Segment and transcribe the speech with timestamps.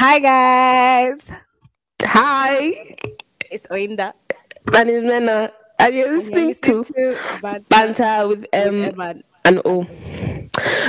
[0.00, 1.30] Hi guys,
[2.04, 2.96] Hi,
[3.50, 4.14] it's Oyinda.
[4.72, 8.84] name is Mena, and you're And you're listening to to Banter Banter with with M
[8.84, 9.22] Evan.
[9.44, 9.82] and O.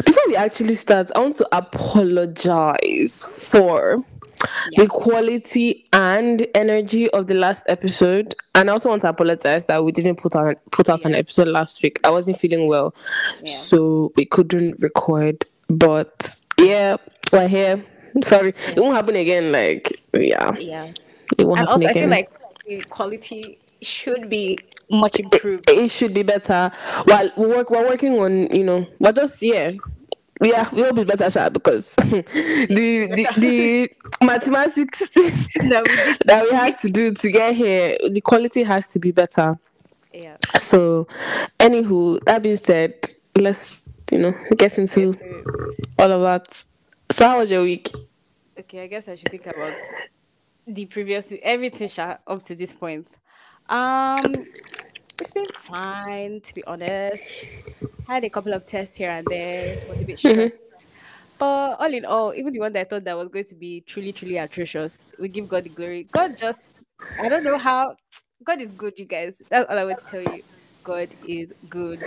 [0.05, 4.01] Before we actually start, I want to apologize for
[4.71, 4.83] Yeah.
[4.83, 9.83] the quality and energy of the last episode, and I also want to apologize that
[9.83, 11.99] we didn't put on put out an episode last week.
[12.05, 12.95] I wasn't feeling well,
[13.43, 13.51] Yeah.
[13.51, 15.43] so we couldn't record.
[15.69, 16.95] But yeah,
[17.33, 17.83] we're here.
[18.23, 19.51] Sorry, it won't happen again.
[19.51, 20.91] Like yeah, Yeah,
[21.37, 22.03] it won't and happen also I again.
[22.03, 22.29] feel like
[22.65, 24.57] the quality should be
[24.89, 25.69] much improved.
[25.69, 26.71] it should be better.
[27.05, 29.71] While we work, we're working on, you know, we're just yeah,
[30.41, 33.89] yeah, we will be better, sha, because the the, the
[34.25, 35.11] mathematics
[35.61, 39.11] No, we that we had to do to get here, the quality has to be
[39.11, 39.49] better.
[40.13, 40.37] yeah.
[40.57, 41.07] So,
[41.59, 42.93] anywho, that being said,
[43.35, 45.17] let's you know get into
[45.97, 46.65] all of that.
[47.11, 47.89] So, how was your week?
[48.57, 49.73] Okay, I guess I should think about
[50.65, 53.07] the previous everything sha, up to this point.
[53.67, 54.45] Um,
[55.19, 57.23] it's been fine to be honest.
[58.07, 59.77] Had a couple of tests here and there.
[59.89, 60.55] Was a bit stressed.
[61.37, 63.81] But all in all, even the one that I thought that was going to be
[63.81, 66.07] truly, truly atrocious, we give God the glory.
[66.11, 66.85] God just,
[67.19, 67.95] I don't know how.
[68.43, 69.41] God is good, you guys.
[69.49, 70.43] That's all I want to tell you.
[70.83, 72.03] God is good.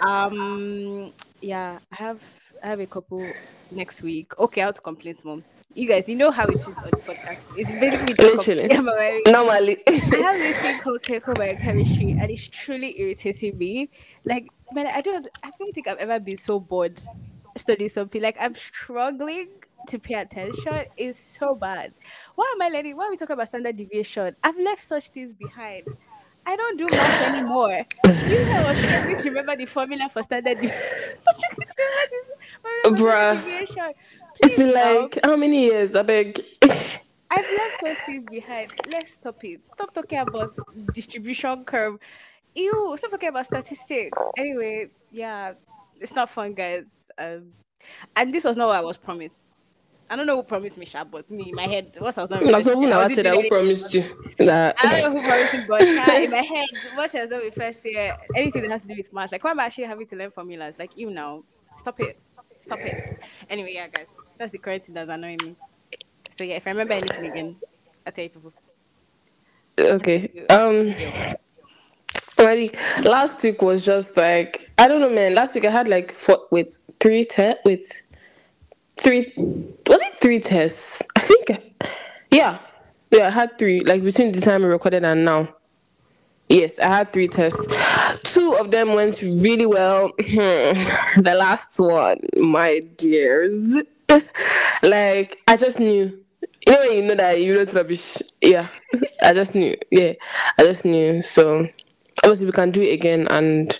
[0.00, 2.22] Um, yeah, I have,
[2.62, 3.26] I have a couple
[3.70, 4.38] next week.
[4.38, 5.44] Okay, out complaints, mom.
[5.74, 7.38] You guys, you know how it is on the podcast.
[7.56, 8.68] It's basically Literally.
[8.68, 9.22] compl- Am I right?
[9.28, 13.88] Normally, I have this thing called chemical biochemistry, and it's truly irritating me.
[14.24, 17.00] Like, man, I don't, I don't think I've ever been so bored
[17.56, 18.20] studying something.
[18.20, 19.48] Like, I'm struggling
[19.88, 20.86] to pay attention.
[20.96, 21.92] It's so bad.
[22.34, 22.96] Why am I learning?
[22.96, 24.34] Why are we talking about standard deviation?
[24.42, 25.84] I've left such things behind.
[26.50, 27.68] I don't do math anymore.
[27.68, 30.74] You know, I was struggling to remember the formula for standard deviation.
[32.86, 33.94] Bruh.
[34.40, 35.94] it's been like how many years?
[35.94, 36.40] I beg.
[37.30, 38.72] I've left those things behind.
[38.90, 39.64] Let's stop it.
[39.64, 40.58] Stop talking about
[40.92, 41.98] distribution curve.
[42.56, 44.18] Ew, stop talking about statistics.
[44.36, 45.52] Anyway, yeah,
[46.00, 47.06] it's not fun, guys.
[47.16, 47.52] Um,
[48.16, 49.46] and this was not what I was promised.
[50.10, 52.30] I don't know who promised me, Sha, but me in my head, what I was
[52.30, 52.42] not.
[52.42, 53.26] I I said.
[53.26, 54.02] I doing will promise you.
[54.40, 57.54] I don't know who promised me, but in my head, what I was done with
[57.54, 60.08] first year, anything that has to do with math, like why am I actually having
[60.08, 60.74] to learn formulas?
[60.80, 61.44] Like you know,
[61.78, 62.18] stop it,
[62.58, 63.22] stop it.
[63.48, 65.54] Anyway, yeah, guys, that's the current thing that's annoying me.
[66.36, 67.56] So yeah, if I remember anything again,
[68.04, 68.52] I'll tell you people.
[69.78, 70.44] Okay.
[70.50, 70.92] Um.
[72.36, 72.70] Already,
[73.02, 75.34] last week was just like I don't know, man.
[75.34, 77.60] Last week I had like four, wait, three tests.
[77.64, 78.02] Wait,
[79.00, 79.32] three.
[79.36, 81.02] Was it three tests?
[81.16, 81.74] I think.
[82.30, 82.58] Yeah,
[83.10, 83.26] yeah.
[83.26, 83.80] I had three.
[83.80, 85.48] Like between the time we recorded and now.
[86.48, 87.64] Yes, I had three tests.
[88.24, 90.10] Two of them went really well.
[90.18, 93.78] the last one, my dears,
[94.82, 96.16] like I just knew.
[96.66, 98.18] You know you know that you wrote rubbish.
[98.40, 98.66] Yeah,
[99.22, 99.76] I just knew.
[99.90, 100.12] Yeah,
[100.58, 101.22] I just knew.
[101.22, 101.66] So
[102.24, 103.78] obviously we can do it again, and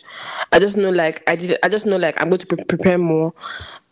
[0.53, 1.59] I just know like I did.
[1.63, 3.35] I just know like I'm going to pre- prepare more.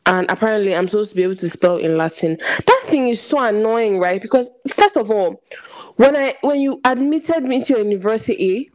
[0.08, 2.38] And apparently, I'm supposed to be able to spell in Latin.
[2.66, 4.20] That thing is so annoying, right?
[4.20, 5.42] Because first of all,
[5.96, 8.70] when I when you admitted me to university,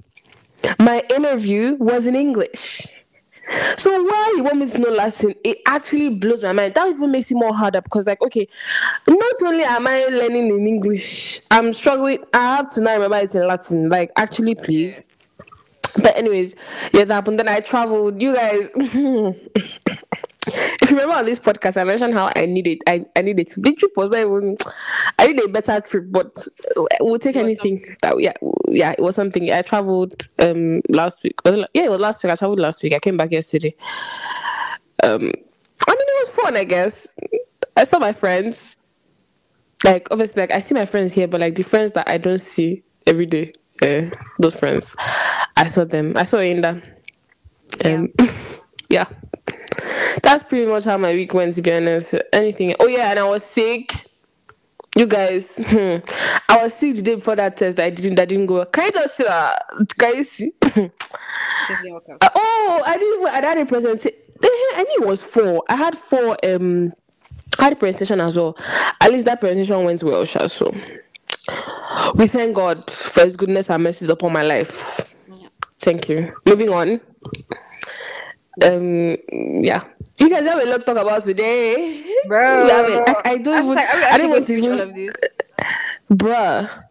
[0.77, 2.87] my interview was in English.
[3.77, 5.33] So why you want me to know Latin?
[5.43, 6.75] It actually blows my mind.
[6.75, 8.47] That even makes it more harder because, like, okay,
[9.07, 12.19] not only am I learning in English, I'm struggling.
[12.33, 13.89] I have to now remember it in Latin.
[13.89, 15.01] Like, actually, please.
[16.01, 16.55] But anyways,
[16.93, 17.39] yeah, that happened.
[17.39, 18.21] Then I traveled.
[18.21, 18.69] You guys,
[20.47, 22.79] if you remember on this podcast, I mentioned how I needed.
[22.87, 23.51] I I needed.
[23.55, 24.57] The trip was not even.
[25.19, 26.45] I need a better trip, but
[26.99, 27.83] we'll take anything.
[28.01, 28.33] That yeah,
[28.67, 29.51] yeah, it was something.
[29.51, 31.43] I traveled um last week.
[31.45, 32.33] Was it la- Yeah, it was last week.
[32.33, 32.93] I traveled last week.
[32.93, 33.75] I came back yesterday.
[35.03, 35.21] Um,
[35.87, 36.57] I mean, it was fun.
[36.57, 37.15] I guess
[37.75, 38.77] I saw my friends.
[39.83, 42.39] Like obviously, like I see my friends here, but like the friends that I don't
[42.39, 44.95] see every day, uh, those friends,
[45.57, 46.13] I saw them.
[46.15, 46.81] I saw Inda.
[47.83, 48.09] Um,
[48.89, 49.05] yeah.
[50.21, 51.55] That's pretty much how my week went.
[51.55, 52.75] To be honest, anything.
[52.79, 53.91] Oh yeah, and I was sick.
[54.95, 55.97] You guys, hmm,
[56.49, 57.77] I was sick the day before that test.
[57.77, 58.15] That I didn't.
[58.15, 58.63] That didn't go.
[58.65, 59.55] Can you just uh,
[59.97, 60.51] can you see?
[60.61, 62.17] It didn't work out.
[62.21, 63.27] Uh, oh, I didn't.
[63.27, 64.19] I had a presentation.
[64.75, 65.63] I knew it was four.
[65.69, 66.37] I had four.
[66.45, 66.93] Um,
[67.59, 68.57] I had a presentation as well.
[68.99, 70.73] At least that presentation went well, Sha, So
[72.15, 75.13] we thank God for His goodness and mercies upon my life.
[75.27, 75.47] Yeah.
[75.79, 76.33] Thank you.
[76.45, 77.01] Moving on.
[78.61, 79.17] Um,
[79.63, 79.83] yeah.
[80.19, 83.37] You guys have a lot to talk about today, Bro, We have a- I, I
[83.39, 83.77] don't I'm even.
[83.77, 85.13] sorry, are we I don't want to to all even, of this?
[86.11, 86.83] bruh.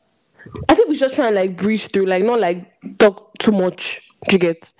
[0.69, 4.09] I think we just try and like breeze through, like not like talk too much.
[4.29, 4.73] Do You get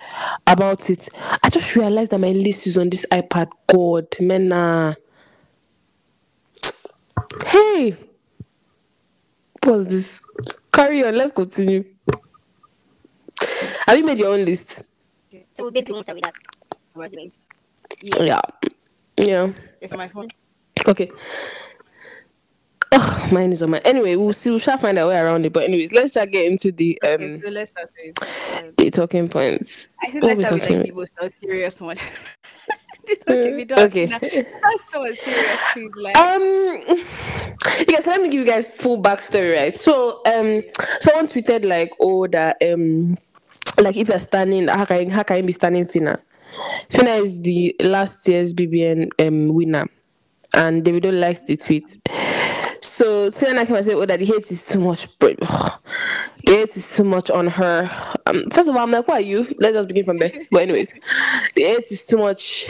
[0.45, 1.07] about it.
[1.41, 3.47] I just realized that my list is on this iPad.
[3.67, 4.93] God, man, nah.
[7.47, 7.95] Hey,
[9.63, 10.21] What's this?
[10.73, 11.15] Carry on.
[11.15, 11.85] Let's continue.
[13.87, 14.95] Have you made your own list?
[15.57, 16.33] So we'll start with that.
[16.95, 17.31] It?
[18.01, 18.41] Yeah.
[19.17, 19.51] Yeah.
[19.81, 20.29] It's on my phone.
[20.87, 21.11] Okay.
[22.91, 23.79] Oh, mine is on my.
[23.79, 24.51] Anyway, we'll see.
[24.51, 25.53] We shall find our way around it.
[25.53, 28.23] But anyways, let's just get into the Okay, um so let's start with.
[28.63, 29.93] um, the talking points.
[30.03, 31.97] I think What let's start with like, the most serious one.
[33.07, 33.79] this one can be done.
[33.79, 34.05] okay.
[34.05, 35.91] That's so serious, please.
[35.95, 36.41] Like, Um,
[37.87, 38.05] yes.
[38.05, 39.73] Let me give you guys full backstory, right?
[39.73, 40.61] So, um,
[40.99, 43.17] someone tweeted like, "Oh, that um,
[43.81, 46.19] like if you're standing, how can how can you be standing Phyna?
[46.89, 49.87] Phyna is the last year's BBN um winner,
[50.53, 51.97] and Davido liked the tweet.
[52.81, 55.33] So Phyna came and said, "Oh, that the hate is too much, bro.
[56.45, 57.89] The hate is too much on her.
[58.25, 59.45] Um, first of all, I'm like, why are you?
[59.59, 60.29] Let's just begin from there.
[60.51, 60.93] But anyways,
[61.55, 62.69] the hate is too much.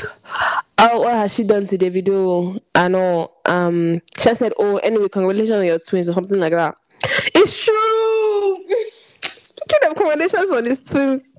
[0.77, 2.59] Oh, what has she done to Davido?
[2.75, 3.31] I know.
[3.45, 6.75] Um, she said, "Oh, anyway, congratulations on your twins" or something like that.
[7.33, 8.57] It's true.
[9.41, 11.32] Speaking of congratulations on his twins,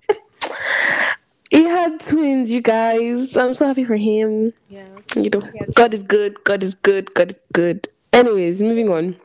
[1.55, 2.51] he had twins.
[2.51, 4.53] You guys, I'm so happy for him.
[4.69, 4.87] yeah.
[5.17, 5.43] You know,
[5.75, 6.43] God is good.
[6.45, 7.15] God is good.
[7.15, 7.89] God is good.
[8.13, 9.17] Anyways, moving on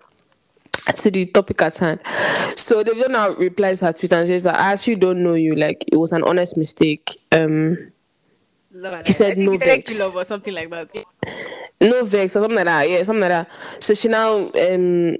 [0.95, 1.99] to the topic at hand.
[2.55, 5.55] So Davido now replies her tweet and says that I actually don't know you.
[5.55, 7.09] Like it was an honest mistake.
[7.31, 7.91] Um.
[8.71, 9.99] Love He said no he said vex.
[9.99, 10.89] love or something like that.
[11.81, 12.87] no vex or something like that.
[12.89, 13.49] Yeah, something like that.
[13.79, 15.17] So she now um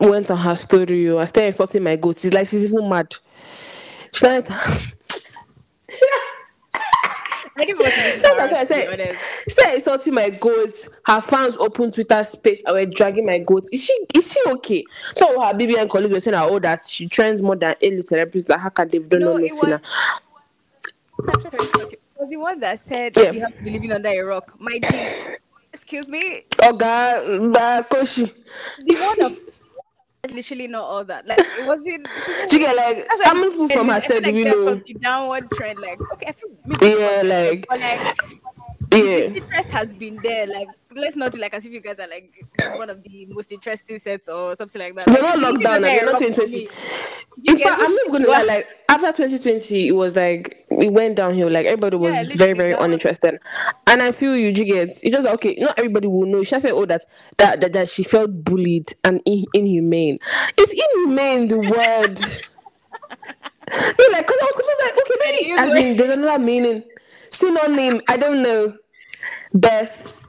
[0.00, 1.10] went on her story.
[1.18, 2.24] I started insulting my goats.
[2.24, 3.14] It's like she's even mad.
[4.14, 4.48] She like
[7.58, 9.18] I didn't want to That's what I embarrassed, to be said.
[9.50, 10.88] started insulting my goats.
[11.04, 13.70] Her fans opened Twitter space and were dragging my goats.
[13.72, 14.84] Is she is she okay?
[15.14, 18.48] So her BBN colleague was saying oh that she trends more than any celebrities.
[18.48, 19.80] Like how can they don't No, know Messina?
[21.18, 23.32] was- I'm sorry, it was the one that said Yeah.
[23.32, 24.54] you have to be living under a rock.
[24.58, 25.36] My G,
[25.74, 27.22] excuse me, Oh God,
[27.90, 28.32] Koshi.
[28.80, 29.38] the one of
[30.30, 31.26] literally not all that.
[31.26, 32.06] Like it wasn't.
[32.48, 34.44] Do you get like That's why how many people from I her said do like
[34.44, 34.74] they're know?
[34.76, 38.00] The downward trend, like okay, I feel maybe Yeah, like but like
[38.92, 39.26] yeah.
[39.26, 40.46] the interest has been there.
[40.46, 42.32] Like let's not do like as if you guys are like
[42.76, 45.06] one of the most interesting sets or something like that.
[45.08, 45.74] We're not locked down.
[45.76, 46.68] under Like, we're not rock for 2020.
[47.48, 47.82] In fact.
[47.82, 48.42] I'm not gonna lie.
[48.42, 51.50] Like after 2020, it was like it went downhill.
[51.50, 53.38] Like everybody was Yeah, very, very that was- uninterested.
[53.86, 54.88] And I feel you, you get.
[54.88, 55.56] It's just like, okay.
[55.58, 56.42] Not everybody will know.
[56.44, 57.00] She said, "Oh, that
[57.38, 60.18] that that, that she felt bullied and in, inhumane."
[60.58, 62.20] It's inhumane the word?
[63.70, 64.80] no, like because I was confused.
[64.82, 66.82] Like, okay, maybe It is as in there's another meaning.
[67.30, 68.00] Synonym.
[68.08, 68.76] I don't know.
[69.54, 70.24] Beth,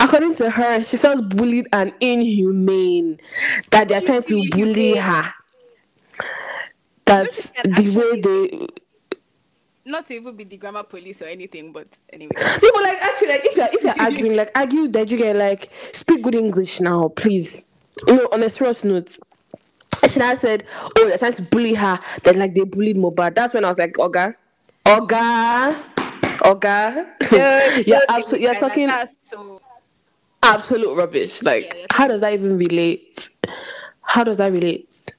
[0.00, 3.20] according to her, she felt bullied and inhumane.
[3.70, 5.32] That they're trying to bully her.
[7.04, 8.66] That's the way they.
[9.84, 12.32] Not to even be the grammar police or anything, but anyway.
[12.36, 15.34] No, but like actually, like if you're if you're arguing, like argue that you get
[15.36, 17.64] like speak good English now, please.
[18.06, 19.18] You know, on a serious note.
[20.06, 20.64] She now said,
[20.96, 21.98] "Oh, they're trying to bully her.
[22.22, 24.34] That like they bullied Mohbad." That's when I was like, "Oga,
[24.84, 25.74] Oga,
[26.40, 27.06] Oga,
[27.86, 28.88] you're absolutely you're talking
[29.22, 29.60] so
[30.42, 31.42] absolute rubbish.
[31.42, 31.86] Like, Yeah, yeah.
[31.92, 33.30] how does that even relate?
[34.02, 35.12] How does that relate?"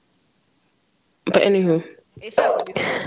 [1.26, 1.84] But anywho,
[2.20, 3.04] it's sharp for this one,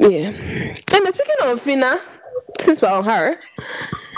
[0.00, 0.32] yeah.
[0.32, 2.00] Mm, and speaking of Phyna,
[2.60, 3.38] since we're on her,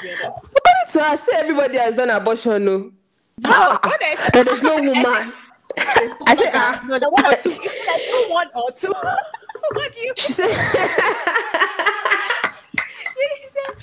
[0.02, 2.64] according to her, say everybody has done abortion.
[2.64, 2.78] No,
[3.38, 4.00] No, ah, ah, what
[4.36, 4.94] ah, there's no woman.
[5.76, 7.50] I said, ah, no, the one or two.
[7.50, 8.92] Two, one or two.
[9.72, 10.12] what do you?
[10.16, 10.50] she said,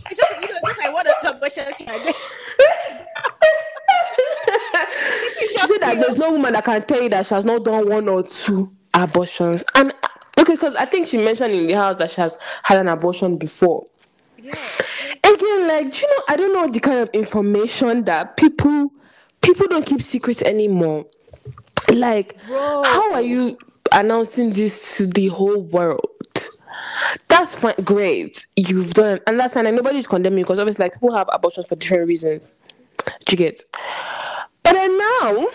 [0.10, 1.88] It's just you know, just like one or two abortions here
[5.52, 7.90] she said that there's no woman that can tell you that she has not done
[7.90, 9.64] one or two abortions.
[9.76, 9.94] And
[10.38, 13.38] okay, because I think she mentioned in the house that she has had an abortion
[13.38, 13.86] before.
[14.38, 14.58] Yeah.
[15.24, 18.92] Again, like, do you know, I don't know the kind of information that people
[19.42, 21.06] people don't keep secrets anymore.
[21.92, 22.84] Like, Bro.
[22.84, 23.58] how are you
[23.92, 26.08] announcing this to the whole world?
[27.28, 28.46] That's fine, great.
[28.56, 29.66] You've done, and that's fine.
[29.66, 32.52] And nobody's condemning you because obviously, like, people have abortions for different reasons.
[33.26, 33.64] Do you get?
[34.64, 35.48] But then now,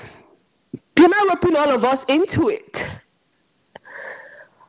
[0.98, 2.86] you're now roping all of us into it.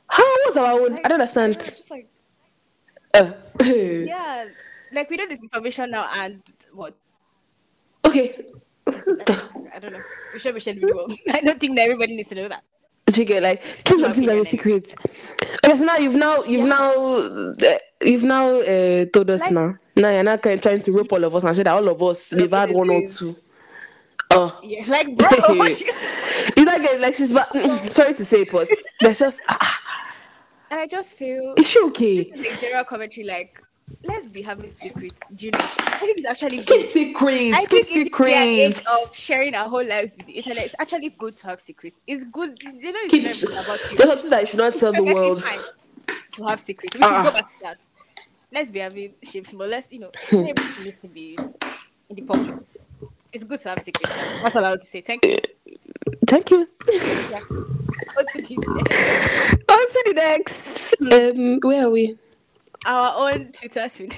[0.08, 0.98] How was our own?
[1.00, 1.60] I don't understand.
[1.60, 2.08] Just like
[3.14, 3.32] Uh,
[3.64, 4.46] yeah,
[4.92, 6.42] like we know this information now, and
[6.74, 6.96] what?
[8.06, 8.34] okay.
[8.88, 10.04] I don't know.
[10.34, 11.08] We should be well.
[11.32, 12.64] I don't think that everybody needs to know that.
[13.08, 14.96] Do you get like keep some my things are your secrets?
[15.64, 17.54] Okay, so now you've now you've now uh,
[18.02, 19.76] you've now uh, told us Like- now.
[19.96, 22.02] Now you're not of trying to rope all of us and say that all of
[22.04, 23.36] us we've had one or two.
[24.32, 25.30] Oh, Yeah, like bro,
[25.64, 27.50] you- not get like she's but
[27.92, 28.68] sorry to say, but
[29.02, 29.80] there's just ah,
[30.70, 32.18] and I just feel is she okay?
[32.30, 33.26] this is a general commentary.
[33.26, 33.62] Like
[34.04, 35.16] let's be having secrets.
[35.36, 35.60] Do you know?
[35.60, 36.86] I think it's actually Keep good.
[36.86, 37.54] secrets.
[37.54, 39.10] I Keep think in the age secrets.
[39.10, 42.00] of sharing our whole lives with the internet, it's actually good to have secrets.
[42.08, 42.58] It's good.
[42.64, 43.98] You know, it's Keep not about you.
[43.98, 45.44] There's something that you should not tell the world.
[46.34, 46.96] to have secrets.
[46.98, 47.24] We should Ah.
[47.24, 47.78] go back to that.
[48.52, 51.38] Let's be having shapes, but let's you know everything needs to be
[52.10, 52.56] in the public.
[53.34, 54.16] It's good to have secrets.
[54.42, 55.02] That's all I would say.
[55.02, 55.38] Thank you.
[56.28, 56.68] Thank you.
[57.32, 57.40] Yeah.
[58.14, 58.56] What to do?
[58.56, 60.94] On to the next.
[61.02, 62.18] Um, where are we?
[62.88, 64.16] Our own Twitter feed.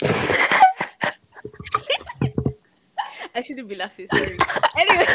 [3.34, 4.06] I shouldn't be laughing.
[4.08, 4.36] Sorry.
[4.78, 5.06] Anyway.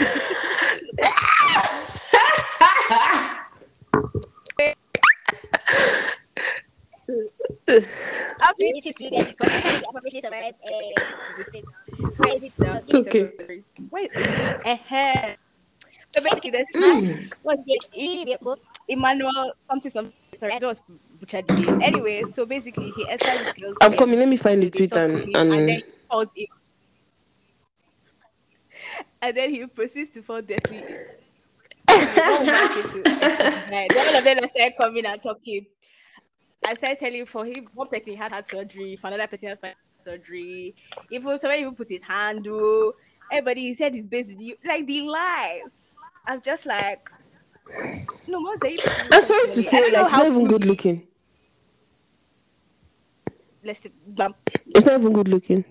[8.42, 10.94] I'll So be you need to see that because appropriately summarize a
[11.38, 11.66] mistake.
[12.18, 12.82] Where is it now?
[12.94, 13.32] Okay.
[13.90, 14.12] Wait.
[14.16, 15.36] Uh-huh.
[16.24, 17.34] Basically, there's Mm.
[17.42, 17.80] what's the.
[18.88, 20.14] Emmanuel something something.
[20.40, 20.80] Sorry, I don't
[21.24, 21.82] butchered the name.
[21.82, 24.20] Anyway, so basically, he enters the girl's I'm coming.
[24.20, 26.46] Let me find the tweet and, him, and then he falls in.
[29.22, 30.98] And then he proceeds to fall deathly ill.
[31.88, 33.10] One woman came to-
[33.72, 33.90] Right.
[33.90, 35.66] Then all of them started coming and talking.
[36.66, 39.60] I started telling you for him, one person had had surgery, for another person has
[39.64, 40.76] had surgery.
[41.10, 42.94] Even somebody even put his hand through.
[43.32, 44.30] Everybody said his best.
[44.66, 45.96] Like the lies.
[46.28, 47.10] I'm just like,
[48.28, 48.76] no, most they.
[49.10, 51.08] I'm sorry to say, like, it's not even good looking.
[53.64, 54.36] Let's see, bam.
[54.68, 55.64] It's not even good looking.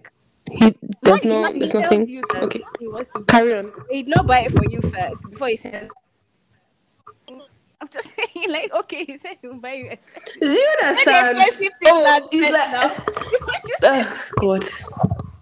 [0.50, 2.08] He, there's Why no, is he there's not- he nothing.
[2.08, 3.72] you that Okay, He wants to carry on.
[3.90, 5.88] He'd not buy it for you first before he said.
[7.80, 9.90] I'm just saying, like, okay, he said he'll buy you.
[9.90, 10.40] expensive.
[10.40, 11.36] Do you understand?
[11.86, 13.04] Oh, that it's first like now.
[13.64, 14.62] You Oh, God.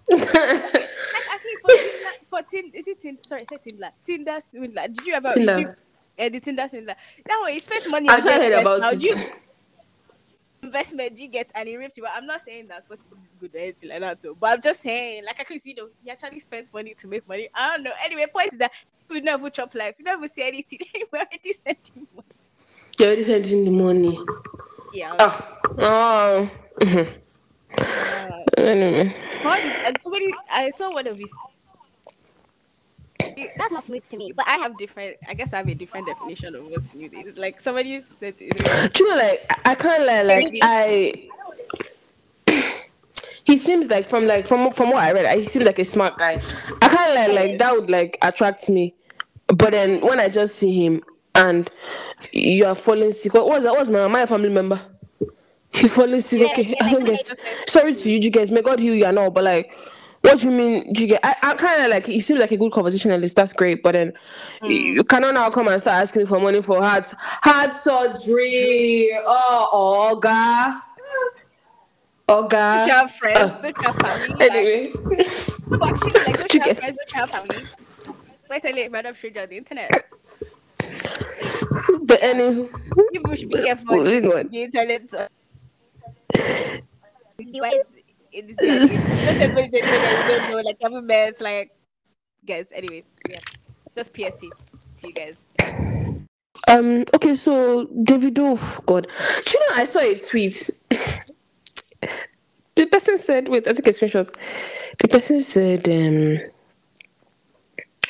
[0.09, 0.89] like,
[1.31, 3.21] actually, for Tinder, for Tinder, is it Tinder?
[3.27, 3.89] Sorry, I said Tinder.
[4.03, 4.87] Tinder swindler.
[4.87, 5.27] Did you ever?
[5.33, 5.55] Tinder.
[5.57, 6.95] Did you, uh, the Tinder swindler.
[7.25, 8.09] That one, he spends money.
[8.09, 9.33] I on actually heard about Now, do you it.
[10.63, 12.13] Investment you get and he rips you out.
[12.15, 13.03] I'm not saying that's what's
[13.39, 14.37] good or anything like that, too.
[14.39, 17.49] But I'm just saying, like, actually, you know, he actually spends money to make money.
[17.53, 17.91] I don't know.
[18.03, 18.71] Anyway, point is that
[19.09, 19.95] we never chop life.
[19.97, 20.79] We never see anything.
[21.11, 22.27] we already sent him money.
[22.99, 24.19] You already sent in the money.
[24.93, 25.15] Yeah.
[25.19, 25.57] Oh.
[25.79, 26.51] Oh.
[26.79, 27.07] Mhm.
[27.77, 29.15] Uh, Anyway.
[29.43, 31.31] what is, somebody, I saw one of his.
[33.57, 34.31] That's not smooth to me.
[34.31, 35.17] But I I have have different.
[35.27, 37.37] I guess I have a different definition of what smooth is.
[37.37, 41.29] Like somebody said, it, Do you know, like, I- I can't lie, like, I.
[43.43, 46.17] He seems like from like from from what I read, he seems like a smart
[46.17, 46.41] guy.
[46.81, 48.93] I can't lie, like that would like attract me.
[49.47, 51.03] But then when I just see him
[51.35, 51.69] and
[52.31, 53.71] you are falling sick, what was that?
[53.71, 54.79] What was my my family member?
[55.73, 56.39] He falling sick.
[56.41, 57.29] Yeah, okay, yeah, I don't get.
[57.67, 58.51] Sorry to you, you guys.
[58.51, 59.71] May God heal you and all, but like.
[60.21, 60.93] What do you mean?
[60.93, 61.19] Do you get?
[61.23, 62.05] I, I kind of like.
[62.05, 63.35] He seems like a good conversationalist.
[63.35, 63.81] That's great.
[63.83, 64.13] But then
[64.63, 67.11] you cannot now come and start asking for money for heart
[67.41, 69.09] heart surgery.
[69.25, 70.81] Oh, Oga,
[72.27, 73.39] don't you have friends?
[73.39, 74.29] Uh, Don't you have family?
[74.29, 74.93] Like, Anyway,
[75.67, 76.97] no, actually, like, don't You you have friends?
[76.97, 77.67] Don't you have family?
[78.49, 79.91] Let's tell you, random stranger on the internet.
[82.03, 82.69] but anyway,
[83.11, 83.95] People should be careful.
[83.97, 84.47] Moving on.
[84.49, 85.13] The internet.
[85.13, 85.27] uh,
[88.31, 91.71] it's not that you don't know, like every man's like
[92.45, 92.71] guys.
[92.73, 93.39] Anyway, yeah.
[93.95, 94.49] Just PSC
[94.99, 95.37] to you guys.
[96.67, 97.35] um, okay.
[97.35, 99.07] So Davido, oh, God,
[99.45, 99.81] do you know?
[99.81, 100.69] I saw a tweet.
[102.75, 104.33] The person said, "Wait, I took a screenshot."
[104.99, 106.39] The person said, um,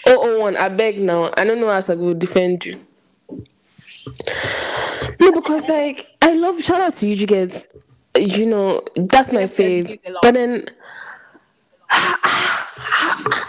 [0.05, 0.55] "Oh, oh, one.
[0.55, 1.31] I beg now.
[1.35, 2.79] I don't know how I will defend you."
[5.19, 7.67] No, because like I love shout out to you, you get
[8.17, 9.89] you know that's my fave.
[9.89, 10.21] it is a lot.
[10.23, 10.65] But then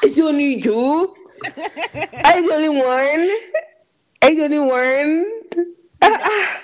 [0.03, 1.17] it's only you.
[2.35, 3.29] You the only one?
[4.23, 5.25] You the only one?
[6.01, 6.61] Ah, ah.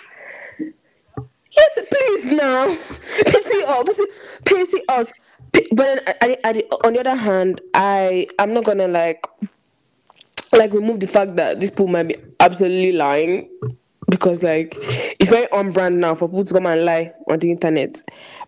[1.50, 2.76] Yes, please now.
[3.26, 4.00] Pity us.
[4.44, 5.12] Pity, us.
[5.52, 9.26] But then, I, I, I, on the other hand, I I'm not gonna like
[10.52, 13.48] like remove the fact that this people might be absolutely lying
[14.08, 14.74] because like
[15.20, 18.02] it's very on brand now for people to come and lie on the internet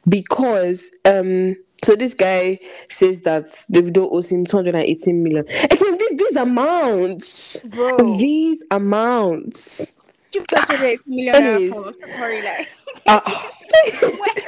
[0.09, 6.37] because um so this guy says that Davido owes him 218 million again these these
[6.37, 8.19] amounts Bro.
[8.19, 9.93] these amounts
[10.35, 11.71] You just want a million naira Anyways.
[11.71, 11.95] from.
[12.05, 12.69] Sorry, like
[13.05, 14.39] what,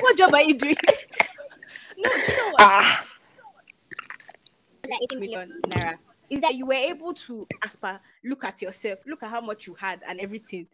[0.00, 0.76] what job are you doing?
[1.98, 2.60] no, do you know what?
[2.60, 3.04] ah
[4.84, 5.48] Like 18 million.
[5.48, 5.98] million naira
[6.30, 9.66] is that you were able to as per look at yourself, look at how much
[9.66, 10.66] you had and everything.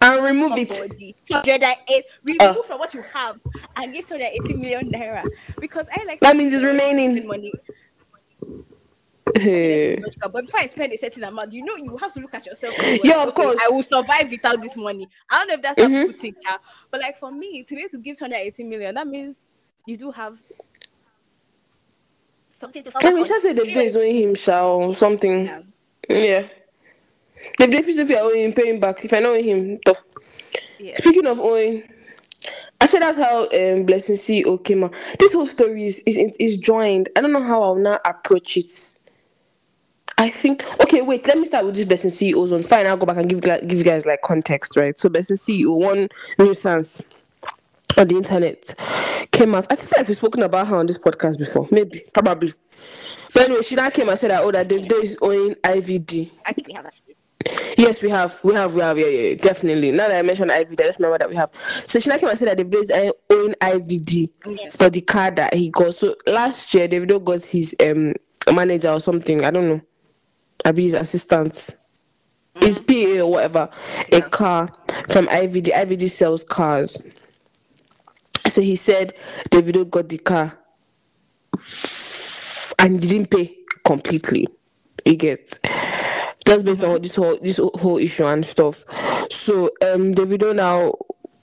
[0.00, 0.68] and remove it
[1.24, 2.62] 208 remove Uh.
[2.62, 3.40] from what you have
[3.76, 5.24] and give 280 million naira
[5.60, 7.26] because I like That means it's remaining.
[7.26, 7.52] money.
[9.34, 12.74] But before I spend a certain amount, you know, you have to look at yourself.
[13.02, 13.58] Yeah, of course.
[13.60, 15.08] I will survive without this money.
[15.30, 16.06] I don't know if that's Mhm.
[16.06, 16.60] people think, child.
[16.90, 19.48] but like for me, to be able to give 218 million, that means
[19.84, 20.65] you do have something to fall
[23.00, 25.46] Can we just say the is owing him shall or something?
[25.46, 25.62] yeah.
[26.08, 26.48] Yeah.
[27.58, 29.04] The day if I owe him, pay him back.
[29.04, 29.96] If I know him, though.
[30.78, 30.94] Yeah.
[30.94, 31.82] Speaking of owing,
[32.80, 34.94] I said that's how um Blessing CEO came out.
[35.18, 37.08] This whole story is is is joined.
[37.16, 38.96] I don't know how I'll now approach it.
[40.18, 41.26] I think okay, wait.
[41.26, 42.62] Let me start with this Blessing CEO's one.
[42.62, 44.96] Fine, I'll go back and give give you guys like context, right?
[44.98, 46.08] So Blessing CEO, one
[46.38, 47.02] nuisance
[47.96, 48.74] on the internet
[49.32, 49.66] came out.
[49.70, 52.54] I think like we've spoken about her on this podcast before, maybe, probably.
[53.28, 56.30] So anyway, she now came and said that oh that Davido is owing IVD.
[56.44, 56.94] I think we have that.
[57.78, 59.92] Yes, we have, we have, we have, yeah, yeah, definitely.
[59.92, 61.50] Now that I mentioned IVD, I just remember that we have.
[61.54, 64.76] So Shina came and said that Davido is uh, owing IVD Yes.
[64.76, 65.94] for the car that he got.
[65.94, 68.14] So last year, Davido got his um
[68.52, 69.44] manager or something.
[69.44, 69.80] I don't know.
[70.64, 71.76] Maybe his assistant,
[72.60, 73.68] his PA or whatever,
[74.10, 74.68] a car
[75.10, 75.72] from IVD.
[75.72, 77.02] IVD sells cars.
[78.48, 79.14] So he said
[79.50, 80.58] Davido got the car
[82.78, 84.46] and he didn't pay completely.
[85.04, 85.58] He gets
[86.46, 88.84] just based on this whole this whole issue and stuff.
[89.30, 90.94] So um Davido now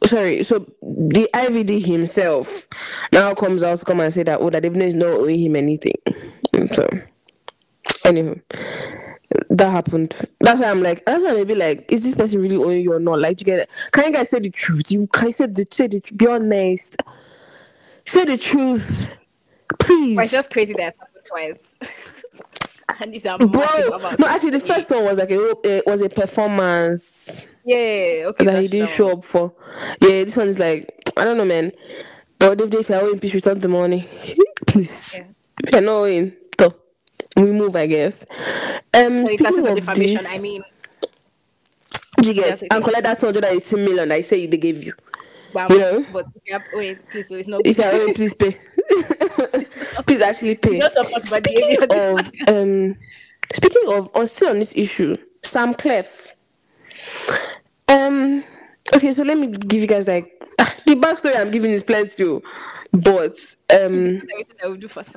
[0.05, 2.67] sorry, so the IVD himself
[3.11, 5.55] now comes out to come and say that oh that Davido is not owing him
[5.55, 5.95] anything.
[6.73, 6.87] So
[8.05, 8.41] anyway.
[9.49, 10.15] That happened.
[10.39, 12.99] That's why I'm like, that's why maybe like, is this person really owing you or
[12.99, 13.19] not?
[13.19, 13.69] Like, you get it?
[13.91, 14.91] Can you guys say the truth?
[14.91, 16.17] You can you say the say the truth.
[16.17, 16.97] be honest.
[18.05, 19.15] Say the truth,
[19.79, 20.19] please.
[20.19, 21.75] It's just crazy that happened twice.
[23.01, 26.09] and these are Bro, no, actually, the first one was like a it was a
[26.09, 28.45] performance Yeah, okay.
[28.45, 29.53] that he didn't show up for.
[30.01, 31.71] Yeah, this one is like I don't know, man.
[32.39, 34.07] But if they if you're owing, please return the money,
[34.67, 35.15] please.
[35.15, 35.23] Yeah.
[35.71, 36.33] You're not owing,
[37.37, 38.25] so we move, I guess.
[38.93, 40.17] Um, So speaking of defamation.
[40.17, 40.63] this, I mean,
[42.21, 44.93] you get Yes, and collect that 280 million I say they gave you.
[45.53, 46.05] wow, You know?
[46.13, 48.05] but you have, wait, please, so it's not If good.
[48.07, 48.57] you're please pay.
[50.05, 50.79] please actually pay.
[50.89, 51.27] Support.
[51.27, 52.95] Speaking of um,
[53.53, 56.31] speaking of on still on this issue, Samklef.
[57.87, 58.43] Um.
[58.95, 62.23] Okay, so let me give you guys like ah, the backstory I'm giving is plenty,
[62.25, 62.41] oh,
[62.91, 63.35] but
[63.71, 63.95] um.
[63.95, 65.11] Everything I will do first.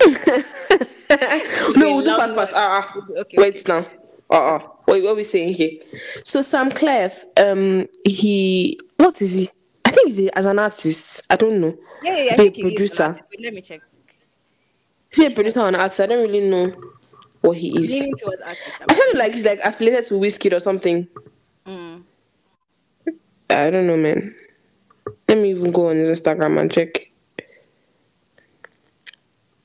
[1.76, 2.54] no, we'll do fast, fast.
[2.56, 3.00] Ah, ah.
[3.20, 3.64] Okay, Wait okay.
[3.68, 3.86] now.
[4.30, 5.70] Uh, uh Wait, what are we saying here?
[6.24, 9.50] So Samklef, um, he what is he?
[9.84, 11.24] I think he's a, as an artist.
[11.28, 11.76] I don't know.
[12.02, 12.32] Yeah, yeah, yeah.
[12.32, 13.18] I The think producer.
[13.30, 13.80] Wait, let me check.
[15.10, 16.00] Is he a producer or an artist?
[16.00, 16.72] I don't really know
[17.40, 17.90] what he is.
[17.90, 18.68] Leaning towards artist.
[18.80, 21.08] I kind of like he's like affiliated to Wizkid or something.
[21.66, 22.02] Mm.
[23.50, 24.34] I don't know, man.
[25.28, 27.10] Let me even go on his Instagram and check.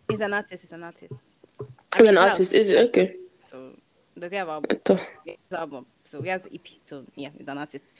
[0.10, 0.63] He's an artist.
[0.63, 1.21] He's an artist.
[1.93, 2.89] I mean, an artist, is it?
[2.89, 3.15] Okay.
[3.47, 3.71] So
[4.17, 4.80] does he have album?
[4.88, 5.86] So, He album.
[6.06, 6.67] So he has the EP.
[6.86, 7.91] So yeah, he's an artist.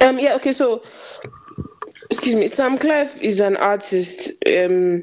[0.00, 0.82] Um, yeah, okay, so
[2.10, 5.02] excuse me, Samklef is an artist, um,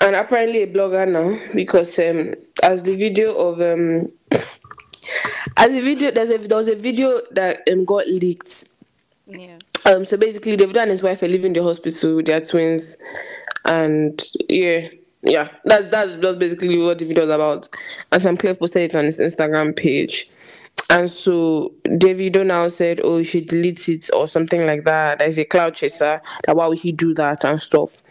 [0.00, 4.10] and apparently a blogger now because um, as the video of um,
[5.58, 8.66] as a video there's a there was a video that um got leaked.
[9.26, 9.58] Yeah.
[9.86, 12.96] Um, so basically, David and his wife are leaving the hospital with their twins,
[13.64, 14.88] and yeah,
[15.22, 17.68] yeah, that's that's that's basically what the video is about.
[18.12, 20.30] And Samklef posted it on his Instagram page,
[20.90, 25.38] and so Davido now said, "Oh, you should delete it or something like that." There's
[25.38, 26.20] a cloud chaser.
[26.46, 28.02] That why would he do that and stuff?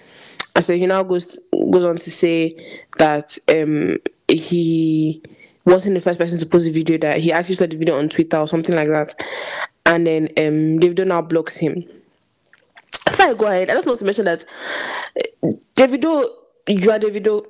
[0.56, 1.40] And so he now goes
[1.72, 5.22] goes on to say that um he
[5.66, 8.10] wasn't the first person to post the video that he actually saw the video on
[8.10, 9.16] Twitter or something like that.
[9.86, 11.84] And then um Davido now blocks him.
[13.12, 14.46] So I go ahead, I just want to mention that
[15.76, 16.26] Davido,
[16.68, 17.46] you are Davido.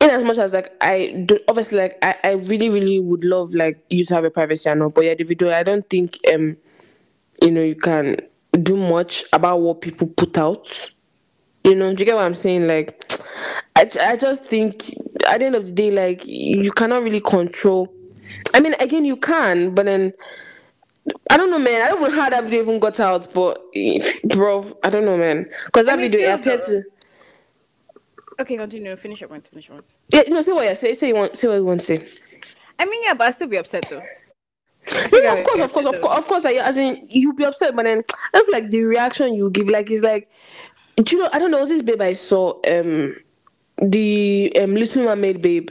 [0.00, 3.54] In as much as like I do, obviously like I, I really really would love
[3.54, 6.56] like you to have a privacy and all, but yeah, Davido, I don't think um
[7.40, 8.16] you know you can
[8.62, 10.90] do much about what people put out.
[11.64, 12.66] You know, do you get what I'm saying?
[12.66, 13.00] Like,
[13.76, 14.82] I, I just think
[15.26, 17.92] at the end of the day, like, you cannot really control.
[18.52, 20.12] I mean, again, you can, but then
[21.30, 21.82] I don't know, man.
[21.82, 23.60] I don't know how that video even got out, but
[24.24, 25.46] bro, I don't know, man.
[25.66, 26.84] Because that I mean, video appeared to.
[28.40, 28.94] Okay, continue.
[28.96, 29.48] Finish your point.
[29.48, 29.92] Finish your point.
[30.10, 30.94] Yeah, no, say what you say.
[30.94, 31.36] Say you want.
[31.36, 32.48] Say what you want to say.
[32.78, 34.02] I mean, yeah, but I'll still be upset though.
[35.12, 36.44] No, no, of course, of course, of course, of course.
[36.44, 38.02] Like, as in, you'll be upset, but then
[38.34, 40.28] I feel like the reaction you give, like, is like,
[40.96, 41.30] do you know?
[41.32, 41.60] I don't know.
[41.60, 42.60] Was this babe I saw?
[42.68, 43.16] Um,
[43.78, 45.70] the um Little Mermaid babe.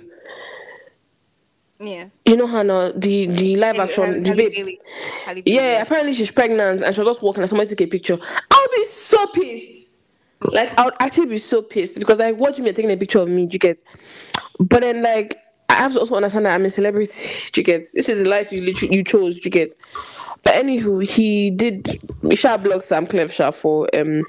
[1.81, 2.05] Yeah.
[2.25, 5.43] You know Hannah, the the live Halle- action, the babe.
[5.45, 8.17] Yeah, apparently she's pregnant and she was just walking and somebody took a picture.
[8.51, 9.93] I'll be so pissed.
[10.41, 12.97] Like I would actually be so pissed because like what do you mean taking a
[12.97, 13.47] picture of me?
[13.49, 13.81] You get?
[14.59, 15.37] But then like
[15.69, 17.11] I have to also understand that I'm a celebrity.
[17.55, 17.87] You get?
[17.93, 19.43] This is the life you literally you chose.
[19.43, 19.73] You get?
[20.43, 21.87] But anywho, he did.
[22.21, 24.23] Misha blocked Samklef for um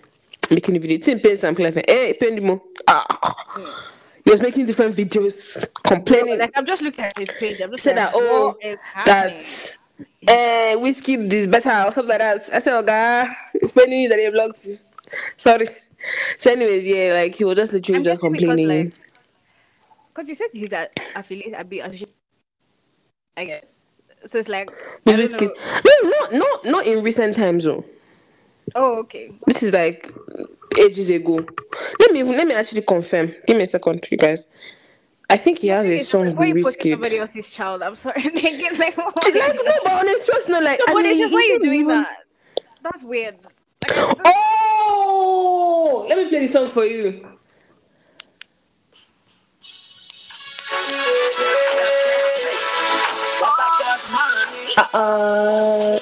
[0.50, 0.98] making a video.
[0.98, 1.82] Tim pay Samklef.
[1.88, 2.62] Hey, pay mo.
[2.88, 3.34] Ah.
[3.56, 3.91] He
[4.32, 6.38] was making different videos complaining.
[6.38, 7.60] Like I'm just looking at his page.
[7.60, 9.34] I'm just said that oh what is happening?
[9.34, 9.76] that
[10.28, 12.50] uh Wizkid is better or something like that.
[12.52, 14.78] I said, oh god, it's you that he blocked you.
[15.36, 15.66] Sorry.
[16.38, 18.84] So anyways, yeah, like he was just literally I'm just guessing because, complaining.
[18.86, 18.94] like,
[20.14, 22.14] Because you said he's that affiliate, a bit associated,
[23.36, 23.94] I guess.
[24.24, 24.70] So it's like,
[25.06, 25.50] I Wizkid.
[25.84, 27.84] No, not not not in recent times though.
[28.74, 29.32] Oh, okay.
[29.46, 30.10] This is like
[30.78, 31.40] ages ago.
[32.00, 33.34] Let me even let me actually confirm.
[33.46, 34.46] Give me a second, you guys.
[35.30, 36.94] I think he has a song why with you posting Wizkid.
[36.94, 37.82] somebody else's child?
[37.82, 38.22] I'm sorry.
[38.24, 38.34] Like.
[38.34, 41.58] Like no, but on a serious note, like No, I mean, just why he you
[41.60, 42.18] doing even- that?
[42.82, 43.36] That's weird.
[43.88, 44.32] Like, I
[44.84, 47.26] Oh, let me play the song for you.
[54.94, 55.98] Uh,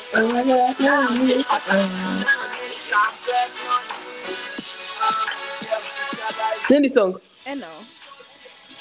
[6.70, 7.20] Name the song.
[7.48, 7.80] I know.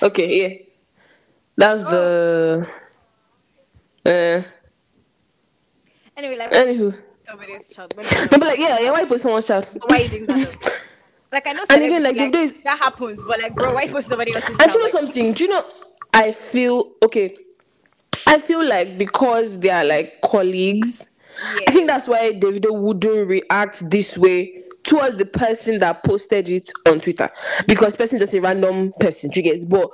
[0.04, 0.58] Okay, yeah.
[1.58, 2.68] That's the.
[4.06, 4.42] Uh,
[6.18, 6.94] Anyway, like anywho.
[7.24, 7.94] somebody's child.
[7.96, 9.70] But No, but like, yeah, yeah, why put someone's child?
[9.88, 10.88] why you doing that?
[11.32, 11.64] Like I know.
[11.70, 14.60] And again, like, the days- that happens, but like, bro, why post somebody else's And
[14.60, 14.72] child?
[14.72, 15.34] do you know Like, something?
[15.34, 15.64] Do you know?
[16.14, 17.38] I feel okay.
[18.28, 21.10] I feel like because they are like colleagues,
[21.42, 21.60] yeah.
[21.68, 24.59] I think that's why Davido wouldn't react this way
[24.90, 27.30] towards the person that posted it on Twitter
[27.68, 29.30] because person just a random person.
[29.36, 29.88] You get, but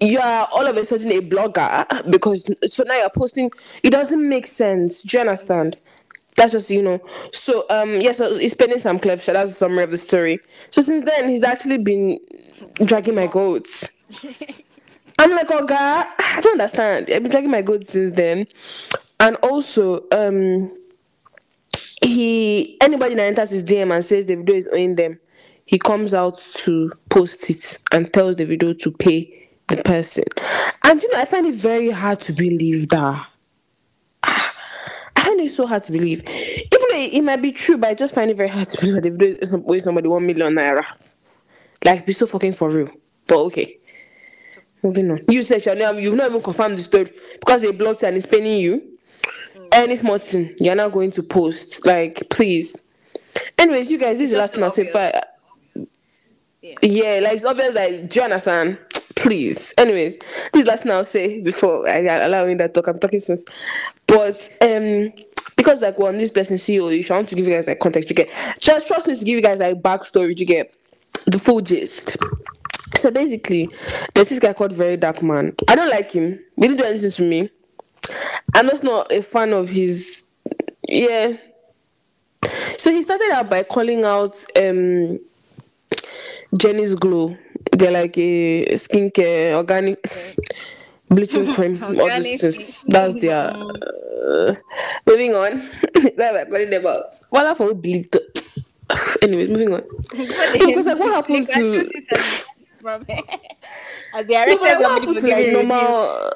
[0.00, 3.52] you are all of a sudden a blogger because so now you're posting.
[3.84, 5.02] It doesn't make sense.
[5.02, 5.76] Do you understand?
[6.34, 7.00] That's just you know.
[7.32, 8.98] So um yeah, so he's spending some.
[9.00, 10.40] So that's the summary of the story.
[10.70, 12.18] So since then he's actually been
[12.84, 13.96] dragging my goats.
[15.18, 17.10] I'm like, oh God, I don't understand.
[17.12, 18.48] I've been dragging my goats since then.
[19.20, 20.76] And also, um
[22.06, 25.18] he anybody that enters his DM and says Davido is owing them,
[25.64, 30.24] he comes out to post it and tells Davido to pay the person.
[30.84, 33.26] And you know, I find it very hard to believe that.
[34.22, 34.54] Ah,
[35.16, 36.22] I find it so hard to believe.
[36.28, 38.80] Even though it, it might be true, but I just find it very hard to
[38.80, 40.84] believe that Davido is owing somebody one million naira.
[41.84, 42.90] Like, be so fucking for real.
[43.26, 43.78] But okay.
[44.82, 45.20] Moving on.
[45.28, 48.60] You said Chanel, you've not even confirmed the story because they blocked and it's paying
[48.60, 48.95] you.
[49.76, 51.86] Any small thing, you're not going to post.
[51.86, 52.76] Like, please.
[53.58, 54.90] Anyways, you guys, this is the last thing I'll say.
[54.92, 55.22] I-
[56.82, 57.74] Yeah, like it's obvious.
[57.74, 58.78] Like, do you understand?
[59.16, 59.72] Please.
[59.78, 62.86] Anyways, this is the last thing I'll say before I allow you that talk.
[62.88, 63.44] I'm talking since,
[64.06, 65.12] but um,
[65.56, 67.78] because like we're on this person CEO, you should want to give you guys like
[67.80, 68.10] context.
[68.10, 70.38] You get just trust me to give you guys like backstory.
[70.38, 70.74] You get
[71.26, 72.16] the full gist.
[72.96, 73.68] So basically,
[74.14, 75.54] there's this guy called Very Dark Man.
[75.68, 76.38] I don't like him.
[76.56, 77.50] He didn't do anything to me.
[78.54, 80.26] I'm just not a fan of his.
[80.88, 81.36] Yeah.
[82.78, 85.18] So he started out by calling out um
[86.56, 87.36] Jenny's Glow.
[87.72, 89.98] They're like a skincare, organic
[91.10, 92.84] bleaching cream, all these things.
[92.84, 93.52] That's their.
[93.54, 94.54] Uh,
[95.06, 95.58] moving on.
[96.16, 97.14] that we're calling them out.
[97.30, 97.68] What happened?
[97.68, 98.16] We believed.
[99.22, 99.82] Anyways, moving on.
[100.12, 101.90] because like what happened to
[104.14, 106.30] As they No, arrested what somebody happened for to like normal?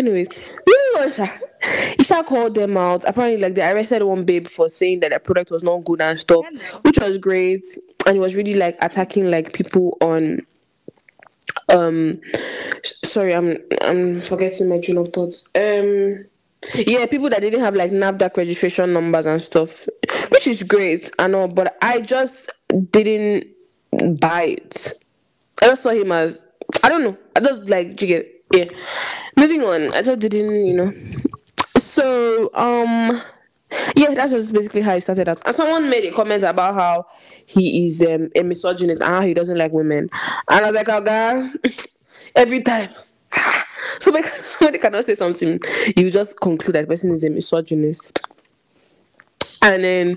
[0.00, 0.30] Anyways,
[0.66, 1.28] moving on, Sha.
[1.98, 3.04] Isha called them out.
[3.06, 6.18] Apparently, like they arrested one babe for saying that their product was not good and
[6.18, 6.46] stuff,
[6.80, 7.66] which was great.
[8.06, 10.40] And it was really like attacking like people on.
[11.70, 12.14] Um,
[13.04, 15.50] sorry, I'm I'm forgetting my train of thoughts.
[15.54, 16.24] Um,
[16.74, 19.86] yeah, people that didn't have like NAFDAC registration numbers and stuff,
[20.30, 21.10] which is great.
[21.18, 22.50] I know, but I just
[22.90, 23.48] didn't
[24.18, 24.92] buy it.
[25.60, 26.46] I just saw him as
[26.82, 27.18] I don't know.
[27.36, 28.66] I just like you get yeah.
[29.36, 29.92] Moving on.
[29.94, 30.92] I just didn't, you know.
[31.78, 33.22] So um
[33.94, 35.40] yeah, that's just basically how it started out.
[35.46, 37.06] And someone made a comment about how
[37.46, 40.10] he is um, a misogynist and how he doesn't like women.
[40.48, 41.50] And I was like, oh god,
[42.36, 42.90] every time.
[43.98, 45.58] So because somebody cannot say something,
[45.96, 48.20] you just conclude that person is a misogynist.
[49.62, 50.16] And then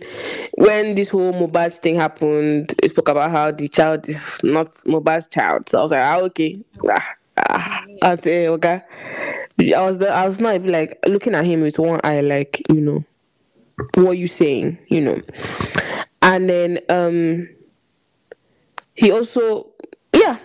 [0.54, 5.28] when this whole Mohbad thing happened, it spoke about how the child is not Mohbad's
[5.28, 5.67] child.
[5.69, 6.63] So I was like, ah, okay.
[6.89, 8.82] Ah, ah, I'll say, okay.
[9.60, 12.82] I was the, I was not like looking at him with one eye, like, you
[12.82, 13.04] know,
[13.96, 15.22] what you saying, you know.
[16.22, 17.50] And then um
[18.96, 19.69] he also
[20.15, 20.39] yeah.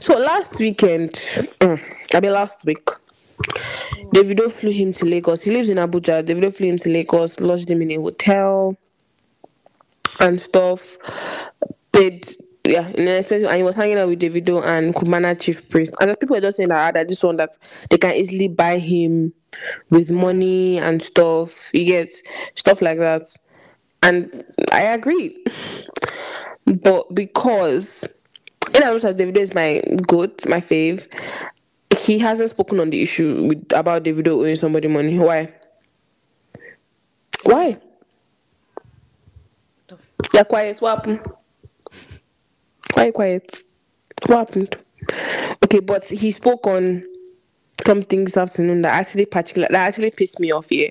[0.00, 1.80] So last weekend, mm,
[2.14, 2.86] I mean last week,
[4.14, 5.44] Davido flew him to Lagos.
[5.44, 6.22] He lives in Abuja.
[6.24, 8.76] Davido flew him to Lagos, lodged him in a hotel.
[10.20, 10.98] and stuff.
[11.92, 12.26] Paid
[12.64, 15.94] yeah, in an expensive, and he was hanging out with Davido and Cubana Chief Priest.
[16.00, 17.56] And the people are just saying that, ah, that this one that
[17.88, 19.32] they can easily buy him
[19.90, 21.70] with money and stuff.
[21.74, 22.12] You get
[22.54, 23.22] stuff like that.
[24.02, 25.44] And I agree.
[26.66, 28.04] But because
[28.74, 31.08] in as much as Davido is my goat, my fave,
[31.98, 35.18] he hasn't spoken on the issue with about Davido owing somebody money.
[35.18, 35.52] Why?
[37.44, 37.78] Why?
[40.34, 40.80] You're quiet.
[40.80, 41.20] What happened?
[42.94, 43.60] Why quiet?
[44.26, 44.76] What happened?
[45.64, 47.04] Okay, but he spoke on
[47.86, 50.90] something this afternoon that actually particular that actually pissed me off here.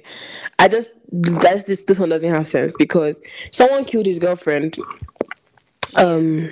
[0.57, 4.77] I just that's this this one doesn't have sense because someone killed his girlfriend.
[5.95, 6.49] Um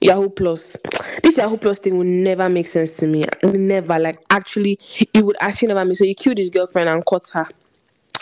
[0.00, 0.78] Yahoo Plus.
[1.22, 3.24] This Yahoo Plus thing will never make sense to me.
[3.42, 3.98] Never.
[3.98, 4.78] Like actually
[5.12, 7.46] it would actually never make so he killed his girlfriend and caught her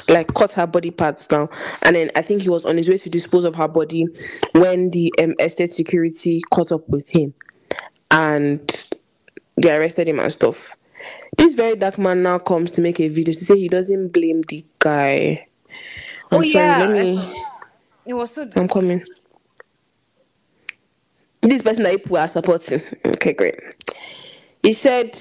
[0.08, 1.48] like cut her body parts down.
[1.82, 4.06] And then i think he was on his way to dispose of her body
[4.52, 7.34] when the um, estate security caught up with him.
[8.10, 8.86] And
[9.56, 10.76] they arrested him and stuff.
[11.36, 14.42] This very dark man now comes to make a video to say he doesn't blame
[14.48, 15.46] the guy.
[16.30, 17.44] I'm oh sorry, yeah, let me
[18.08, 18.48] it was so.
[18.56, 19.02] i'm coming.
[21.42, 22.82] This person that people are supporting.
[23.04, 23.56] Okay great.
[24.62, 25.16] He said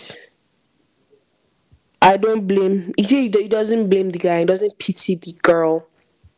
[2.12, 5.86] i don't blame he, he doesn't blame the guy he doesn't pity the girl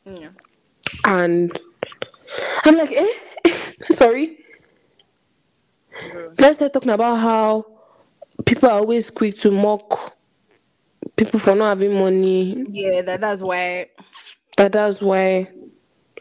[0.05, 0.29] Yeah.
[1.05, 1.51] and
[2.63, 3.07] I'm like, eh,
[3.91, 4.37] sorry.
[6.37, 7.65] Let's start talking about how
[8.45, 10.15] people are always quick to mock
[11.15, 12.65] people for not having money.
[12.69, 13.87] Yeah, that, that's why.
[14.57, 15.49] That that's why.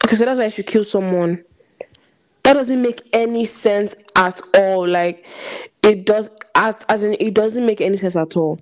[0.03, 1.43] Okay, so that's why I should kill someone.
[2.43, 4.87] That doesn't make any sense at all.
[4.87, 5.25] Like
[5.83, 8.59] it does, as as in it doesn't make any sense at all.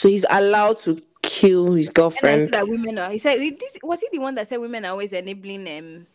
[0.00, 2.54] So he's allowed to kill his I girlfriend.
[2.54, 3.10] that women are.
[3.10, 3.38] He said,
[3.82, 6.06] was he the one that said women are always enabling um,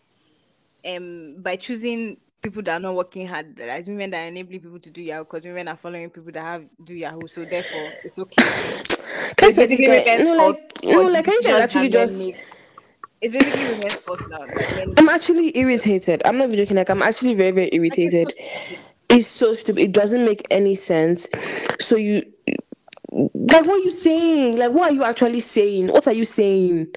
[0.91, 4.79] um, by choosing people that are not working hard, like women that are enabling people
[4.79, 8.17] to do Yahoo, because women are following people that have do Yahoo, so therefore it's
[8.17, 8.41] okay.
[9.37, 12.27] Can I It's basically women's No, fault like, no, like, can you decisions actually just?
[12.27, 12.37] make.
[13.21, 14.47] It's basically women's fault now.
[14.77, 16.23] men- I'm actually irritated.
[16.25, 16.77] I'm not even joking.
[16.77, 18.33] Like I'm actually very, very like, irritated.
[19.09, 19.83] It's so stupid.
[19.83, 21.29] It doesn't make any sense.
[21.79, 22.23] So you,
[23.15, 24.57] like, what are you saying?
[24.57, 25.87] Like, what are you actually saying?
[25.87, 26.87] What are you saying?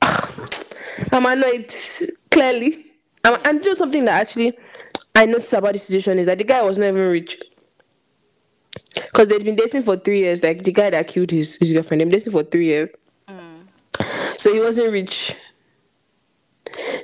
[0.02, 1.72] I'm annoyed.
[2.30, 2.86] Clearly,
[3.24, 4.56] I'm, and you know something that actually
[5.14, 7.38] I noticed about the situation is that the guy was not even rich.
[8.94, 10.42] Because they'd been dating for three years.
[10.42, 12.94] Like the guy that killed his, his girlfriend, they've been dating for three years.
[13.28, 13.66] Mm.
[14.38, 15.36] So he wasn't rich.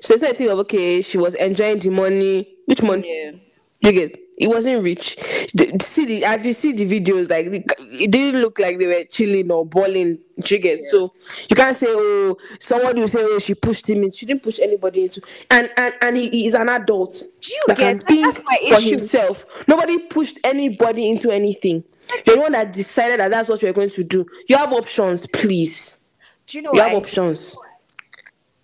[0.01, 2.49] So it's not like think of okay, she was enjoying the money.
[2.67, 3.07] Which money?
[3.07, 3.33] Yeah.
[3.81, 5.17] You get it wasn't rich.
[5.55, 8.87] The, see the if you see the videos, like the, it didn't look like they
[8.87, 10.19] were chilling or balling.
[10.45, 11.15] You get so
[11.49, 14.11] you can't say oh somebody will say oh she pushed him in.
[14.11, 17.79] She didn't push anybody into and and and he, he is an adult you that
[17.79, 18.91] can get- think that's my for issue.
[18.91, 19.47] himself.
[19.67, 21.83] Nobody pushed anybody into anything.
[22.27, 24.27] You're the one that decided that that's what you're going to do.
[24.49, 26.01] You have options, please.
[26.47, 27.57] Do you know You have I options.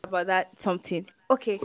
[0.04, 1.06] about that something?
[1.30, 1.58] Okay,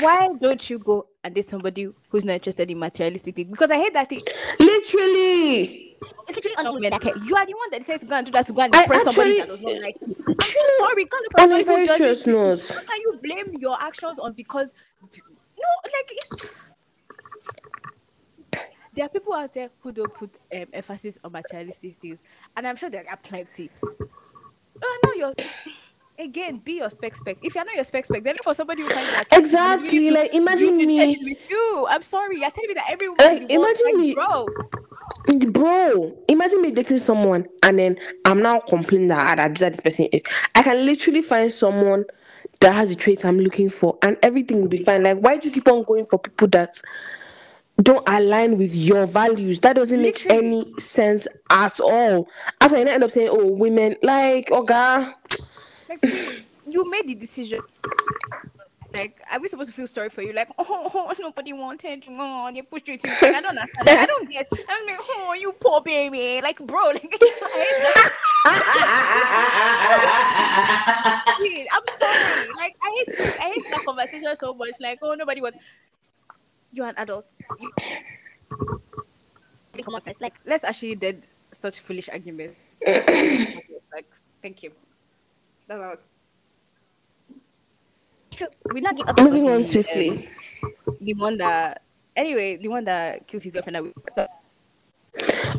[0.00, 3.50] why don't you go and date somebody who's not interested in materialistic things?
[3.50, 4.20] Because I hate that thing.
[4.58, 5.96] Literally.
[6.28, 7.04] It's literally on women that.
[7.04, 9.04] You are the one that decides to go and do that to go and impress
[9.04, 10.16] somebody that does not like you.
[10.28, 11.04] I'm so sorry.
[11.06, 12.74] Can't look at On a somebody very serious note.
[12.74, 16.70] How can you blame your actions on because no, like it's
[18.94, 22.18] there are people out there who don't put um, emphasis on materialistic things,
[22.56, 23.70] and I'm sure there are plenty.
[24.82, 25.34] Oh no, you're
[26.18, 27.38] again be your spec spec.
[27.42, 30.76] If you're not your spec spec, then look for somebody who can Exactly, like, imagine
[30.76, 31.86] me- with you.
[31.88, 34.46] I'm sorry, you're telling me that everyone Like, world, imagine me- bro.
[35.50, 40.06] Bro, imagine me dating someone and then I'm now complaining that, ah, that this, person
[40.06, 40.22] is.
[40.54, 42.04] I can literally find someone
[42.60, 45.02] that has the traits I'm looking for and everything will be fine.
[45.02, 46.80] Like, why do you keep on going for people that
[47.82, 49.60] don't align with your values?
[49.60, 50.46] That doesn't make Literally.
[50.46, 52.26] any sense at all.
[52.60, 55.12] After I end up saying, oh, women, like, okay.
[55.88, 56.04] Like,
[56.66, 57.60] you made the decision.
[58.92, 60.32] Like, are we supposed to feel sorry for you?
[60.32, 62.16] Like, oh, oh nobody wanted you.
[62.18, 63.08] Oh, they pushed you to.
[63.08, 63.86] Like, I don't understand.
[63.86, 64.48] Like, I don't get.
[64.68, 66.40] I'm like, oh, you poor baby.
[66.42, 67.22] Like, bro, like.
[71.70, 72.48] I'm sorry.
[72.56, 74.74] Like, I hate, I hate that conversation so much.
[74.80, 75.52] Like, oh, nobody was.
[76.72, 77.26] You're an adult.
[77.60, 77.72] You.
[80.20, 82.56] Like, let's actually dead such foolish arguments.
[82.86, 84.06] like,
[84.42, 84.72] thank you.
[85.68, 85.96] That's all.
[88.32, 88.46] true.
[88.72, 89.20] We not give up.
[89.20, 90.28] Moving on Okay, swiftly.
[91.00, 91.82] the one that
[92.16, 93.76] anyway, the one that killed his girlfriend.
[93.76, 93.92] That we,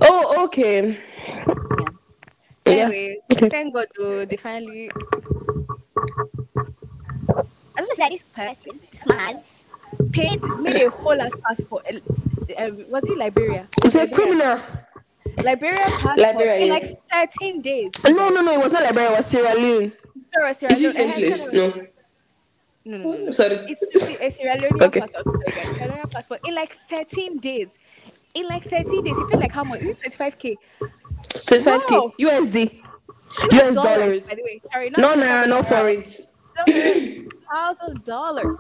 [0.01, 0.97] Oh, okay.
[2.65, 2.85] Yeah.
[2.85, 3.49] anyway, Okay.
[3.49, 4.89] thank God though, they finally.
[7.75, 9.41] I just just like this person, this man,
[10.11, 11.85] paid, made a whole ass passport.
[11.87, 11.99] uh,
[12.57, 13.67] Um, was it Liberia?
[13.83, 14.59] It's a criminal.
[15.43, 16.73] Liberia passport Liberia, in yeah.
[16.73, 17.91] like 13 days.
[18.05, 18.53] No, no, no.
[18.53, 19.11] It was not Liberia.
[19.11, 19.93] It was Sierra Leone.
[20.33, 21.19] Sorry, Sierra Is it same Leone.
[21.19, 21.53] place?
[21.53, 22.97] No, No.
[22.97, 23.17] no, no.
[23.25, 23.29] no.
[23.31, 23.55] Sorry.
[23.67, 24.99] It's a Sierra Leone Okay.
[25.01, 25.25] passport.
[25.25, 25.75] Sorry, guys.
[25.77, 27.77] Sierra Leone passport in like 13 days.
[28.35, 29.81] In like 13 days, you feel like how much?
[29.81, 30.55] Is it 25k?
[31.23, 32.13] 25k Wow.
[32.19, 32.81] USD.
[33.53, 34.27] US dollars.
[34.27, 36.09] By the way, sorry, No, no, no for it.
[37.51, 38.59] Thousand dollars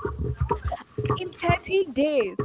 [1.19, 2.35] in 13 days.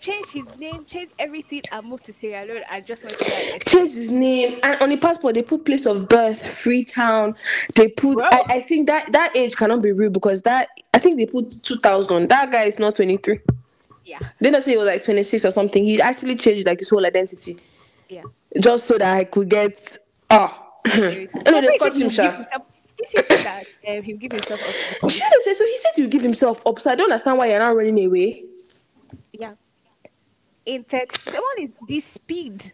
[0.00, 2.62] Changed his name, changed everything, and moved to Sierra Leone.
[2.70, 3.58] I just went to.
[3.66, 7.36] Changed his name and on the passport they put place of birth, Freetown.
[7.74, 8.22] They put.
[8.22, 11.62] I, I think that that age cannot be real because that I think they put
[11.62, 12.28] 2000.
[12.28, 13.40] That guy is not 23.
[14.06, 15.84] Yeah, They don't say he was like 26 or something.
[15.84, 17.58] He actually changed like his whole identity
[18.08, 18.22] yeah.
[18.58, 19.98] just so that I could get.
[20.30, 20.66] Ah.
[20.86, 22.42] anyway, they cut him, sha.
[22.98, 25.16] This is that um, he'll give himself up to the police.
[25.16, 25.64] Should I say so?
[25.64, 26.78] He said he would give himself up.
[26.78, 28.44] So I don't understand why you're not running away.
[29.32, 29.52] Yeah.
[30.66, 32.72] In 30, the one is the speed.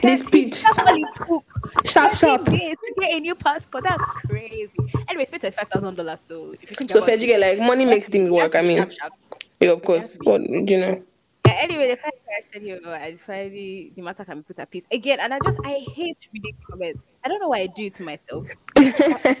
[0.00, 0.52] 30 speed.
[0.54, 1.44] That's all it took.
[1.84, 2.44] Sharp, 30 sharp.
[2.46, 3.84] days to get a new passport.
[3.84, 4.72] That's crazy.
[5.08, 6.20] Anyway, spent twenty-five thousand dollars.
[6.20, 8.54] So if you think So about Fed, you get like money makes things work.
[8.54, 9.12] I mean, Sharp, sharp.
[9.60, 10.16] yeah, of course.
[10.24, 11.02] But you know,
[11.46, 14.44] Yeah, anyway, the fact that I said you know, I finally the matter can be
[14.44, 17.00] put at peace again, and I just I hate reading comments.
[17.24, 18.46] I don't know why I do it to myself.
[18.76, 19.34] Tell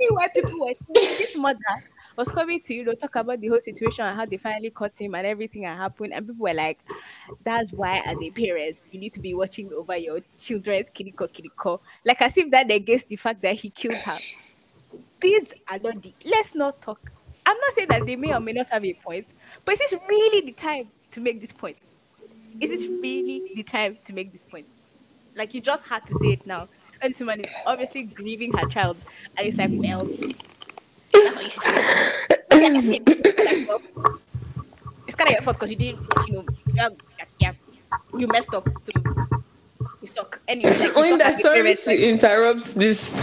[0.00, 1.58] me why people were saying this mother
[2.16, 4.98] was coming to you know talk about the whole situation and how they finally caught
[5.00, 6.78] him and everything that happened, and people were like,
[7.44, 11.80] "That's why, as a parent, you need to be watching over your children's kiriko kiriko."
[12.04, 14.18] Like as if that against the fact that he killed her.
[15.20, 16.12] These are not the.
[16.24, 17.10] Let's not talk.
[17.46, 19.26] I'm not saying that they may or may not have a point,
[19.64, 21.76] but is this really the time to make this point?
[22.60, 24.66] Is this really the time to make this point?
[25.34, 26.68] Like you just had to say it now.
[27.00, 28.96] And someone is obviously grieving her child,
[29.36, 30.08] and it's like, well,
[31.12, 31.74] that's what you should have.
[32.50, 32.62] done.
[32.62, 33.06] Yeah, that's it.
[33.44, 34.18] Like, well,
[35.06, 36.44] it's kind of your fault because you didn't, you know,
[36.74, 36.88] yeah,
[37.38, 37.52] yeah,
[38.16, 38.68] you messed up.
[40.00, 40.40] You suck.
[40.48, 43.14] Anyway, like, you Oyinda, sorry to like, interrupt this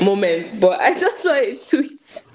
[0.00, 2.28] moment, but I just saw a tweet.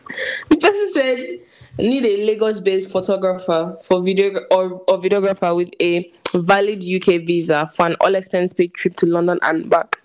[0.50, 1.40] The person said,
[1.78, 7.86] "Need a Lagos-based photographer for video or, or videographer with a valid UK visa for
[7.88, 10.02] an all-expense paid trip to London and back."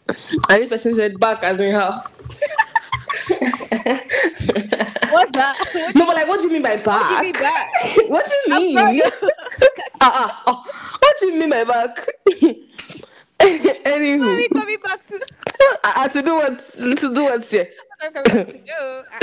[0.49, 2.05] And the person said, "Back as in how?"
[5.17, 5.57] What's that?
[5.73, 7.09] What No, but like, what do you mean by back?
[7.09, 7.71] do you mean back?
[8.09, 9.03] what do you mean?
[9.99, 10.97] Ah, ah, ah.
[11.01, 12.07] what do you mean by back?
[13.41, 15.19] Anywho, coming back to
[15.85, 16.73] ah, to do what?
[16.99, 17.51] To do what?
[17.51, 17.65] Yeah.
[18.03, 19.05] I'm coming back to.
[19.11, 19.19] Ah.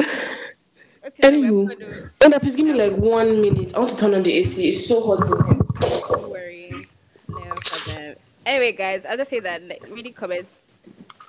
[1.02, 1.44] What's your name?
[1.44, 3.76] Anywho, I'm please give me like one minute.
[3.76, 4.68] I want to turn on the AC.
[4.68, 5.62] It's so hot in here.
[6.10, 6.88] Don't worry.
[7.30, 8.16] No problem.
[8.46, 10.74] Anyway, guys, I'll just say that like, reading comments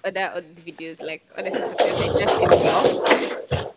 [0.04, 3.74] on that on the videos, like honestly, sometimes I just me off.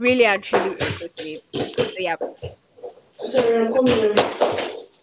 [0.00, 1.74] Really actually truly irritates me.
[1.74, 2.16] So yeah,
[3.16, 4.16] Sorry, I'm coming.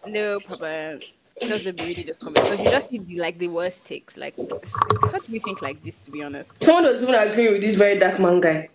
[0.08, 1.00] no problem.
[1.40, 4.16] Just be reading those comments because you just see the like the worst takes.
[4.16, 5.98] Like, how do we think like this?
[5.98, 8.68] To be honest, Someone was even agreeing with this very dark man guy.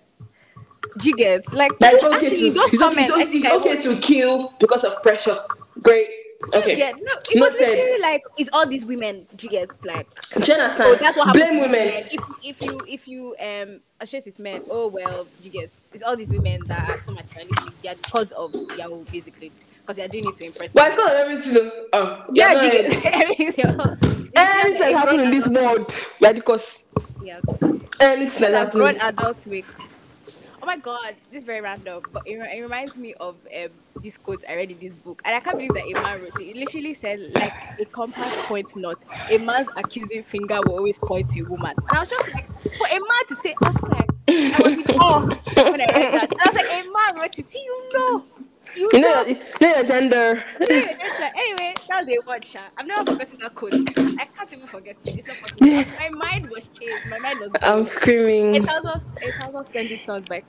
[0.97, 4.01] do you get like That it's okay actually to it's okay, it's, it's okay to
[4.01, 5.36] kill because of pressure.
[5.81, 6.07] Great.
[6.56, 6.77] Okay.
[6.77, 9.27] Yeah, no, it was literally like it's all these women.
[9.36, 10.10] Do you get like
[10.41, 10.89] Do you understand?
[10.89, 12.03] Oh, that's what happens Blame women.
[12.12, 16.15] If, if you if you um associate with men, oh well, you get it's all
[16.17, 17.75] these women that are so materialistic.
[17.82, 20.73] They are because of Yahoo basically because they are doing it to impress.
[20.73, 21.71] But I everything though.
[21.93, 23.97] Oh, yeah, you're you get everything's your own.
[24.36, 26.86] It's Anything that a in this world, yeah, because
[27.21, 27.41] Yeah,
[28.01, 29.65] anything that that grown adults make.
[30.63, 33.67] Oh my god, this is very random, but it, it reminds me of um,
[34.02, 36.39] this quote I read in this book, and I can't believe that a man wrote
[36.39, 36.52] it.
[36.52, 38.99] It literally said, "Like a compass points north,
[39.30, 42.47] a man's accusing finger will always point to a woman." And I was just like,
[42.78, 45.26] for a man to say, I was just like, I was awe
[45.69, 46.32] when I read that.
[46.32, 47.45] And I was like, a man wrote it.
[47.45, 48.23] See, you know,
[48.75, 49.09] you, You know.
[49.09, 50.45] know, your, you know your gender.
[51.38, 52.62] Anyway, that was a word, Sha.
[52.77, 53.77] I've never forgotten that quote.
[54.19, 55.12] I can't even forget it.
[55.15, 55.67] It's not possible.
[55.97, 57.05] My mind was changed.
[57.07, 57.51] My mind was.
[57.63, 57.91] I'm blown.
[58.53, 58.67] A screaming.
[58.67, 60.43] thousand, a thousand splendid suns by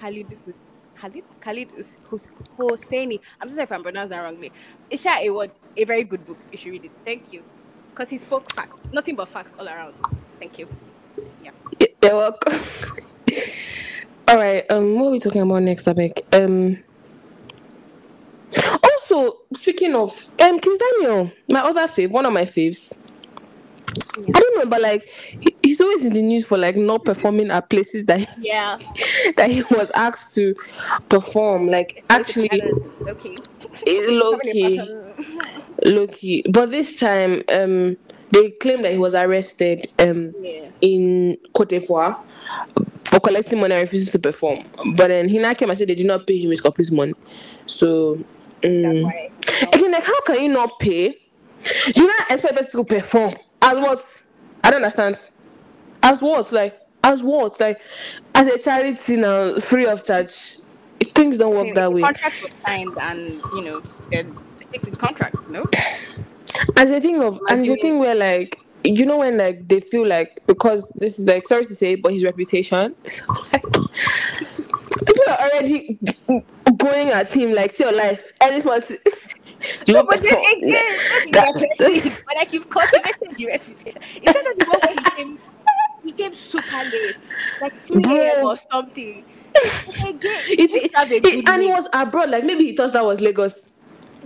[0.00, 0.60] Khaled Hus,
[1.00, 3.18] Khaled Khaled Hus, Hus, Hosseini.
[3.40, 4.52] I'm so sorry if I'm pronouncing that wrongly.
[4.90, 6.40] It's a word, a very good book.
[6.52, 6.92] You should read it.
[7.04, 7.44] Thank you,
[7.94, 9.94] because he spoke facts, nothing but facts all around.
[10.40, 10.68] Thank you.
[11.40, 11.52] Yeah.
[12.02, 12.54] You're welcome.
[14.28, 14.64] All right.
[14.70, 16.26] Um, what are we talking about next, topic?
[16.32, 16.78] Um.
[18.82, 22.96] Also, speaking of, um, Kizz Daniel, my other fave, one of my faves.
[24.26, 25.08] I don't know, but like
[25.40, 28.78] he, he's always in the news for like not performing at places that Yeah.
[29.36, 30.54] that he was asked to
[31.08, 31.68] perform.
[31.68, 32.62] Like actually,
[33.06, 33.34] okay.
[35.84, 36.42] low key.
[36.50, 37.96] But this time, um,
[38.30, 40.68] they claim that he was arrested um Yeah.
[40.80, 42.18] in Cote d'Ivoire
[43.04, 44.64] for collecting money and refusing to perform.
[44.96, 47.14] But then he now came and said they did not pay him his complete money.
[47.66, 48.18] So
[48.64, 49.04] mm.
[49.04, 49.30] why.
[49.72, 51.16] again, like how can you not pay?
[51.94, 54.22] You not expect us to perform as what?
[54.64, 55.18] I don't understand.
[56.02, 56.52] As what?
[56.52, 57.58] Like as what?
[57.60, 57.80] Like
[58.34, 60.58] as a charity now, free of charge.
[61.14, 62.00] Things don't work See, that way.
[62.00, 65.36] Contracts were signed, and you know, then stick to the contract.
[65.48, 65.64] No,
[66.76, 69.80] As a thing of, As it's a thing where like you know when like they
[69.80, 72.94] feel like because this is like sorry to say, but his reputation.
[73.06, 73.62] So, like,
[75.06, 75.98] people are already
[76.84, 78.32] going at him like, see your life,
[78.64, 78.90] month
[79.86, 80.96] you won't but then again,
[81.32, 82.22] that's That-.
[82.26, 84.00] But like you've cultivated your reputation.
[84.22, 85.38] Instead of the one where he came,
[86.04, 87.16] he came super late,
[87.60, 88.46] like 3 a.m.
[88.46, 89.24] or something.
[89.98, 93.04] Again, It's, it, have a it- and he was abroad, like maybe he thought that
[93.04, 93.72] was Lagos.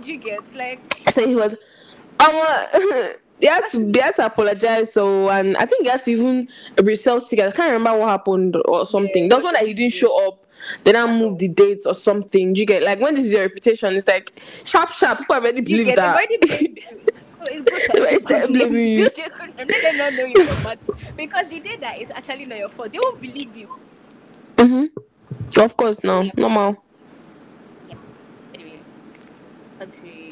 [0.01, 0.79] Do you get like
[1.09, 1.53] So he was,
[2.19, 4.91] um, they had to, they had to apologize.
[4.93, 6.47] So, and I think had to even
[6.83, 7.47] resell tickets.
[7.47, 9.29] I can't remember what happened or something.
[9.29, 10.45] There was one that he didn't show up.
[10.83, 12.53] Then I move the dates or something.
[12.53, 13.95] Do you get like when this is your reputation?
[13.95, 15.19] It's like sharp, sharp.
[15.19, 16.27] People already believe get that.
[16.29, 17.13] They've already blamed you.
[17.41, 19.05] It's good They to start have a good blaming you.
[19.05, 19.67] Build your good name.
[19.67, 20.79] Let them not know you for bad.
[21.15, 23.79] Because the day that is actually not your fault, they won't believe you.
[24.57, 25.59] Mm-hmm.
[25.59, 26.83] Of course, no, normal.
[28.53, 28.79] Anyway,
[29.79, 30.29] onto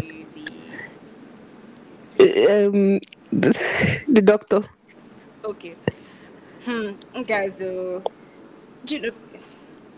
[2.18, 3.00] the Um,
[4.08, 4.64] the doctor.
[5.46, 5.76] Okay.
[6.66, 6.92] Hmm.
[7.24, 8.04] Guys, so
[8.86, 9.12] do you know,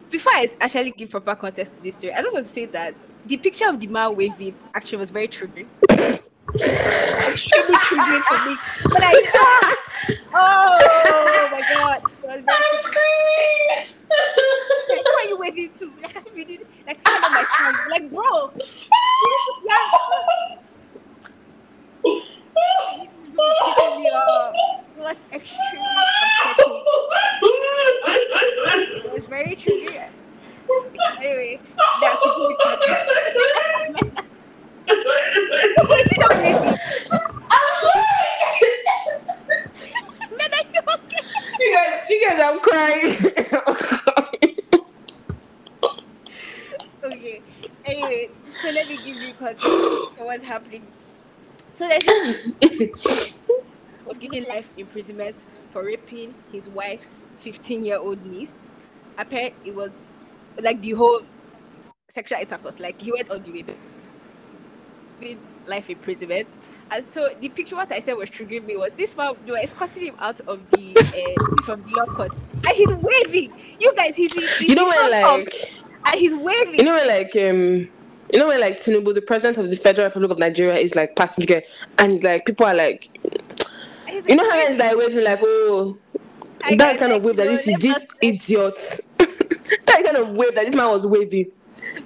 [0.09, 2.93] before I actually give proper context to this story, I just want to say that
[3.25, 5.67] the picture of the man waving actually was very triggering.
[5.89, 8.55] Extremely triggering for me.
[8.83, 9.59] But I saw,
[10.33, 13.93] oh my god, it was very triggering.
[14.89, 15.85] Like, who are you waving to?
[16.01, 17.77] Like as if you did, like I know my friends.
[17.91, 18.65] Like, bro, you
[19.45, 19.69] should-
[24.03, 24.51] yeah.
[24.99, 25.79] It was extremely
[26.43, 26.83] upsetting.
[29.05, 30.09] It was very triggering.
[31.19, 31.61] Anyway,
[32.01, 33.07] now to give you context.
[35.89, 36.59] Wait, sit down, baby.
[40.35, 41.23] Man, are you okay?
[41.61, 43.15] You guys, you guys, I'm crying.
[47.05, 47.37] Okay.
[47.85, 48.29] Anyway,
[48.61, 50.83] so let me give you context to what's happening.
[51.73, 53.35] So there's
[54.09, 55.35] was given life imprisonment
[55.71, 58.67] for raping his wife's 15 year old niece.
[59.17, 59.93] Apparently, it was
[60.61, 61.21] like the whole
[62.09, 63.65] sexual intercourse, like he went on the way.
[65.21, 66.47] Given Life imprisonment.
[66.89, 69.59] And so the picture what I said was triggering me was this man they were
[69.59, 73.53] escorting him out of the uh, from the law court and he's waving.
[73.79, 76.75] You guys, he's, he's you know when of- like and he's waving.
[76.75, 77.87] you know when like um
[78.33, 81.15] you know when like Tinubu, the president of the Federal Republic of Nigeria, is like
[81.15, 81.45] passing
[81.99, 83.09] and he's like people are like
[84.27, 85.97] you know how it's like waving like oh
[86.63, 88.75] I that kind of wave that this is this idiot
[89.85, 91.51] that kind of wave that this man was waving.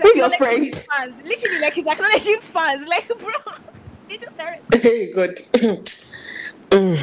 [0.01, 1.13] Who's your his Fans.
[1.23, 2.87] Literally, like he's acknowledging fans.
[2.93, 3.53] Like, bro,
[4.09, 4.61] they just started.
[4.81, 5.39] Hey God.
[6.69, 6.97] Mm.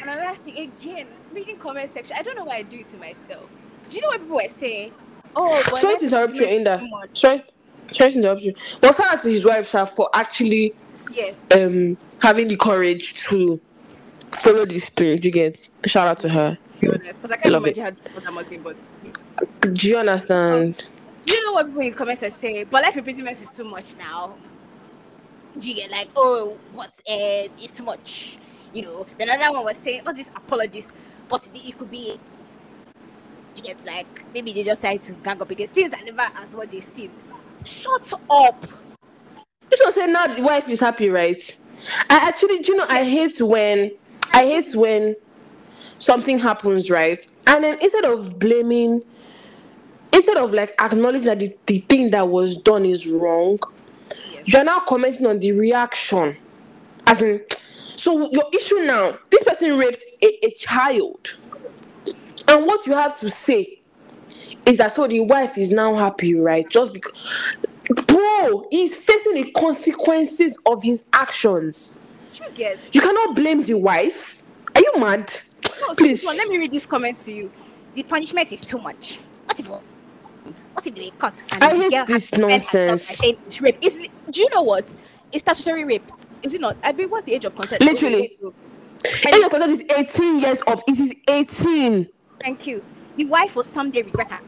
[0.00, 2.16] And another thing, again, reading comment section.
[2.18, 3.50] I don't know why I do it to myself.
[3.90, 4.94] Do you know what people were saying?
[5.36, 6.88] Oh, but Sorry to interrupt you, Inda.
[7.12, 7.44] Sorry,
[7.92, 8.54] sorry to interrupt you.
[8.80, 10.72] But shout out to his wife Sha, for actually
[11.12, 13.60] Yeah, um having the courage to
[14.36, 15.18] follow this through.
[15.18, 15.68] Do you get?
[15.86, 16.56] Shout out to her.
[16.56, 17.76] to be honest, because I can't love it.
[17.78, 18.76] how to that.
[19.60, 20.86] But Do you understand?
[21.26, 22.66] you know what people in comments are saying?
[22.70, 24.34] But life imprisonment is too much now.
[25.58, 28.38] Do you get like, oh, what's uh, it's too much?
[28.72, 29.06] You know.
[29.18, 30.92] Then another one was saying, oh, these apologies,
[31.28, 32.18] but it could be.
[33.56, 36.54] You get like maybe they just tried to gang up because things are never as
[36.54, 37.12] what they seem.
[37.64, 38.66] Shut up.
[39.68, 41.56] This one said now the wife is happy, right?
[42.10, 43.92] I actually, do you know, I hate when
[44.34, 45.14] I hate when
[45.98, 47.24] something happens, right?
[47.46, 49.00] And then instead of blaming,
[50.12, 53.58] instead of like acknowledging that the, the thing that was done is wrong,
[54.32, 54.52] Yes.
[54.52, 56.36] you're now commenting on the reaction.
[57.06, 57.42] As in,
[57.96, 61.38] so your issue now, this person raped a, a child.
[62.48, 63.78] And what you have to say
[64.66, 66.68] is that so the wife is now happy, right?
[66.68, 67.12] Just because
[68.06, 71.92] bro, he's facing the consequences of his actions.
[72.34, 72.78] You get.
[72.94, 74.42] You cannot blame the wife.
[74.74, 75.30] Are you mad?
[75.80, 76.20] No, Please.
[76.22, 77.50] this one, let me read these comments to you.
[77.94, 79.18] The punishment is too much.
[79.46, 81.34] What if what if they cut?
[81.54, 83.02] And I the hate girl this has to spend herself by nonsense.
[83.02, 83.78] saying It's rape.
[83.80, 83.96] Is
[84.30, 84.84] do you know what?
[85.32, 86.10] It's statutory rape.
[86.42, 86.76] Is it not?
[86.82, 87.82] I mean, what's the age of consent?
[87.82, 88.38] Literally.
[88.42, 88.54] And-
[89.34, 92.08] Age of consent is 18 years of it is 18.
[92.42, 92.82] Thank you.
[93.16, 94.40] The wife will someday regret her.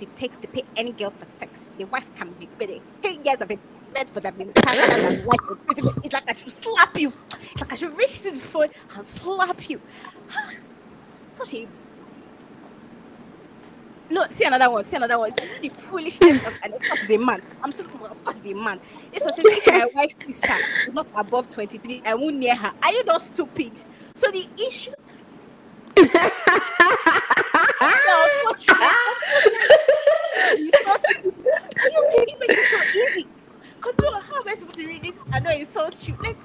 [0.00, 1.70] It takes to pay any girl for sex.
[1.78, 3.50] The wife can be paid ten years of
[3.96, 6.04] imprisonment for them being and life imprisonment.
[6.04, 7.12] It's like I should slap you.
[7.52, 9.80] It's like I should reach to the phone and slap you.
[11.30, 11.68] Such a
[14.10, 14.84] No, see another one.
[14.84, 15.30] See another one.
[15.36, 17.42] This is the foolishness of and of a man.
[17.62, 18.80] I'm so of course a man.
[19.12, 19.34] This was
[19.64, 20.54] saying my wife's sister
[20.86, 22.72] is not above 23, I won't near her.
[22.82, 23.72] Are you not stupid?
[24.14, 24.92] So the issue.
[25.96, 26.04] no,
[31.92, 33.26] you really so easy.
[33.98, 35.14] So how am I supposed to read this?
[35.32, 36.16] I know insult you.
[36.20, 36.36] Like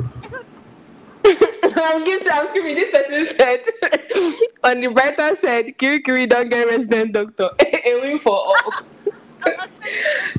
[1.76, 2.76] I'm guessing I'm screaming.
[2.76, 3.60] This person said
[4.64, 7.50] on the brighter side, Kiri Kiri don't get resident doctor.
[7.86, 8.72] A win for all.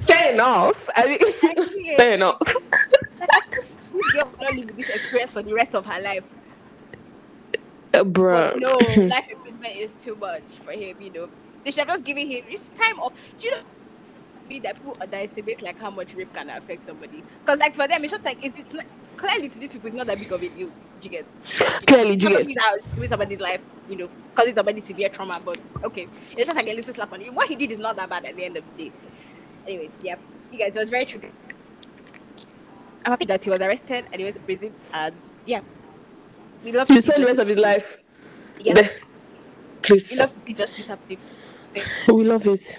[0.01, 0.89] Fair enough.
[0.97, 1.19] I mean,
[1.59, 2.39] Actually, fair enough.
[2.41, 6.25] this girl will not live with this experience for the rest of her life.
[7.95, 8.05] Uh.
[8.05, 8.73] But no,
[9.09, 11.29] life imprisonment is too much for him, you know.
[11.65, 13.13] They should have just given him this time off.
[13.39, 13.61] Do you know
[14.49, 17.23] be that people underestimate like how much rape can affect somebody?
[17.41, 18.85] Because like for them, it's just like it's, it's not,
[19.17, 20.71] clearly to these people, it's not that big of a deal.
[21.03, 21.27] You get?
[21.87, 22.47] Clearly, you get?
[22.97, 25.41] ruin somebody's life, you know, because causing somebody severe trauma.
[25.45, 27.33] But okay, it's just like a little slap on you.
[27.33, 28.93] What he did is not that bad at the end of the day.
[29.67, 30.15] Anyway, yeah,
[30.53, 31.21] you guys, it was very true.
[33.05, 35.15] I'm happy that he was arrested and he went to prison, and
[35.45, 35.61] yeah,
[36.63, 37.99] we love To spend the rest of his life.
[38.61, 38.89] Yeah.
[39.83, 40.13] Please.
[40.13, 41.19] we love to see justice happening.
[42.07, 42.79] We love it.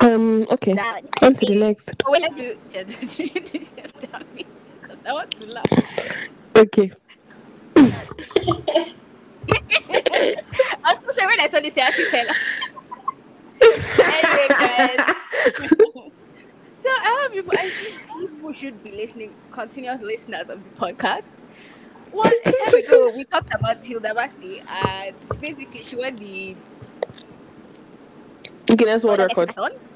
[0.00, 0.72] Um, okay.
[0.74, 2.00] Now, On to the next.
[2.06, 2.56] Oh, wait, let's do
[4.80, 5.66] because I want to laugh.
[6.56, 6.90] Okay.
[7.76, 8.04] I
[10.92, 12.26] was so sorry when I saw this, I actually said.
[13.60, 14.98] anyway, guys.
[16.74, 17.52] so I have people.
[17.58, 21.42] I think people should be listening, continuous listeners of the podcast.
[22.12, 26.54] One time ago, we talked about Hilda Baci, and basically, she won the
[28.76, 29.54] Guinness World Record.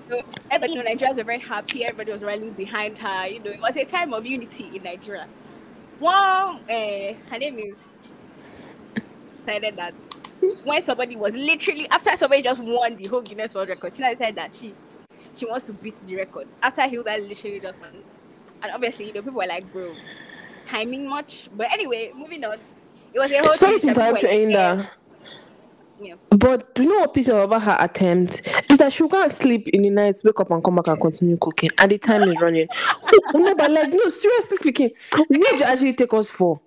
[0.09, 1.85] So everybody in Nigeria was very happy.
[1.85, 3.27] Everybody was rallying behind her.
[3.27, 5.27] You know, it was a time of unity in Nigeria.
[5.99, 7.77] One, uh, her name is
[9.45, 9.95] decided that
[10.65, 14.35] when somebody was literally after somebody just won the whole Guinness World Record, she said
[14.35, 14.75] that she
[15.35, 16.49] she wants to beat the record.
[16.63, 18.03] After Hilda literally just won,
[18.63, 19.95] and obviously you know people were like, bro,
[20.65, 21.49] timing much.
[21.57, 22.59] But anyway, moving on.
[23.15, 24.91] It was a whole Sorry to interrupt you, people were like, Oyinda.
[26.03, 26.15] Yeah.
[26.31, 28.43] But do you know what pissed me off about her attempt?
[28.71, 31.01] Is that she'll go and sleep in the night, wake up and come back and
[31.01, 32.67] continue cooking, and the time is running.
[33.35, 36.61] oh, no, but like, no, seriously speaking, what did you actually take us for?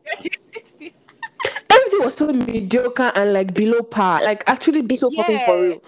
[1.69, 5.81] Everything was so mediocre and like below par, like actually be so fucking for real.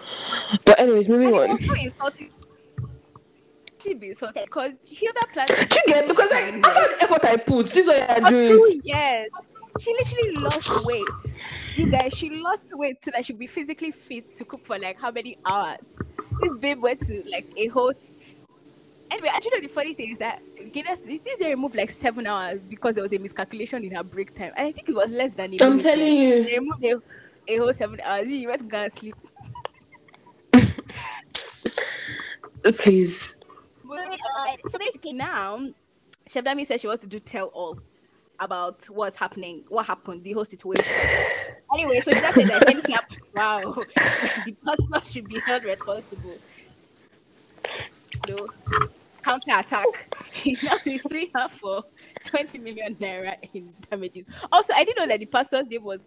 [0.64, 1.50] But anyways, moving on.
[1.50, 2.30] also insulting.
[3.80, 5.48] She be insulted because Hilda planned.
[5.48, 8.48] Do you get because like after the effort I put, this is what you're doing.
[8.48, 9.30] two years.
[9.80, 11.06] She literally lost weight.
[11.78, 15.00] You guys, she lost weight so that she'd be physically fit to cook for like
[15.00, 15.78] how many hours?
[16.40, 17.92] This babe went to like a whole.
[19.12, 22.66] Anyway, actually, the funny thing is that Guinness they did they remove like seven hours
[22.66, 24.50] because there was a miscalculation in her break time.
[24.56, 25.82] And I think it was less than I'm minute.
[25.84, 27.00] telling They removed a,
[27.46, 28.28] a whole seven hours.
[28.28, 29.14] You went to go and sleep.
[32.76, 33.38] Please.
[33.84, 34.48] Moving on.
[34.48, 35.64] Uh, so basically now,
[36.26, 37.78] Chef Dammy said she wants to do tell all
[38.40, 40.84] about what's happening, what happened, the whole situation.
[41.72, 43.60] anyway, so she just said that anything happens, wow,
[44.44, 46.38] the pastor should be held responsible.
[48.28, 48.48] No
[49.22, 49.86] counter attack.
[50.62, 51.84] now he's suing her for
[52.24, 54.26] 20 million naira in damages.
[54.52, 56.04] Also, I didn't know that the pastor's name was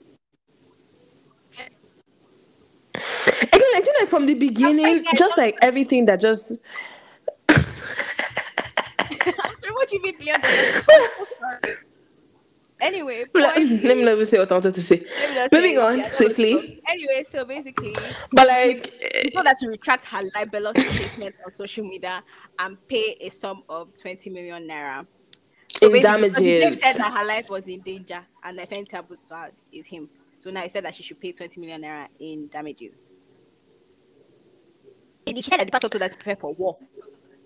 [3.41, 6.61] Again, like, you know, from the beginning, just like everything that just
[7.49, 7.63] I'm
[9.57, 11.79] sorry, what do you mean million dollars?
[12.81, 12.87] So.
[12.87, 14.97] Anyway, let, let me let me say what I wanted to say.
[14.97, 16.81] Let me just Moving on yeah, swiftly.
[16.87, 17.93] Anyway, so basically,
[18.31, 22.23] But like, he told her to retract her libelous statement on social media
[22.59, 25.05] and pay a sum of 20 million naira.
[25.81, 26.81] in the babe damages.
[26.81, 29.15] said that her life was in danger and the offending taboo
[29.71, 30.09] is him.
[30.37, 33.17] So now he said that she should pay 20 million naira in damages.
[35.27, 36.77] She said that the pastor told her to prepare for war.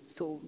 [0.06, 0.40] So,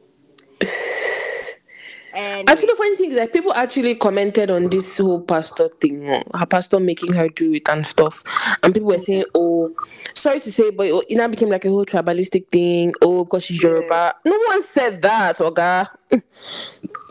[2.14, 6.02] and Actually, the funny thing is like people actually commented on this whole pastor thing,
[6.04, 8.24] her pastor making her do it and stuff,
[8.62, 9.74] and people were saying, "Oh,
[10.14, 12.92] sorry to say, but it now became like a whole tribalistic thing.
[13.02, 14.14] Oh, because she's Yoruba.
[14.24, 15.88] No one said that, Oga.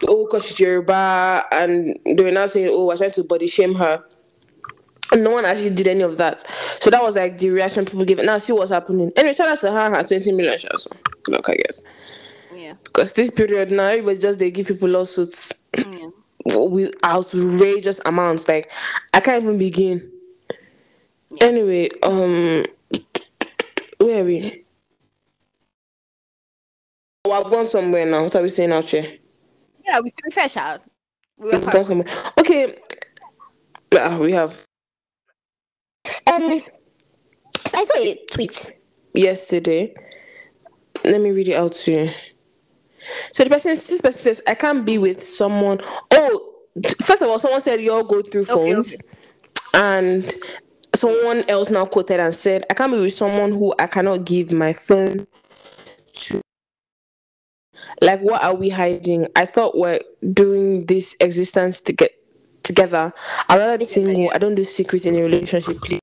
[0.07, 3.75] oh, because she's Yoruba, and they were now saying, "Oh, I tried to body shame
[3.75, 4.03] her."
[5.11, 6.43] And no one actually did any of that.
[6.81, 8.21] So that was like the reaction people gave.
[8.23, 9.11] Now see what's happening.
[9.15, 10.85] Anyway, shout out to her, her 20 million shares.
[11.27, 11.81] Look, I guess.
[12.68, 16.09] Yeah, Because this period now, everybody just they give people lawsuits yeah.
[16.45, 18.47] with outrageous amounts.
[18.47, 18.72] Like
[19.13, 20.11] I can't even begin.
[21.41, 22.65] Anyway, um,
[23.99, 24.63] where are we?
[27.26, 28.24] Oh, I've gone somewhere now.
[28.24, 29.18] What are we saying out here?
[29.86, 30.82] Yeah, we to be fair, child.
[31.38, 32.07] We were We've gone somewhere.
[32.39, 32.78] Okay,
[33.95, 34.65] Ah, we have.
[36.32, 36.61] Um,
[37.65, 38.74] so I saw a tweet.
[39.13, 39.93] yesterday.
[41.03, 42.11] Let me read it out to you.
[43.34, 45.80] So the person, this person says, I can't be with someone.
[46.12, 46.53] Oh,
[47.01, 49.08] first of all, someone said you all go through Okay, phones, okay.
[49.74, 50.36] and
[50.95, 54.51] someone else now quoted and said, I can't be with someone who I cannot give
[54.51, 55.28] my phone
[56.14, 56.41] to.
[58.01, 59.28] Like, what are we hiding?
[59.36, 59.99] I thought we're
[60.34, 62.12] doing this existence to get
[62.64, 63.12] together.
[63.49, 64.30] I'd rather be single.
[64.34, 65.82] I don't do secrets in a relationship.
[65.82, 65.99] Please.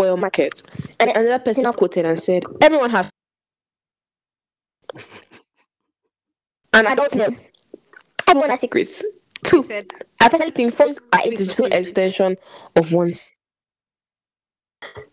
[0.00, 0.62] Oil market.
[1.00, 3.08] And another person now quoted and said, Everyone has
[6.72, 7.34] An adult male.
[8.28, 8.96] Everyone has secrets.
[8.96, 9.18] secrets.
[9.44, 9.86] Two, said,
[10.20, 12.36] I personally think phones are a digital extension
[12.76, 13.30] of one's.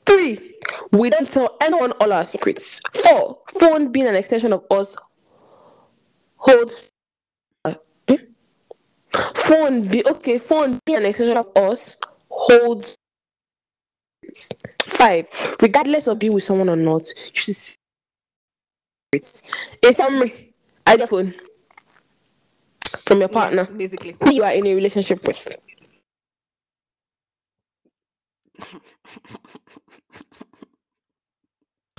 [0.05, 0.55] Three,
[0.91, 2.81] we don't tell anyone all our secrets.
[2.93, 4.95] Four, phone being an extension of us
[6.37, 6.89] holds.
[7.65, 7.75] uh,
[8.07, 8.15] hmm?
[9.35, 10.37] Phone be okay.
[10.37, 11.97] Phone being an extension of us
[12.29, 12.97] holds.
[14.85, 15.27] Five,
[15.61, 17.03] regardless of being with someone or not,
[17.33, 17.55] you should.
[19.15, 19.43] S-
[19.81, 20.53] In summary,
[20.87, 21.33] iPhone
[23.05, 24.15] from your partner basically.
[24.23, 25.47] who you are in a relationship with.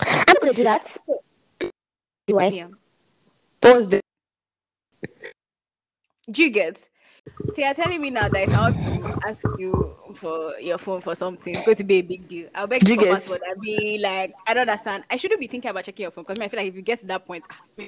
[0.01, 0.97] I'm gonna do that.
[2.27, 2.47] Do I?
[2.49, 2.69] Yeah.
[3.63, 4.01] What's the
[6.31, 6.89] Do you get?
[7.55, 11.01] So you're telling me now that if I was to ask you for your phone
[11.01, 12.49] for something, it's going to be a big deal.
[12.55, 13.43] I'll beg you you for password.
[13.47, 15.05] I'll be like, I don't understand.
[15.11, 17.01] I shouldn't be thinking about checking your phone because I feel like if you get
[17.01, 17.85] to that point, ah,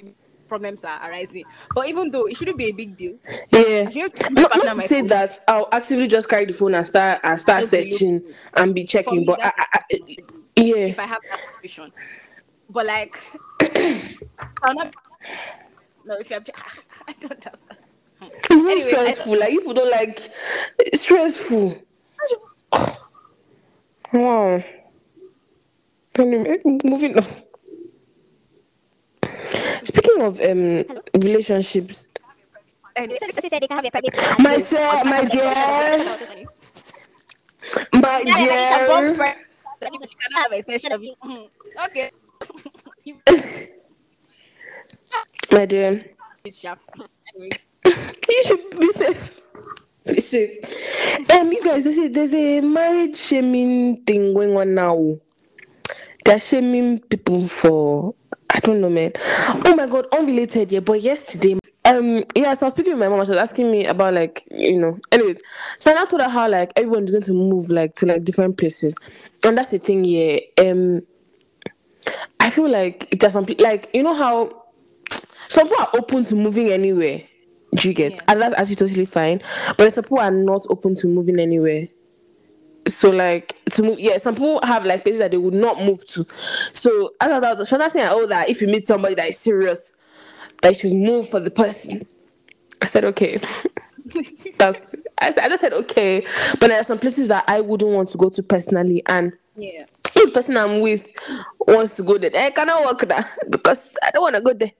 [0.48, 1.44] problems are arising.
[1.74, 3.16] But even though it shouldn't be a big deal,
[3.50, 3.84] yeah?
[3.86, 5.08] I should have to give my Not, not to say phone.
[5.08, 8.22] that I'll actively just carry the phone and start and start be searching
[8.56, 9.98] and be checking, me, but I, I, I,
[10.56, 11.90] yeah, if I have that suspicion.
[12.68, 13.18] But like,
[14.62, 14.94] I'll not.
[16.04, 16.40] No, if you're,
[17.08, 17.78] I don't understand.
[18.32, 19.38] It's very Anyway, stressful.
[19.38, 20.20] Like people don't like
[20.78, 21.76] it's stressful.
[24.12, 24.62] wow.
[26.18, 27.24] Anyway, moving on.
[29.84, 30.84] Speaking of um
[31.22, 32.10] relationships,
[32.96, 34.14] Anyway, So this person said they can have a private.
[34.38, 36.14] my sir, my dear,
[37.92, 39.14] my Yeah, like, it's a bomb dear.
[39.14, 39.38] friend.
[39.82, 41.14] Like, you cannot have expression of you.
[41.86, 42.10] Okay.
[45.50, 46.04] My dear,
[46.44, 46.78] It's sharp.
[47.36, 49.40] Anyway, you should be safe.
[50.06, 51.30] Be safe.
[51.30, 55.16] Um, you guys, there's a, there's a marriage shaming thing going on now.
[56.24, 58.14] They're shaming people for
[58.54, 59.10] I don't know, man.
[59.64, 60.78] Oh my god, unrelated, yeah.
[60.78, 63.24] But yesterday, um, yeah, so I was speaking with my mom.
[63.24, 64.96] She was asking me about like, you know.
[65.10, 65.42] Anyways,
[65.78, 68.96] so I told her how like everyone's going to move like to like different places,
[69.44, 70.38] and that's the thing, yeah.
[70.58, 71.02] Um,
[72.38, 74.66] I feel like there's some like you know how
[75.48, 77.22] some people are open to moving anywhere.
[77.74, 78.12] Do you get?
[78.12, 78.20] Yeah.
[78.28, 79.40] And that's actually totally fine.
[79.76, 81.88] But some people are not open to moving anywhere.
[82.86, 86.06] So like to move, yeah, some people have like places that they would not move
[86.08, 86.26] to.
[86.72, 89.96] So as I was Shona saying, oh, that if you meet somebody that is serious,
[90.62, 92.06] that you should move for the person.
[92.82, 93.40] I said okay.
[94.58, 96.26] That's I, said, I just said okay.
[96.60, 99.86] But there are some places that I wouldn't want to go to personally, and yeah.
[100.16, 101.10] if person I'm with
[101.60, 104.72] wants to go there, I cannot work there because I don't want to go there.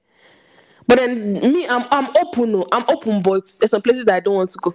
[0.87, 2.53] But then me, I'm I'm open.
[2.53, 4.75] No, I'm open, but there's some places that I don't want to go.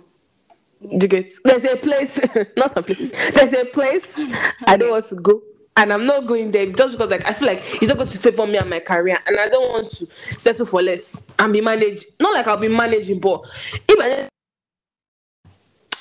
[0.82, 1.30] Do you get?
[1.44, 2.20] There's a place,
[2.58, 3.14] not some places.
[3.34, 4.20] There's a place
[4.66, 5.42] I don't want to go,
[5.78, 8.18] and I'm not going there just because like I feel like it's not going to
[8.18, 10.08] favor me and my career, and I don't want to
[10.40, 12.06] settle for less and be managed.
[12.20, 13.42] Not like I'll be managing, but
[13.90, 14.30] even I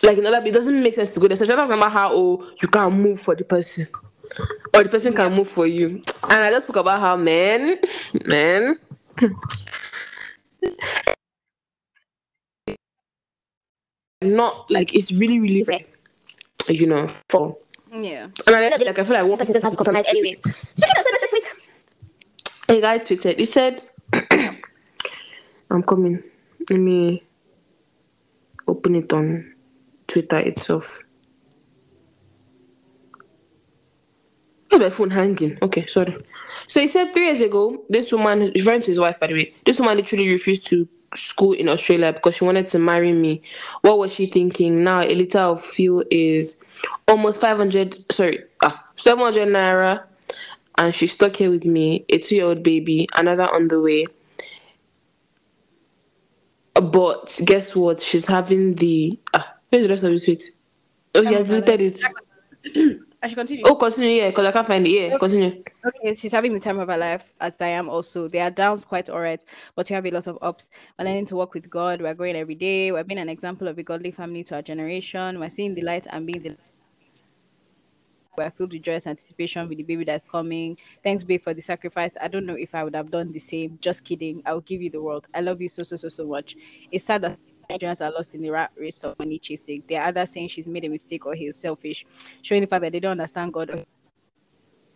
[0.03, 1.37] like another, it doesn't make sense to go there.
[1.37, 3.89] So I don't remember how oh you can move for the person
[4.75, 6.01] or the person can move for you.
[6.31, 7.79] And I just spoke about how men,
[8.27, 8.79] men,
[14.23, 15.85] not like it's really, really rare,
[16.69, 17.07] you know.
[17.31, 17.57] For
[17.93, 18.29] Yeah.
[18.47, 20.39] and I like I feel like one person doesn't have to compromise anyways.
[20.39, 23.39] Speaking of so a guy tweeted.
[23.39, 23.83] He said,
[25.71, 26.23] "I'm coming.
[26.69, 27.23] Let me
[28.67, 29.55] open it on
[30.07, 31.03] Twitter itself."
[34.73, 35.59] My phone hanging.
[35.63, 36.17] Okay, sorry.
[36.67, 39.55] So he said three years ago, this woman, referring to his wife, by the way,
[39.65, 43.43] this woman literally refused to school in Australia because she wanted to marry me.
[43.83, 44.85] What was she thinking?
[44.85, 46.57] Now a liter of fuel is
[47.07, 50.05] almost 500, sorry, ah, 700 naira,
[50.77, 54.07] and she's stuck here with me, a two year old baby, another on the way.
[56.75, 57.99] But guess what?
[57.99, 59.19] She's having the.
[59.35, 60.43] Ah, where's the rest of the tweet?
[61.15, 62.01] Oh, yeah, deleted
[62.65, 63.01] it.
[63.21, 63.65] I should continue.
[63.67, 64.91] Oh, continue, yeah, because I can't find it.
[64.91, 65.65] Yeah, continue.
[65.85, 68.29] Okay, she's having the time of her life, as I am also.
[68.29, 69.45] There are downs quite all right,
[69.75, 70.71] but we have a lot of ups.
[70.99, 72.01] We're learning to work with God.
[72.01, 72.93] We're growing every day.
[72.93, 75.41] We're being an example of a godly family to our generation.
[75.41, 76.57] We're seeing the light and being the
[78.39, 80.79] we're filled with joyous anticipation with the baby that's coming.
[81.03, 82.13] Thanks, babe, for the sacrifice.
[82.21, 83.79] I don't know if I would have done the same.
[83.81, 84.43] Just kidding.
[84.47, 85.27] I'll give you the world.
[85.35, 86.55] I love you so, so, so, so much.
[86.93, 87.39] It's sad that
[87.71, 89.83] Nigerians are lost in the rat race of money chasing.
[89.87, 92.07] They're either saying she's made a mistake or he's selfish,
[92.41, 93.85] showing the fact that they don't understand God or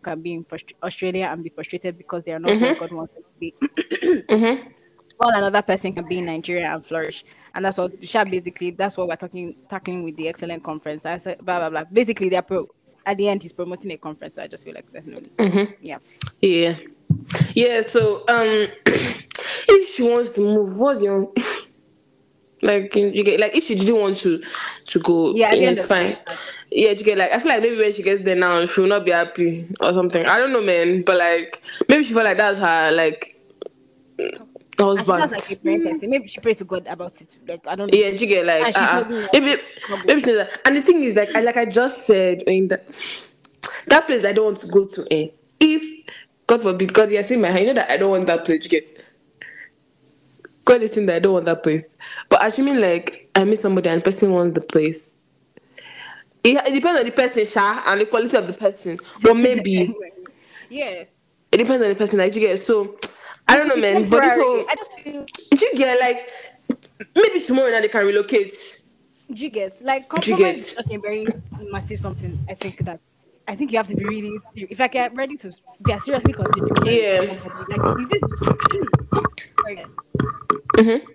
[0.01, 3.13] can be in frust- Australia and be frustrated because they are not where God wants
[3.13, 3.53] them to be.
[4.23, 4.69] Mm-hmm.
[5.17, 7.23] While another person can be in Nigeria and flourish.
[7.53, 11.05] And that's what Sha basically that's what we're talking tackling with the excellent conference.
[11.05, 11.83] I said blah blah blah.
[11.91, 12.67] Basically they're pro
[13.05, 15.19] at the end he's promoting a conference, so I just feel like there's no
[15.81, 15.99] yeah.
[16.41, 16.77] Yeah.
[17.53, 21.31] Yeah, so um if she wants to move, what's your
[22.63, 24.41] like you get like if she didn't want to
[24.87, 26.17] to go, Yeah, at the yeah, end it's fine.
[26.71, 28.89] Yeah, you get like I feel like maybe when she gets there now, she will
[28.89, 30.25] not be happy or something.
[30.25, 31.03] I don't know, man.
[31.03, 33.35] But like maybe she felt like that's her like
[34.97, 36.09] And she sounds like a person.
[36.09, 37.29] Maybe she prays to God about it.
[37.47, 37.97] Like I don't know.
[37.97, 39.03] Yeah, you get like And uh-uh.
[39.03, 39.61] doing maybe
[40.07, 42.87] maybe she's not, and the thing is like I like I just said in that
[43.87, 45.29] that place I don't want to go to eh.
[45.59, 45.83] If
[46.47, 48.63] God forbid, God, you see my hand, you know that I don't want that place,
[48.63, 48.89] you get
[50.65, 51.95] God is that I don't want that place.
[52.29, 55.13] But assuming like I meet somebody and the person wants the place.
[56.43, 58.99] It, it depends on the person, Sha, and the quality of the person.
[59.21, 59.95] But maybe
[60.69, 61.03] yeah.
[61.51, 62.59] it depends on the person that you get.
[62.59, 62.97] So
[63.47, 64.09] I don't know, man.
[64.09, 66.29] But this whole I just feel you get like
[67.15, 68.83] maybe tomorrow now they can relocate.
[69.31, 71.27] Do you get like Do you compromise is a very
[71.71, 72.37] massive something.
[72.49, 72.99] I think that
[73.47, 74.71] I think you have to be really serious.
[74.71, 75.55] If like you're ready to if
[75.87, 77.39] you're seriously considering Yeah.
[77.69, 79.85] like if this sorry,
[80.75, 81.05] Mm-hmm.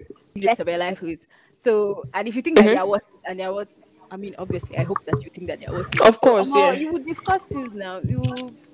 [0.41, 1.21] the rest of your life with.
[1.57, 2.69] So and if you think that Mhm.
[2.69, 3.69] they are worth and they are worth
[4.11, 6.01] I mean obviously I hope that you think that they are worth it.
[6.01, 6.73] Of course, yeah.
[6.73, 8.01] you would discuss things now.
[8.05, 8.23] You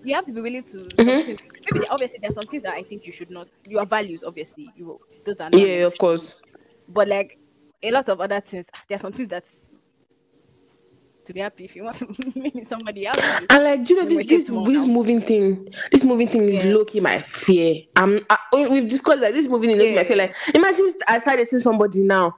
[0.04, 1.34] you have to be willing to Mm-hmm.
[1.72, 5.00] Maybe obviously there's some things that I think you should not your values obviously you
[5.24, 6.34] those are not Yeah, of course.
[6.88, 7.38] but like
[7.82, 9.68] a lot of other things, there are some things that's
[11.26, 12.06] to be happy if you want to
[12.38, 13.18] meet somebody else.
[13.50, 15.68] And like, do you know this this this moving thing?
[15.92, 16.72] This moving thing is Yeah.
[16.74, 17.82] low key my fear.
[17.96, 20.16] I'm I, we've discussed that this moving is key my fear.
[20.16, 22.36] Like, imagine I started seeing somebody now,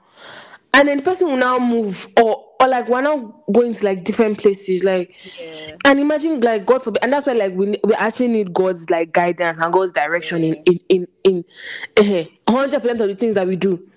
[0.73, 4.03] and then the person will now move, or or like we're now going to like
[4.03, 5.13] different places, like.
[5.39, 5.63] Yeah.
[5.85, 9.13] And imagine, like God forbid, and that's why, like, we we actually need God's like
[9.13, 11.45] guidance and God's direction in in in in
[11.95, 13.87] eh, hundred percent of the things that we do.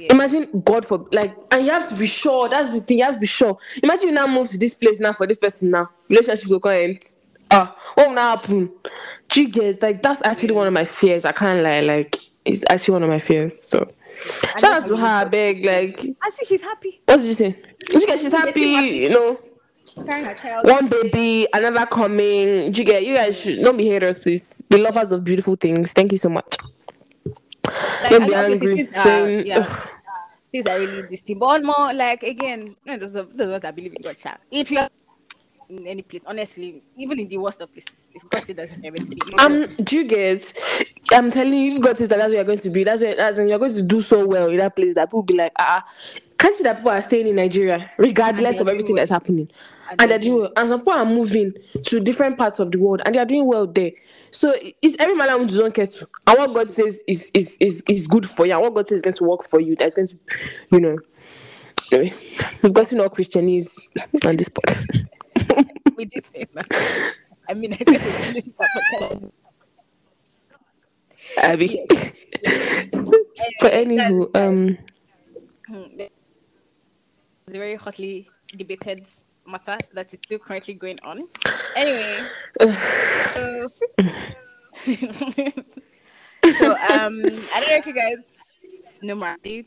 [0.00, 0.12] Yeah.
[0.12, 2.48] Imagine God for like, and you have to be sure.
[2.48, 2.98] That's the thing.
[2.98, 3.58] You have to be sure.
[3.82, 5.90] Imagine you now move to this place now for this person now.
[6.08, 7.02] Relationship will come end.
[7.50, 8.70] Ah, what will now happen?
[9.28, 11.24] Do you get like that's actually one of my fears.
[11.24, 11.80] I can't lie.
[11.80, 13.64] Like it's actually one of my fears.
[13.64, 13.88] So
[14.58, 15.06] shout out to her.
[15.06, 15.64] I beg.
[15.64, 17.56] Like I see she's happy what did you say?
[17.86, 18.20] Did you get?
[18.20, 18.60] She's happy.
[18.60, 19.40] You know,
[20.04, 20.66] carrying her child.
[20.66, 22.70] one baby, another coming.
[22.72, 23.06] Do you get?
[23.06, 24.60] You guys should don't be haters, please.
[24.68, 25.92] Be lovers of beautiful things.
[25.92, 26.56] Thank you so much.
[28.02, 28.76] Like, Don't be angry.
[28.76, 29.86] Things are, yeah,
[30.52, 31.40] things are really distinct.
[31.40, 34.18] But one more, like again, no, those are, those are what I believe in God.
[34.18, 34.36] Sha.
[34.50, 34.88] If you're
[35.68, 38.98] in any place, honestly, even in the worst of places, if God said that's never
[38.98, 40.52] to be, Um, do you get?
[41.12, 42.84] I'm telling you, you've got this that that's where you're going to be.
[42.84, 45.20] That's where that's when you're going to do so well in that place that people
[45.20, 48.68] will be like, ah, uh, can't you that people are staying in Nigeria regardless of
[48.68, 49.00] everything well.
[49.00, 49.48] that's happening,
[49.90, 50.52] And and, they're doing well.
[50.56, 51.52] And some people are moving
[51.82, 53.92] to different parts of the world and they are doing well there.
[54.36, 57.82] So it's every man wants his own kettle, and what God says is is is
[57.88, 59.74] is good for you, and what God says is going to work for you.
[59.76, 60.18] That's going to,
[60.70, 60.98] you know.
[61.90, 62.12] Anyway,
[62.62, 63.78] we've gotten all Christianese
[64.26, 64.84] on this part.
[65.96, 67.14] we did say that.
[67.48, 68.50] I mean, I think it's.
[71.38, 71.86] Abby.
[73.60, 74.76] For anywho, um.
[75.96, 76.12] It's
[77.48, 79.08] a very hotly debated
[79.48, 81.28] matter that is still currently going on.
[81.74, 82.28] Anyway,
[82.60, 83.66] so,
[86.58, 87.24] so um,
[87.54, 88.26] I don't know if you guys
[89.02, 89.66] know Marty.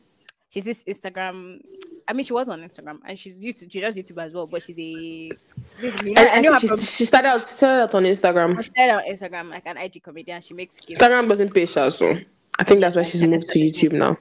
[0.50, 1.62] She's this Instagram.
[2.08, 3.72] I mean, she was on Instagram and she's YouTube.
[3.72, 5.32] She does YouTube as well, but she's a
[5.80, 6.16] basically.
[6.18, 6.80] And I, know her think from.
[6.80, 8.58] she, she started out started out on Instagram.
[8.58, 10.42] She started on Instagram like an IG comedian.
[10.42, 11.00] She makes skits.
[11.00, 12.18] Instagram pay her, so
[12.58, 14.18] I think that's why she's moved to YouTube now.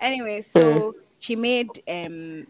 [0.00, 2.46] Anyway, so she made um.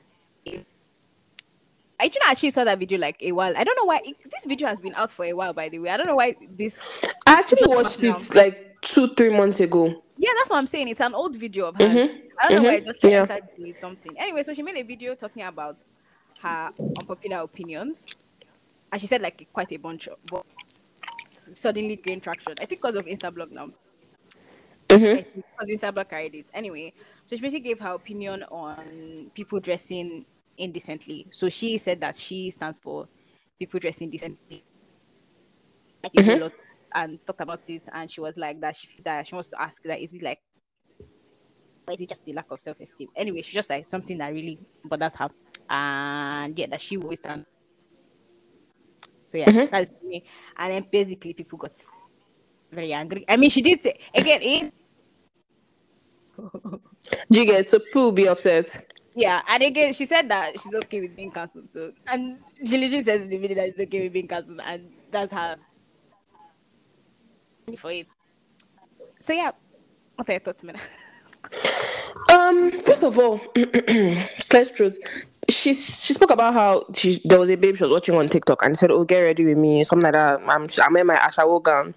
[2.04, 3.56] I actually actually saw that video like a while.
[3.56, 5.54] I don't know why it, this video has been out for a while.
[5.54, 6.78] By the way, I don't know why this.
[7.26, 9.86] I actually watched it like two, three months ago.
[10.18, 10.88] Yeah, that's what I'm saying.
[10.88, 11.90] It's an old video of hers.
[11.90, 13.24] Mhm, I don't know why I mhm, just like, yeah.
[13.24, 14.12] started doing something.
[14.18, 15.78] Anyway, so she made a video talking about
[16.42, 18.06] her unpopular opinions,
[18.92, 20.44] and she said like quite a bunch of, but
[21.54, 22.52] suddenly gained traction.
[22.60, 23.70] I think because of Insta Instablog now.
[24.90, 25.24] Mhm.
[25.34, 26.46] because Instablog carried it.
[26.52, 26.92] Anyway,
[27.24, 30.26] so she basically gave her opinion on people dressing
[30.58, 31.26] indecently.
[31.32, 33.08] So she said that she stands for
[33.58, 34.64] people dressing decently.
[36.02, 36.40] Like a whole Mhm.
[36.40, 36.52] lot,
[36.94, 38.76] and talked about it, and she was like that.
[38.76, 40.38] She that she wants to ask that is it like,
[41.90, 43.08] is it just the lack of self esteem?
[43.16, 45.28] Anyway, she just like something that really bothers her,
[45.70, 47.46] and yeah, that she always stand.
[49.26, 50.24] So yeah, that's me.
[50.56, 51.72] And then basically people got
[52.70, 53.24] very angry.
[53.28, 54.42] I mean, she did say again.
[54.42, 54.72] It is
[57.30, 58.76] You get so people will be upset.
[59.14, 61.68] Yeah, and again, she said that she's okay with being cancelled.
[61.72, 64.90] So, and she literally says in the video that she's okay with being cancelled, and
[65.12, 65.56] that's her
[67.78, 68.08] for it.
[69.20, 69.52] So yeah,
[70.16, 70.80] what are your thoughts, Mena?
[72.30, 73.38] Um, first of all,
[74.44, 74.98] first truth,
[75.54, 78.62] she she spoke about how she there was a babe she was watching on TikTok
[78.62, 80.40] and said, "Oh, get ready with me," something like that.
[80.48, 81.94] I'm I'm in my ashawo gown,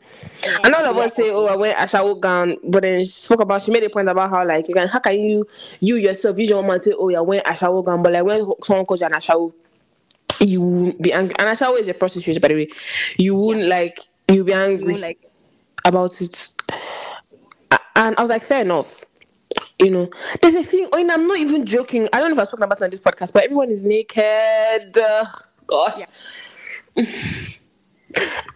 [0.64, 3.62] and all of us say, "Oh, I wear ashawo gown," but then she spoke about
[3.62, 5.48] she made a point about how like you can how can you
[5.80, 8.86] you yourself you your man say, "Oh, you're wearing ashawo gown," but like when someone
[8.86, 9.52] calls you an ashawo,
[10.40, 11.36] you won't be angry.
[11.40, 12.70] And ashawo is a prostitute, by the way.
[13.18, 14.00] You won't like
[14.30, 15.20] you'll be angry You like
[15.86, 16.50] about it.
[17.96, 19.04] And I was like, fair enough.
[19.80, 20.10] You know,
[20.42, 20.90] there's a thing.
[20.92, 22.10] I mean, I'm not even joking.
[22.12, 24.98] I don't know if I've spoken about it on this podcast, but everyone is naked.
[24.98, 25.26] Uh,
[25.68, 26.02] gosh.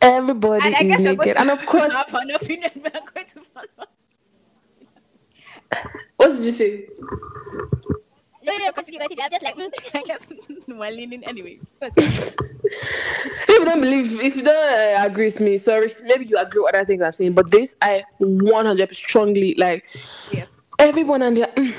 [0.01, 1.33] Everybody and I is guess we're going naked.
[1.33, 2.71] to And of course, have an opinion.
[2.75, 3.87] We're going to follow.
[6.17, 6.87] what did you say?
[8.43, 9.23] No, no, no, continue, continue.
[9.23, 9.71] I'm just like, mm.
[9.93, 10.21] I guess
[10.67, 11.59] we're leaning anyway.
[11.81, 15.93] If you don't believe, if you don't uh, agree with me, sorry.
[16.03, 19.85] Maybe you agree with other things I'm saying, but this I 100 strongly like.
[20.31, 20.45] yeah,
[20.81, 21.73] everyone and their mm.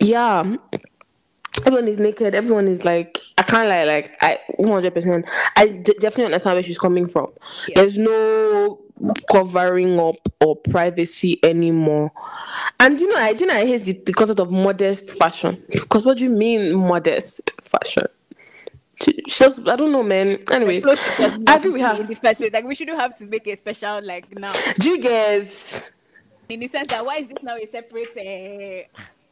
[0.00, 0.56] yeah.
[1.66, 2.34] Everyone is naked.
[2.34, 6.78] Everyone is like i can't lie like i 100% i d- definitely understand where she's
[6.78, 7.32] coming from.
[7.68, 7.74] Yeah.
[7.76, 8.80] there's no
[9.30, 12.12] covering up or privacy anymore.
[12.80, 15.62] And you know i do you know i hate the, the concept of modest fashion?
[15.70, 18.06] Because what do you mean modest fashion?
[19.28, 20.38] Just i don't know man.
[20.50, 22.52] Anyways clothes should just i with be her in the first place.
[22.52, 24.52] Like we shouldn't have to make a special like now.
[24.78, 25.90] do you get
[26.48, 28.88] In the sense that why is this now a separate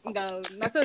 [0.06, 0.42] uh, gown?
[0.58, 0.84] Now, so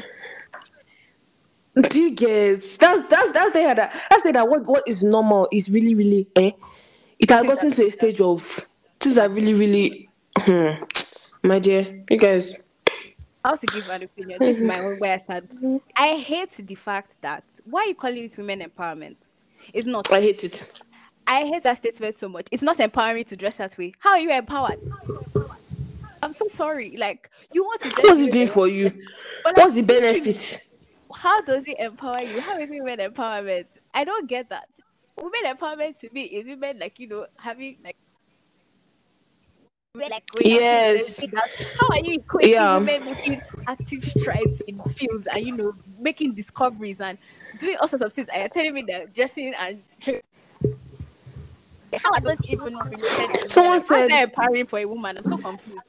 [1.89, 5.47] Do you get that's that's that's the that that's the that what what is normal
[5.51, 6.51] is really really eh.
[7.19, 8.67] It has gotten to a stage of
[8.99, 10.09] things are really really
[10.39, 10.83] hmm.
[11.43, 12.03] my dear.
[12.09, 12.57] You guys
[13.43, 14.39] I also give an opinion.
[14.39, 15.81] This is my own where I stand.
[15.95, 19.17] I hate the fact that why are you calling this women empowerment?
[19.73, 20.11] It's not.
[20.11, 20.73] I hate it.
[21.27, 22.47] I hate that statement so much.
[22.51, 23.93] It's not empowering to dress that way.
[23.99, 24.79] How are you empowered?
[26.27, 26.97] I'm so sorry.
[26.97, 27.87] Like you want to.
[28.03, 28.89] What's it doing for you?
[29.45, 30.61] but, like, What's the benefit?
[31.15, 32.41] How does it empower you?
[32.41, 33.67] How is women empowerment?
[33.93, 34.67] I don't get that.
[35.15, 37.95] Women empowerment to me is women like you know having like.
[39.95, 41.23] Like, Yes.
[41.79, 42.77] How are you equating Yeah.
[42.77, 47.17] women making active strides in fields and you know making discoveries and
[47.57, 48.27] doing all sorts of things?
[48.27, 49.81] And you're telling me that dressing and
[51.95, 53.07] how are those even Someone women?
[53.49, 55.17] How is said- empowering for a woman?
[55.19, 55.79] I'm so confused.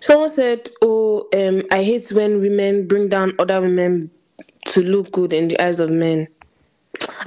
[0.00, 4.10] Someone said, "Oh, um, I hate when women bring down other women
[4.66, 6.28] to look good in the eyes of men."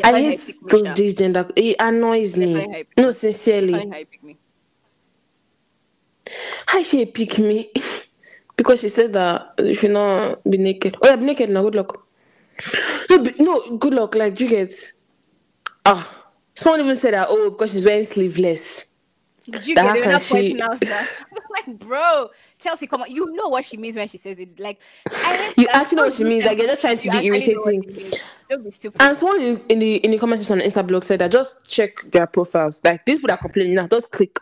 [0.03, 0.93] I hate those Misha.
[0.95, 1.47] this gender.
[1.55, 2.85] It annoys They're me.
[2.97, 3.73] No, sincerely.
[3.73, 4.37] How you pick me.
[6.65, 7.71] How she pick me?
[8.59, 10.97] because she said that you should not be naked.
[11.01, 11.63] Oh, yeah, be naked now.
[11.63, 12.05] Good luck.
[13.09, 14.15] No, be, no, good luck.
[14.15, 14.73] Like, you get?
[15.85, 17.27] Ah, someone even said that.
[17.29, 18.88] Oh, because she's wearing sleeveless.
[19.45, 19.99] Did you That get it?
[19.99, 20.81] We're can not she- pointing out
[21.51, 23.11] like, bro, Chelsea, come on.
[23.11, 24.59] You know what she means when she says it.
[24.59, 24.79] Like,
[25.11, 26.45] I You actually know what she means.
[26.45, 28.13] Like, you're just trying to be irritating.
[28.49, 29.01] Don't be stupid.
[29.01, 31.69] And someone in, in the in the comment section on Insta blog said that just
[31.69, 32.81] check their profiles.
[32.83, 34.37] Like these people are complaining now, just click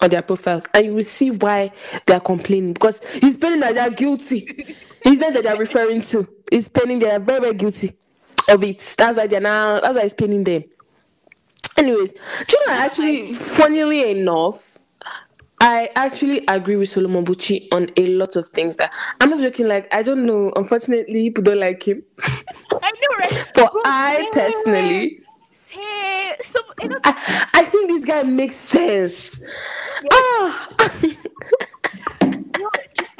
[0.00, 1.70] on their profiles and you will see why
[2.06, 4.76] they are complaining because it's paining that they are guilty.
[5.04, 6.28] It's not that they are referring to.
[6.52, 7.90] It's paining they are very very guilty
[8.48, 8.78] of it.
[8.96, 9.80] That's why they're now.
[9.80, 10.62] That's why it's paining them.
[11.78, 12.18] Anyways, do
[12.50, 14.78] you know actually, funnily enough,
[15.60, 18.76] I actually agree with Solomon Buchi on a lot of things.
[18.76, 19.68] That I'm not joking.
[19.68, 20.52] Like I don't know.
[20.56, 22.02] Unfortunately, people don't like him.
[22.20, 23.44] I know, right?
[23.54, 25.20] But I personally,
[25.52, 26.60] say so.
[26.82, 29.40] You know, I, I think this guy makes sense.
[30.12, 30.68] Ah,
[32.22, 32.70] no,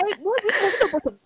[0.01, 1.22] I, was it, was it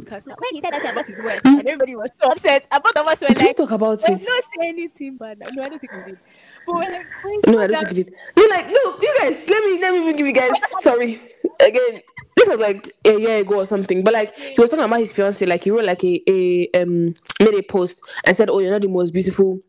[0.00, 2.66] because now, when he said that about his words, and everybody was so upset.
[2.70, 4.22] And both of us were did we like, talk about "We're it?
[4.22, 6.18] not saying anything bad." No, I don't think we did.
[6.66, 8.14] But we're like, "Wait, No, I don't down." think we did.
[8.36, 10.50] We're like, no, you guys, let me let me give you guys
[10.82, 11.20] sorry.
[11.60, 12.02] Again,
[12.36, 14.02] this was like a year ago or something.
[14.04, 17.14] But like he was talking about his fiance, like he wrote like a, a um
[17.40, 19.60] made a post and said, Oh, you're not the most beautiful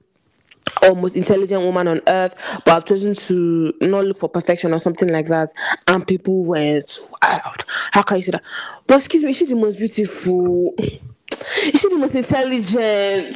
[0.83, 4.79] or most intelligent woman on earth, but I've chosen to not look for perfection or
[4.79, 5.53] something like that.
[5.87, 7.65] And people went wild.
[7.91, 8.43] How can you say that?
[8.87, 10.73] But excuse me, is she the most beautiful?
[10.77, 13.35] Is she the most intelligent?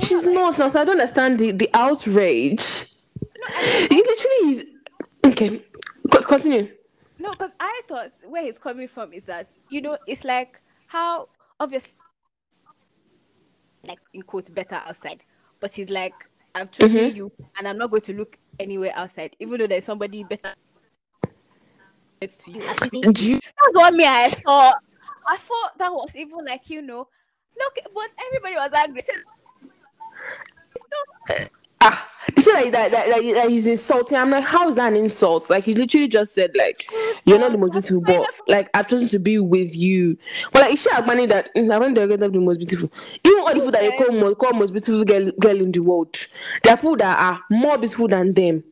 [0.00, 2.86] She's not now, so I don't understand the, the outrage.
[3.20, 4.64] No, It literally is
[5.26, 5.62] okay.
[6.26, 6.68] Continue.
[7.18, 11.28] No, because I thought where he's coming from is that you know it's like how
[11.60, 11.92] obviously
[13.86, 15.24] like in quotes better outside.
[15.60, 16.14] But he's like,
[16.54, 17.16] I'm chosen Mm-hmm.
[17.16, 20.54] you and I'm not going to look anywhere outside, even though there's somebody better
[22.20, 22.62] next to you.
[23.12, 24.76] Do you- That's what me I thought.
[25.26, 27.08] I thought that was even like, you know,
[27.58, 29.00] look, but everybody was angry.
[29.02, 29.12] So-
[30.76, 31.50] It's
[31.82, 34.18] ah, you see like that, that, like, like he's insulting.
[34.18, 35.50] I'm like, how is that an insult?
[35.50, 36.90] Like he literally just said like,
[37.24, 40.16] you're not the most beautiful, but like I've chosen to be with you.
[40.52, 42.90] But like, is she money that mm, I want to the most beautiful.
[43.24, 45.80] Even all the people that they call most, call most beautiful girl, girl in the
[45.80, 46.16] world,
[46.62, 48.64] there are people that are more beautiful than them.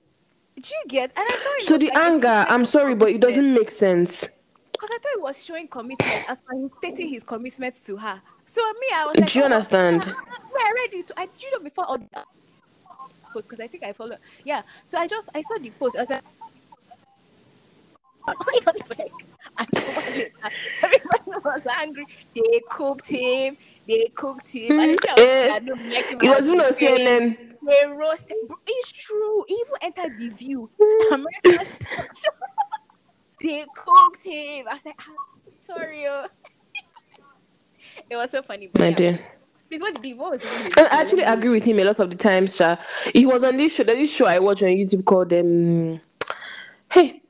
[0.57, 1.13] Do you get?
[1.17, 4.39] And I thought So the like anger, I'm sorry, but it doesn't make sense.
[4.73, 8.21] Because I thought he was showing commitment as him stating his commitment to her.
[8.47, 10.05] So me, I was like, Do you oh, understand?
[10.07, 11.11] Yeah, I read it.
[11.17, 12.25] I did you know before all the
[13.33, 14.17] post because I think I follow.
[14.45, 14.63] Yeah.
[14.85, 15.97] So I just I saw the post.
[15.97, 16.25] I was like,
[18.29, 19.13] like
[19.59, 20.33] I saw it.
[20.83, 22.07] everybody was angry.
[22.35, 23.57] They cooked him.
[23.87, 24.79] They cooked him.
[24.79, 26.73] And then I was like, no, make It was have even on the.
[26.73, 27.53] CNN.
[27.65, 28.37] They roasted.
[28.67, 29.45] It's true.
[29.49, 30.71] He even entered the view.
[31.13, 31.67] American
[33.43, 34.67] they cooked him.
[34.69, 36.07] I was like, ah, sorry.
[36.07, 36.27] Oh.
[38.11, 38.69] it was so funny.
[38.73, 38.95] But My yeah.
[38.95, 39.21] dear.
[39.73, 40.77] Please, what did he, what was?
[40.77, 42.77] And I actually agree with him a lot of the times, Sha.
[43.15, 45.99] He was on this show, this show I watch on YouTube called um
[46.91, 47.23] Hey,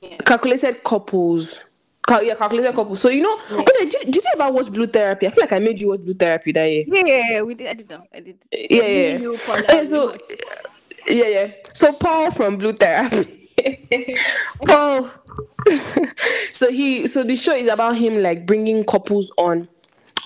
[0.00, 0.18] Yeah.
[0.18, 1.58] Calculated Couples.
[2.06, 3.00] Cal- yeah, calculated couples.
[3.00, 5.26] So you know, okay, did, did you ever watch Blue Therapy?
[5.26, 6.84] I feel like I made you watch Blue Therapy that year.
[6.86, 7.66] Yeah, yeah, yeah, we did.
[7.66, 8.04] I did know.
[8.14, 8.38] I did.
[8.52, 9.18] Yeah, yeah.
[9.18, 9.58] yeah.
[9.58, 10.16] Okay, so
[11.08, 11.50] yeah, yeah.
[11.74, 13.50] So Paul from Blue Therapy.
[14.64, 15.10] Paul.
[16.52, 19.68] so he, so the show is about him like bringing couples on,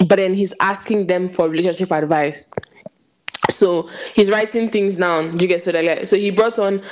[0.00, 2.48] but then he's asking them for relationship advice.
[3.50, 5.36] So he's writing things down.
[5.36, 6.82] Do you get so that like, so he brought on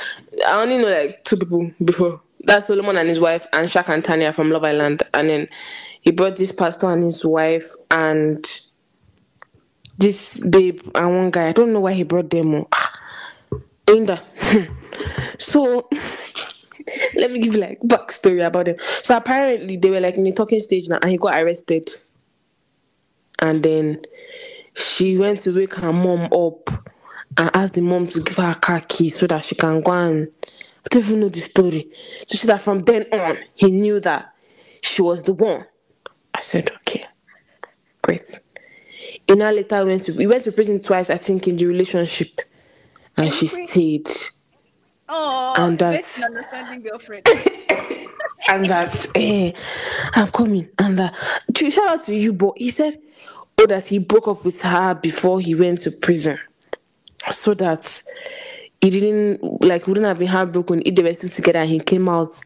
[0.47, 2.23] I only know like two people before.
[2.41, 5.03] That's Solomon and his wife and Shaq and Tanya from Love Island.
[5.15, 5.49] And then
[6.03, 8.45] he brought this pastor and his wife and
[9.99, 11.49] this babe and one guy.
[11.49, 12.67] I don't know why he brought them on.
[12.73, 12.93] Ah,
[15.39, 15.89] so
[17.15, 18.77] let me give you like backstory about them.
[19.03, 21.91] So apparently they were like in the talking stage now and he got arrested.
[23.41, 24.03] And then
[24.75, 26.71] she went to wake her mom up
[27.37, 29.93] and asked the mom to give her a car key so that she can go
[29.93, 31.89] and I don't even know the story.
[32.27, 34.35] So she that from then on he knew that
[34.83, 35.65] she was the one.
[36.35, 37.07] I said, okay,
[38.03, 38.39] great.
[39.29, 42.41] Now later went to we went to prison twice, I think, in the relationship.
[43.17, 44.09] And she stayed.
[45.09, 47.27] Oh, And that's understanding girlfriend.
[48.49, 49.53] and that's eh,
[50.15, 50.69] I'm coming.
[50.79, 51.15] And that
[51.55, 52.99] Ch- shout out to you, but he said,
[53.59, 56.39] oh, that he broke up with her before he went to prison,
[57.31, 58.03] so that
[58.81, 62.09] he didn't like wouldn't have been heartbroken if they were still together and he came
[62.09, 62.41] out.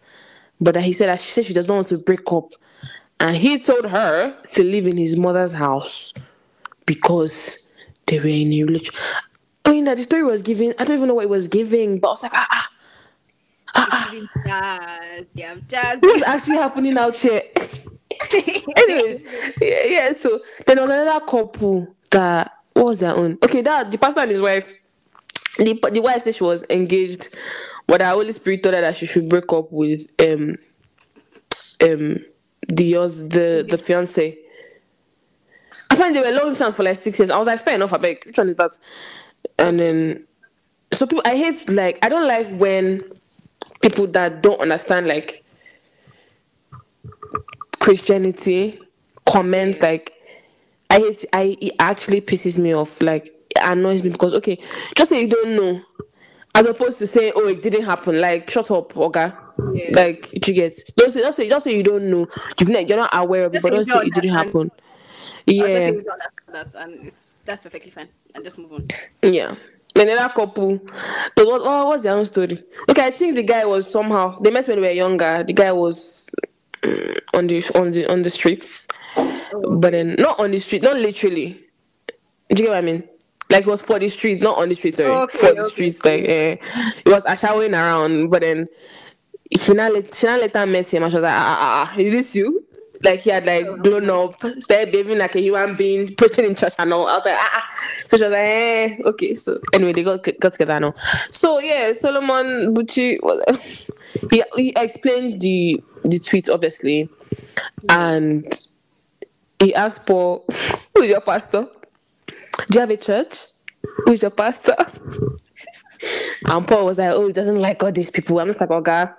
[0.61, 2.53] But that he said that she said she does not want to break up,
[3.21, 6.13] and he told her to live in his mother's house
[6.87, 7.69] because
[8.07, 8.95] they were in a relationship.
[9.65, 10.73] I mean that the story was giving.
[10.79, 12.69] I don't even know what it was giving, but I was like, ah,
[13.75, 15.31] ah, Giving jazz.
[15.35, 15.99] They have jazz.
[16.01, 17.43] what's actually happening out here?
[18.77, 19.25] Anyways,
[19.61, 20.13] yeah, yeah.
[20.13, 23.39] So then there was another couple that was their own?
[23.43, 24.73] Okay, that the pastor and his wife.
[25.59, 27.35] The the wife said she was engaged,
[27.87, 30.57] but the Holy Spirit told her that she should break up with um
[31.83, 32.19] um
[32.69, 34.39] the the the fiance.
[35.91, 37.31] Apparently they were long distance for like six years.
[37.31, 38.25] I was like, fair enough, I beg.
[38.25, 38.79] Which one is that?
[39.59, 40.27] And then
[40.93, 43.03] so people I hate like I don't like when
[43.81, 45.45] people that don't understand like
[47.89, 48.79] Christianity
[49.27, 50.13] comment like
[50.91, 53.01] I hate I it actually pisses me off.
[53.01, 54.59] Like it annoys me because okay,
[54.95, 55.81] just say you don't know.
[56.55, 59.35] As opposed to saying, Oh, it didn't happen, like shut up, Oga.
[59.73, 59.89] Yeah.
[59.93, 62.29] Like you get don't say just say just say you don't know.
[62.61, 64.71] You've not you're not aware of it, but don't say it didn't happen.
[65.47, 65.65] Yeah.
[65.65, 67.15] say we don't understand that, and
[67.47, 68.09] that's perfectly fine.
[68.35, 68.87] And just move on.
[69.23, 69.55] Yeah.
[69.97, 70.77] Another couple.
[70.77, 72.63] What, what oh, what's their own story?
[72.91, 75.43] Okay, I think the guy was somehow they met when they were younger.
[75.43, 76.29] The guy was
[77.35, 81.65] on the on the on the streets, but then not on the street, not literally.
[82.51, 83.03] Do you get what I mean?
[83.51, 84.99] Like it was for the streets, not on the streets.
[84.99, 86.05] Sorry, Okay, for the okay, streets.
[86.05, 86.57] Like uh,
[87.05, 88.69] it was ashawing around, but then
[89.57, 91.99] she now let she now later met him and she was like, ah, ah, ah,
[91.99, 92.65] is this you?
[93.03, 96.75] Like he had like blown up, started behaving like a human being, preaching in church
[96.79, 97.07] and all.
[97.09, 97.65] I was like, ah, ah.
[98.09, 99.35] So she was like, eh, okay.
[99.35, 100.95] So anyway, they got got together now.
[101.31, 103.89] So yeah, Solomon Buchi was
[104.31, 107.09] he he explained the the tweet obviously,
[107.89, 108.53] and
[109.61, 110.45] he asked Paul,
[110.95, 111.67] "Who is your pastor?
[112.27, 113.47] Do you have a church?
[114.05, 114.77] Who is your pastor?"
[116.45, 119.15] And Paul was like, "Oh, he doesn't like all these people." I'm just like, "Oga,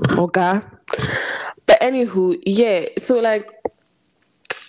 [0.00, 0.64] Oga."
[1.66, 2.86] But anywho, yeah.
[2.98, 3.46] So like,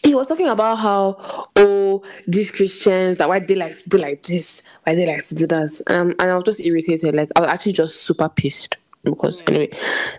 [0.04, 4.24] he was talking about how oh these Christians that why they like to do like
[4.24, 7.16] this, why they like to do that, um, and I was just irritated.
[7.16, 9.70] Like I was actually just super pissed because anyway,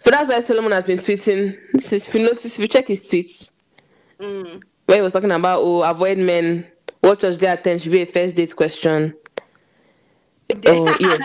[0.01, 1.57] so that's why Solomon has been tweeting.
[1.79, 3.51] Since if you notice, if you check his tweets,
[4.21, 4.63] Mm.
[4.87, 6.67] where he was talking about oh avoid men,
[7.01, 9.15] what was they attend should be a first date question.
[10.65, 11.19] Oh yeah,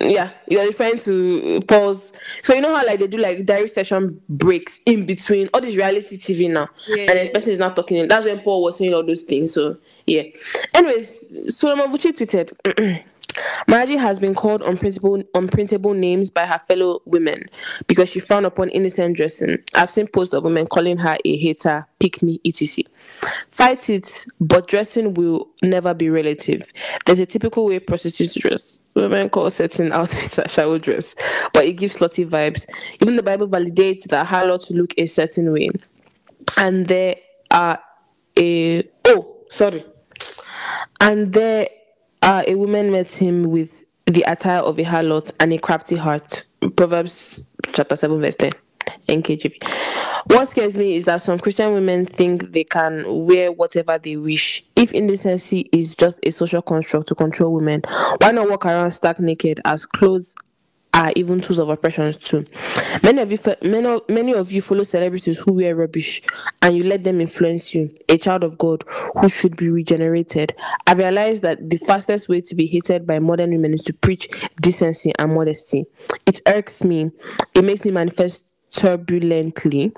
[0.00, 0.30] yeah.
[0.48, 2.14] You're referring to Paul's.
[2.42, 5.76] So you know how like they do like diary session breaks in between all this
[5.76, 7.00] reality TV now, Yeah.
[7.02, 8.08] and then the person is not talking.
[8.08, 9.52] That's when Paul was saying all those things.
[9.52, 9.76] So
[10.06, 10.22] yeah.
[10.72, 13.02] Anyways, Solomon Buchi tweeted.
[13.66, 17.44] Margie has been called unprintable, unprintable names by her fellow women
[17.86, 19.58] because she frowned upon innocent dressing.
[19.74, 22.84] I've seen posts of women calling her a hater, pick me, etc.
[23.50, 26.72] Fight it, but dressing will never be relative.
[27.06, 28.76] There's a typical way prostitutes dress.
[28.94, 31.16] Women call certain outfits a shower dress,
[31.52, 32.66] but it gives slutty vibes.
[33.00, 35.70] Even the Bible validates that harlots look a certain way.
[36.56, 37.16] And there
[37.50, 37.80] are
[38.38, 39.84] a oh sorry.
[41.00, 41.68] And there
[42.24, 46.44] uh, a woman met him with the attire of a harlot and a crafty heart.
[46.76, 48.52] Proverbs chapter 7, verse 10.
[49.08, 49.62] NKJV.
[50.26, 54.64] What scares me is that some Christian women think they can wear whatever they wish.
[54.74, 57.82] If indecency is just a social construct to control women,
[58.18, 60.34] why not walk around stark naked as clothes
[60.94, 62.46] are even tools of oppression too.
[63.02, 66.22] Many of you, many of, many of you follow celebrities who wear rubbish,
[66.62, 67.92] and you let them influence you.
[68.08, 68.84] A child of God
[69.20, 70.54] who should be regenerated.
[70.86, 74.28] I realized that the fastest way to be hated by modern women is to preach
[74.62, 75.84] decency and modesty.
[76.26, 77.10] It irks me.
[77.54, 79.92] It makes me manifest turbulently.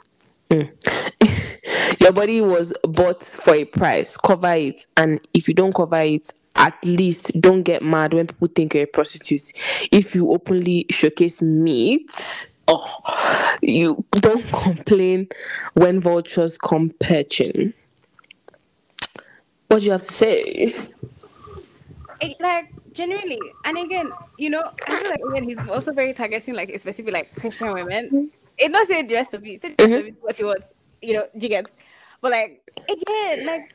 [0.50, 2.00] Mm.
[2.00, 4.16] Your body was bought for a price.
[4.16, 8.48] Cover it, and if you don't cover it, at least don't get mad when people
[8.48, 9.52] think you're a prostitute.
[9.92, 15.28] If you openly showcase meat, oh, you don't complain
[15.74, 17.72] when vultures come perching.
[19.68, 20.74] What do you have to say?
[22.20, 26.54] It, like genuinely, and again, you know, I feel like again he's also very targeting
[26.54, 28.06] like a specific like Christian women.
[28.06, 28.24] Mm-hmm.
[28.58, 30.72] It not say the rest of you, say the rest of it what he wants,
[31.02, 31.66] you know, you get.
[32.22, 33.74] But like again, like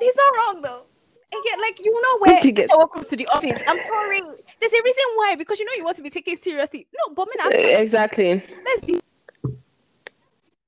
[0.00, 0.82] he's not wrong though.
[1.30, 3.60] Again, like you know where I walk to the office.
[3.66, 4.20] I'm sorry.
[4.60, 6.86] There's a reason why because you know you want to be taken seriously.
[6.92, 8.42] No, but men, I'm Exactly.
[8.64, 9.00] let's see.
[9.42, 9.52] You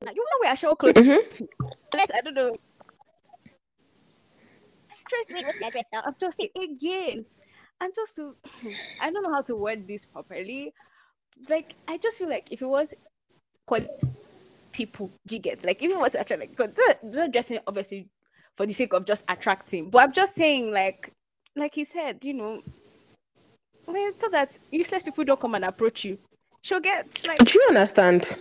[0.03, 0.95] know where I show close.
[0.95, 1.49] Mhm.
[1.95, 2.53] Let's I don't know.
[5.09, 6.05] Trust me, my dress up?
[6.07, 7.25] I'm just again.
[7.81, 8.37] I'm just to,
[9.01, 10.75] I don't know how to word this properly.
[11.49, 12.93] Like I just feel like if it was
[13.67, 13.89] quality
[14.73, 18.09] people, you get like if it was actually like they're dressing obviously
[18.57, 19.91] for the sake of just attracting.
[19.91, 21.13] But I'm just saying like
[21.57, 22.63] like he said, you know,
[23.87, 26.19] well, so that useless people don't come and approach you.
[26.63, 28.39] She'll get like Do you understand?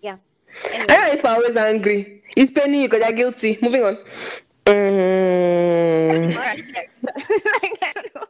[0.00, 0.16] yeah.
[0.64, 2.22] I don't know if I was angry.
[2.36, 3.58] It's paining you because you're guilty.
[3.62, 3.98] Moving on.
[4.66, 6.36] Mm.
[6.36, 6.64] like,
[7.82, 8.26] I don't know.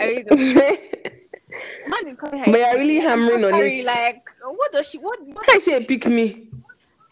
[0.00, 1.12] I really don't
[1.86, 3.12] Man is calling her But a you're really idiot.
[3.12, 3.86] I'm hammering on sorry, it.
[3.86, 4.98] Like, what does she?
[4.98, 5.18] What?
[5.26, 6.48] what How she pick me?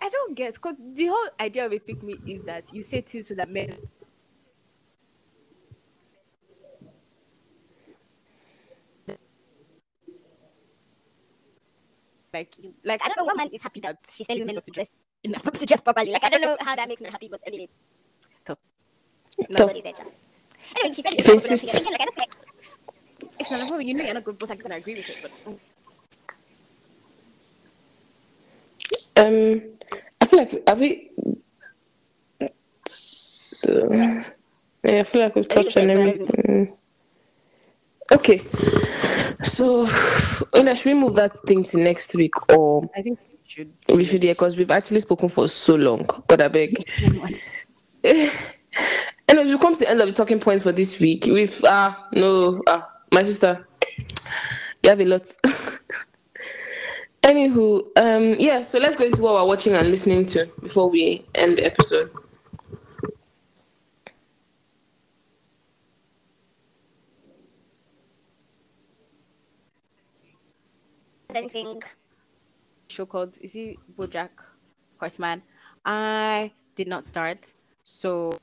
[0.01, 3.01] I don't guess because the whole idea of a pick me is that you say
[3.01, 3.77] things to the men.
[12.33, 12.53] Like,
[12.84, 14.91] like I don't know what man is happy that she's telling women not to dress
[15.25, 16.11] not to dress properly.
[16.11, 17.68] Like I don't know how that makes me happy, but anyway.
[18.46, 18.59] So-
[19.49, 19.95] Nobody said.
[20.76, 22.26] Anyway, she said If it's just- Again, like, I don't care.
[23.39, 23.87] It's not a problem.
[23.87, 25.17] You know, you're not good, but I'm gonna agree with it.
[25.23, 25.59] But
[29.17, 29.63] Um,
[30.21, 31.11] I feel like have we.
[32.89, 34.25] So, yeah,
[34.85, 36.73] I feel like we've touched on everything.
[38.13, 38.43] Okay,
[39.43, 39.87] so
[40.57, 43.73] Una, should we move that thing to next week, or I think we should.
[43.89, 44.23] we should?
[44.25, 46.07] Yeah, because we've actually spoken for so long.
[46.29, 46.85] God, I beg.
[49.27, 51.61] And as we come to the end of the talking points for this week, we've
[51.67, 53.64] ah no ah my sister,
[54.82, 55.22] you have a lot.
[57.22, 61.24] Anywho, um yeah, so let's go into what we're watching and listening to before we
[61.34, 62.11] end the episode.
[71.34, 71.82] Anything.
[72.88, 74.30] show called is he Bojack
[74.99, 75.42] Horseman.
[75.84, 77.53] I did not start,
[77.84, 78.38] so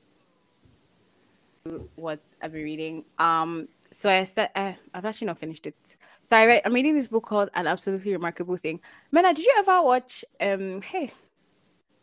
[1.96, 3.04] what I've been reading.
[3.18, 4.50] Um, so I start.
[4.54, 5.76] Uh, I've actually not finished it.
[6.24, 6.62] So I read.
[6.64, 8.80] I'm reading this book called An Absolutely Remarkable Thing.
[9.10, 10.24] Mena, did you ever watch?
[10.40, 11.12] Um, hey,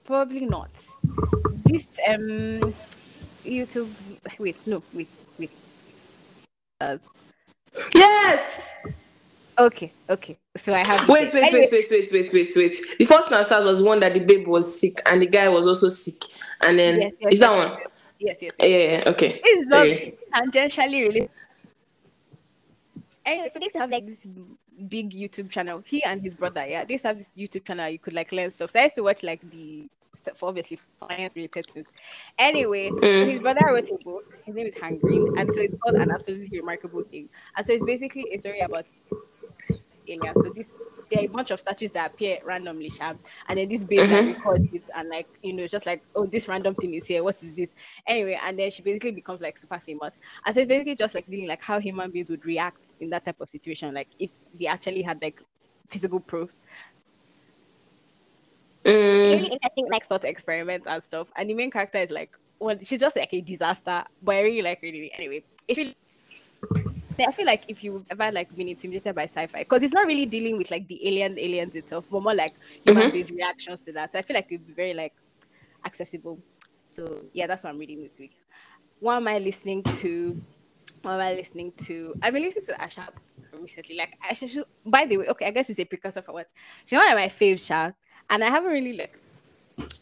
[0.05, 0.69] probably not.
[1.65, 2.73] This um
[3.43, 3.89] YouTube.
[4.37, 5.51] Wait, no, wait, wait.
[6.81, 6.97] Uh,
[7.93, 8.67] Yes.
[9.57, 10.37] Okay, okay.
[10.55, 11.07] So I have.
[11.09, 12.75] Wait, wait, Anyway, wait, wait, wait, wait, wait, wait.
[12.97, 15.67] The first Now Stars was one that the babe was sick and the guy was
[15.67, 16.23] also sick.
[16.61, 17.79] And then Yes, yes, is that yes, one?
[18.19, 18.53] Yes, yes.
[18.59, 18.91] Yeah, yes.
[18.91, 19.41] yeah, yeah, okay.
[19.43, 20.17] It's not Okay.
[20.33, 21.29] tangentially related.
[23.51, 24.25] So they used to have like this
[24.87, 25.83] big YouTube channel.
[25.85, 27.89] He and his brother, yeah, they used to have this YouTube channel.
[27.89, 28.71] You could like learn stuff.
[28.71, 31.91] So I used to watch like the stuff, obviously science related things.
[32.37, 33.29] Anyway, so mm.
[33.29, 34.37] his brother wrote a book.
[34.45, 37.29] His name is Hank Green, and so it's called an absolutely remarkable thing.
[37.55, 38.85] And so it's basically a story about
[40.07, 40.41] aliens.
[40.41, 43.83] So this there are a bunch of statues that appear randomly, sham, and then this
[43.83, 47.05] babe that records it and like you know just like oh this random thing is
[47.05, 47.23] here.
[47.23, 47.73] What is this?
[48.07, 50.17] Anyway, and then she basically becomes like super famous.
[50.45, 53.25] And so it's basically just like dealing like how human beings would react in that
[53.25, 55.41] type of situation, like if they actually had like
[55.89, 56.51] physical proof
[58.85, 61.31] Mm, really interesting like thought experiments and stuff.
[61.35, 64.61] And the main character is like, well, she's just like a disaster, but I really
[64.61, 65.43] like reading it anyway.
[65.67, 65.95] It's really
[67.27, 70.25] I feel like if you've ever like been intimidated by sci-fi, because it's not really
[70.25, 72.53] dealing with like the alien aliens itself, but more like
[72.85, 73.11] human mm-hmm.
[73.11, 74.11] beings' reactions to that.
[74.11, 75.13] So I feel like it'd be very like
[75.85, 76.39] accessible.
[76.85, 78.35] So yeah, that's what I'm reading this week.
[78.99, 80.41] What am I listening to?
[81.01, 82.13] What am I listening to?
[82.21, 83.07] I've been listening to Asa
[83.59, 83.95] recently.
[83.95, 86.49] Like Asa, she- by the way, okay, I guess it's a precursor for what
[86.85, 87.91] she's one of my faves, Sha,
[88.29, 89.17] and I haven't really like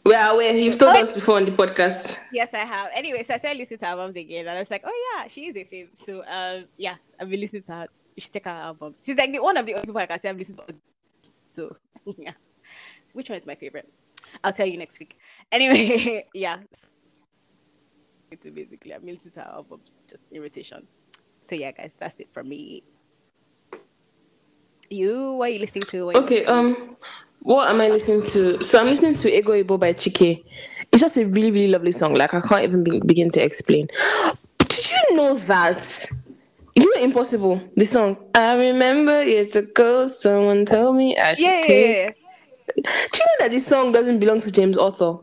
[0.04, 0.52] we are aware.
[0.56, 2.20] You've told us before on the podcast.
[2.32, 2.90] Yes, I have.
[2.94, 5.28] Anyway, so I started listening to her albums again, and I was like, oh yeah,
[5.28, 5.88] she is a fave.
[5.94, 7.88] So um, yeah, I've been listening to her.
[8.16, 9.02] You should check her albums.
[9.04, 10.74] She's like the one of the only people I can say I've listened to.
[11.46, 11.76] So
[12.18, 12.32] yeah,
[13.12, 13.92] which one is my favorite?
[14.42, 15.18] I'll tell you next week.
[15.50, 16.58] Anyway, yeah.
[18.42, 20.86] So basically, I'm listening to her albums, just in rotation.
[21.40, 22.82] So yeah, guys, that's it for me.
[24.90, 26.06] You, what are you listening to?
[26.06, 26.96] What are you Okay, um,
[27.40, 28.62] what am I listening to?
[28.62, 30.44] So I'm listening to Ego Ibo by Chike.
[30.92, 32.14] It's just a really, really lovely song.
[32.14, 33.88] Like I can't even be- begin to explain.
[34.58, 36.10] But did you know that?
[36.74, 38.16] You know Impossible, the song.
[38.34, 41.96] I remember years ago, someone told me I should yeah, take.
[41.96, 42.10] yeah, yeah.
[42.76, 45.16] Do you know that this song doesn't belong to James Arthur?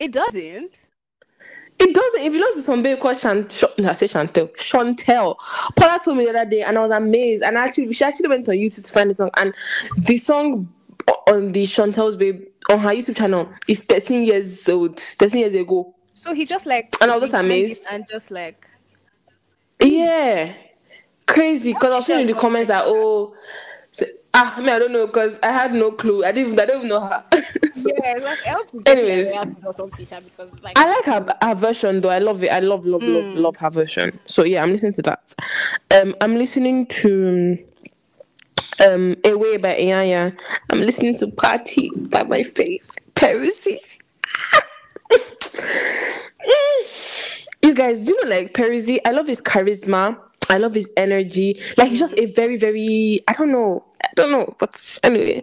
[0.00, 0.78] It doesn't.
[1.78, 2.20] It doesn't.
[2.22, 3.84] It belongs to some babe called Shontelle.
[3.86, 4.50] I say Shontelle.
[4.56, 5.36] Shontelle.
[5.76, 7.42] Paula told me the other day, and I was amazed.
[7.42, 9.52] And actually, she actually went on YouTube to find the song, and
[9.98, 10.72] the song
[11.28, 14.98] on the Shontelle's babe on her YouTube channel is 13 years old.
[14.98, 15.94] 13 years ago.
[16.14, 17.84] So he just like And I was just amazed.
[17.90, 18.66] and just like
[19.80, 20.52] Yeah,
[21.26, 21.72] crazy.
[21.72, 23.34] Because I was seeing in the comments that oh,
[23.90, 26.24] so, ah, I mean I don't know because I had no clue.
[26.24, 26.58] I didn't.
[26.58, 27.24] I don't even know her.
[27.64, 29.28] so, yeah, like, I hope Anyways.
[29.28, 32.10] it or something, Sha, because like I like her, her version though.
[32.10, 32.48] I love it.
[32.52, 34.18] I love, love, love, love her version.
[34.26, 35.34] So yeah, I'm listening to that.
[35.94, 37.58] Um, I'm listening to
[38.84, 40.36] um Away by Iyanya.
[40.70, 43.80] I'm listening to Party by my faith, Percy.
[47.62, 50.18] you guys, you know, like Percy, I love his charisma.
[50.50, 51.60] I love his energy.
[51.76, 53.84] Like he's just a very, very I don't know.
[54.02, 54.54] I don't know.
[54.58, 55.42] But anyway,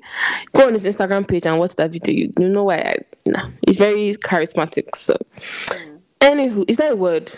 [0.53, 2.13] go on his Instagram page and watch that video.
[2.13, 2.95] You, you know why I
[3.25, 3.49] nah.
[3.65, 4.95] He's very charismatic.
[4.95, 5.17] So
[6.19, 7.31] anywho, is that a word?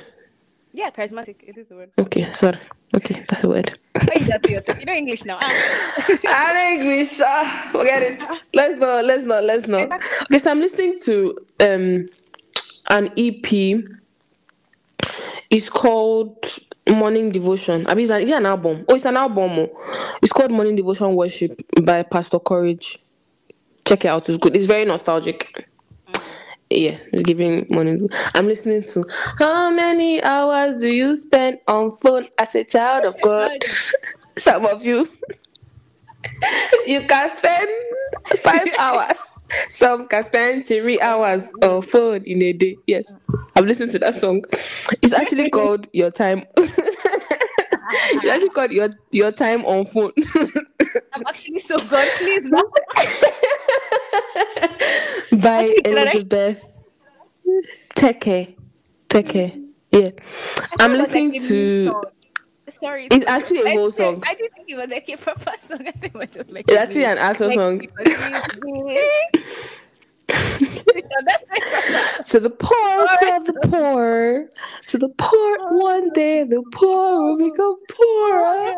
[0.74, 1.36] Yeah, charismatic.
[1.44, 1.92] It is a word.
[1.98, 2.58] Okay, sorry.
[2.96, 3.78] Okay, that's a word.
[3.94, 4.80] Why you just say yourself?
[4.80, 5.38] You know English now.
[5.42, 6.06] Ah.
[6.28, 7.20] I know English.
[7.24, 8.20] Ah, forget it.
[8.54, 9.06] Let's not.
[9.06, 9.44] Let's not.
[9.44, 9.92] Let's not.
[10.24, 12.06] Okay, so I'm listening to um
[12.90, 13.84] an EP.
[15.50, 16.44] It's called
[16.90, 17.86] Morning Devotion.
[17.88, 18.86] I mean, it's an, it's an album.
[18.90, 19.52] Oh, it's an album.
[19.60, 20.18] oh.
[20.22, 22.98] It's called Morning Devotion Worship by Pastor Courage.
[23.86, 24.28] Check it out.
[24.30, 24.56] It's good.
[24.56, 25.68] It's very nostalgic.
[26.74, 28.10] Yeah, it's giving morning.
[28.34, 29.06] I'm listening to
[29.38, 33.52] How many hours do you spend on phone as a child of God?
[34.38, 35.08] Some of you
[36.88, 37.70] you can spend
[38.40, 39.18] five hours.
[39.70, 42.76] Some can spend three hours on phone in a day.
[42.88, 43.16] Yes,
[43.56, 44.44] I've listened to that song.
[45.04, 46.46] It's actually called Your Time.
[46.58, 50.12] it's actually called Your Your Time on Phone.
[51.14, 52.08] I'm actually so good.
[52.18, 52.64] Please, no.
[55.42, 56.80] by Elizabeth.
[57.96, 58.48] Take care.
[59.10, 59.34] Take Teke.
[59.34, 59.64] Teke.
[59.92, 60.10] Yeah,
[60.80, 62.02] I'm listening to.
[62.70, 64.24] Sorry, It's actually a whole song.
[64.26, 65.88] I didn't think it was like a proper song.
[65.88, 67.88] I think it was just like It's actually an actual like, song.
[72.22, 73.04] So the poor
[73.36, 74.50] of the poor.
[74.84, 78.76] So the poor one day the poor will become poorer.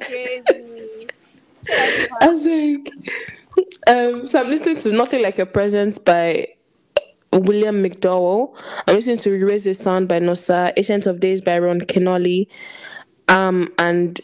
[0.00, 1.06] Crazy.
[2.22, 2.90] I think.
[3.86, 6.46] Um, so I'm listening to Nothing Like Your Presence by
[7.32, 8.54] William McDowell.
[8.86, 12.46] I'm listening to Erase the Sound by Nosa, Ancient of Days by Ron Kenoly,
[13.28, 14.20] um, and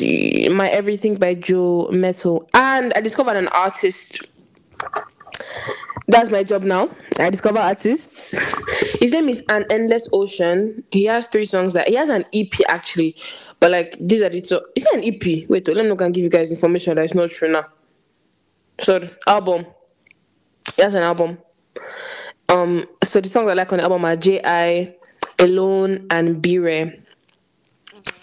[0.00, 2.48] My Everything by Joe Mettle.
[2.54, 4.26] And I discovered an artist.
[6.06, 6.88] That's my job now.
[7.18, 8.96] I discover artists.
[9.00, 10.84] His name is An Endless Ocean.
[10.90, 13.16] He has three songs that he has an EP actually,
[13.60, 15.48] but like these are the so is it an EP?
[15.48, 17.64] Wait, oh, let me can give you guys information that is not true now.
[18.80, 19.66] So album.
[20.76, 21.38] He has an album.
[22.48, 24.94] Um, so the songs I like on the album are J.I.,
[25.38, 26.94] Alone, and Be Rare.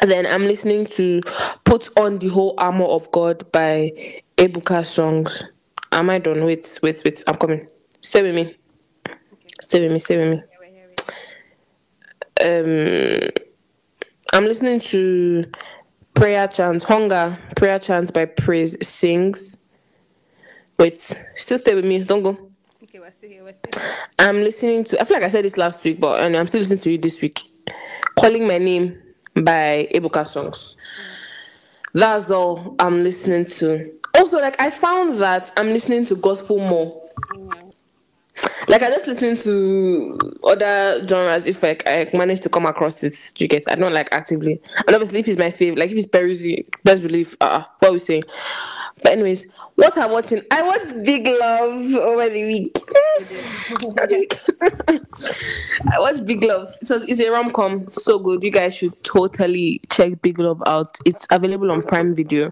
[0.01, 1.21] Then I'm listening to
[1.63, 5.43] Put on the Whole Armor of God by Ebuka Songs.
[5.91, 6.45] Am I done?
[6.45, 7.23] Wait, wait, wait.
[7.27, 7.67] I'm coming.
[8.01, 8.55] Stay with me.
[9.65, 10.43] Stay with me, stay with me.
[12.39, 13.31] Um
[14.31, 15.45] I'm listening to
[16.13, 19.57] Prayer Chant, Hunger, Prayer Chant by Praise Sings.
[20.77, 20.99] Wait,
[21.35, 22.37] still stay with me, don't go.
[22.83, 23.43] Okay, we're still here.
[23.43, 23.91] We're still here.
[24.19, 25.01] I'm listening to.
[25.01, 26.97] I feel like I said this last week, but and I'm still listening to you
[26.99, 27.39] this week.
[28.19, 29.01] Calling my name
[29.33, 30.75] by Ebuka songs.
[31.95, 33.91] That's all I'm listening to.
[34.13, 37.01] Also, like I found that I'm listening to gospel more.
[38.67, 43.15] Like I just listen to other genres if like I manage to come across it.
[43.37, 43.63] You get?
[43.69, 47.03] I don't like actively, and obviously if it's my favorite, like if it's Peruzzi, best
[47.03, 47.37] believe.
[47.41, 48.23] Uh, what we saying?
[49.03, 52.75] But anyways, what I'm watching, I watched Big Love over the week.
[55.91, 56.69] I watched Big Love.
[56.81, 58.41] It's a rom com, so good.
[58.43, 60.97] You guys should totally check Big Love out.
[61.05, 62.51] It's available on Prime Video,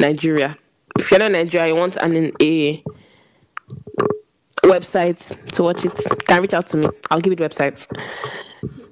[0.00, 0.56] Nigeria.
[0.98, 2.82] If you're not Nigeria, you want an a
[4.62, 5.92] website to watch it,
[6.26, 6.88] can reach out to me.
[7.10, 7.86] I'll give you the website.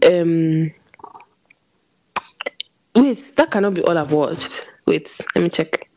[0.04, 0.72] Um,
[2.94, 4.70] wait, that cannot be all I've watched.
[4.86, 5.88] Wait, let me check.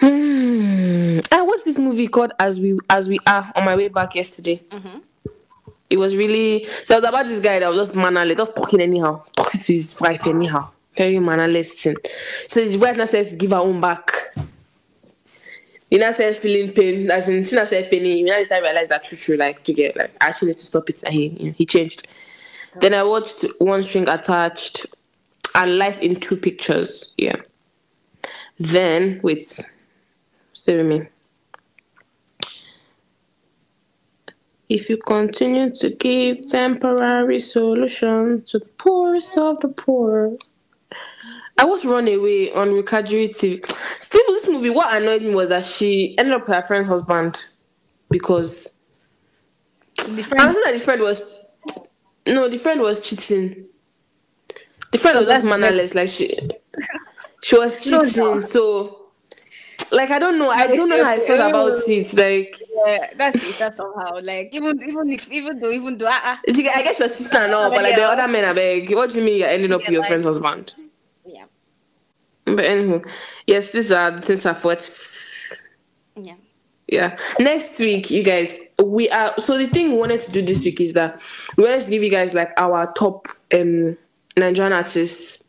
[0.00, 1.20] Hmm.
[1.30, 4.62] I watched this movie called As We As We Are on my way back yesterday.
[5.90, 8.80] It was really so it was about this guy that was just mannerless, just talking
[8.80, 11.96] anyhow, talking to his wife anyhow, very mannerless thing.
[12.48, 14.10] So the wife now started to give her own back.
[15.90, 18.18] You now started feeling pain, as in Tina started paining.
[18.18, 20.66] You now later realized that true, true, like you get like I actually need to
[20.66, 22.08] stop it, and he know, he changed.
[22.80, 24.86] Then I watched One String Attached
[25.54, 27.12] and Life in Two Pictures.
[27.16, 27.36] Yeah.
[28.58, 29.60] Then wait,
[30.52, 31.08] stay with me.
[34.68, 40.36] If you continue to give temporary solution to the poorest of the poor.
[41.58, 43.64] I was run away on Recadry TV.
[44.00, 47.48] Still, this movie, what annoyed me was that she ended up with her friend's husband
[48.10, 48.74] because
[49.96, 51.46] The I friend, understand that the friend was
[52.26, 53.66] no, the friend was cheating.
[54.92, 56.38] The friend was just mannerless, like she
[57.42, 58.40] she was cheating.
[58.40, 59.08] So,
[59.92, 62.14] like I don't know, I don't know how I feel about it.
[62.14, 62.56] Like
[62.86, 63.58] yeah, that's it.
[63.58, 66.12] That's somehow like even even if even though even though uh,
[66.48, 68.94] I guess she was cheating and all, but like the other men, I beg.
[68.94, 70.74] What do you mean you're ending up with your friend's husband?
[72.44, 73.02] But anyway,
[73.46, 75.62] yes, these are the things I've watched.
[76.16, 76.34] yeah
[76.88, 77.16] Yeah.
[77.40, 80.80] Next week, you guys, we are so the thing we wanted to do this week
[80.80, 81.20] is that
[81.56, 83.96] we wanted to give you guys like our top um
[84.36, 85.42] Nigerian artists.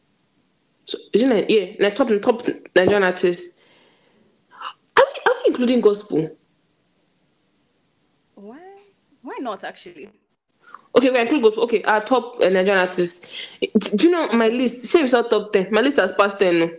[0.86, 1.50] So, isn't it?
[1.50, 3.58] Yeah, top top Nigerian artists.
[4.98, 6.30] Are we, are we including gospel?
[8.36, 8.60] why
[9.22, 10.10] why not actually
[10.98, 11.64] Okay, we include gospel.
[11.64, 13.50] Okay, our top uh, Nigerian artists.
[13.60, 14.94] Do you know my list?
[14.96, 15.68] We saw top ten.
[15.70, 16.72] My list has passed ten.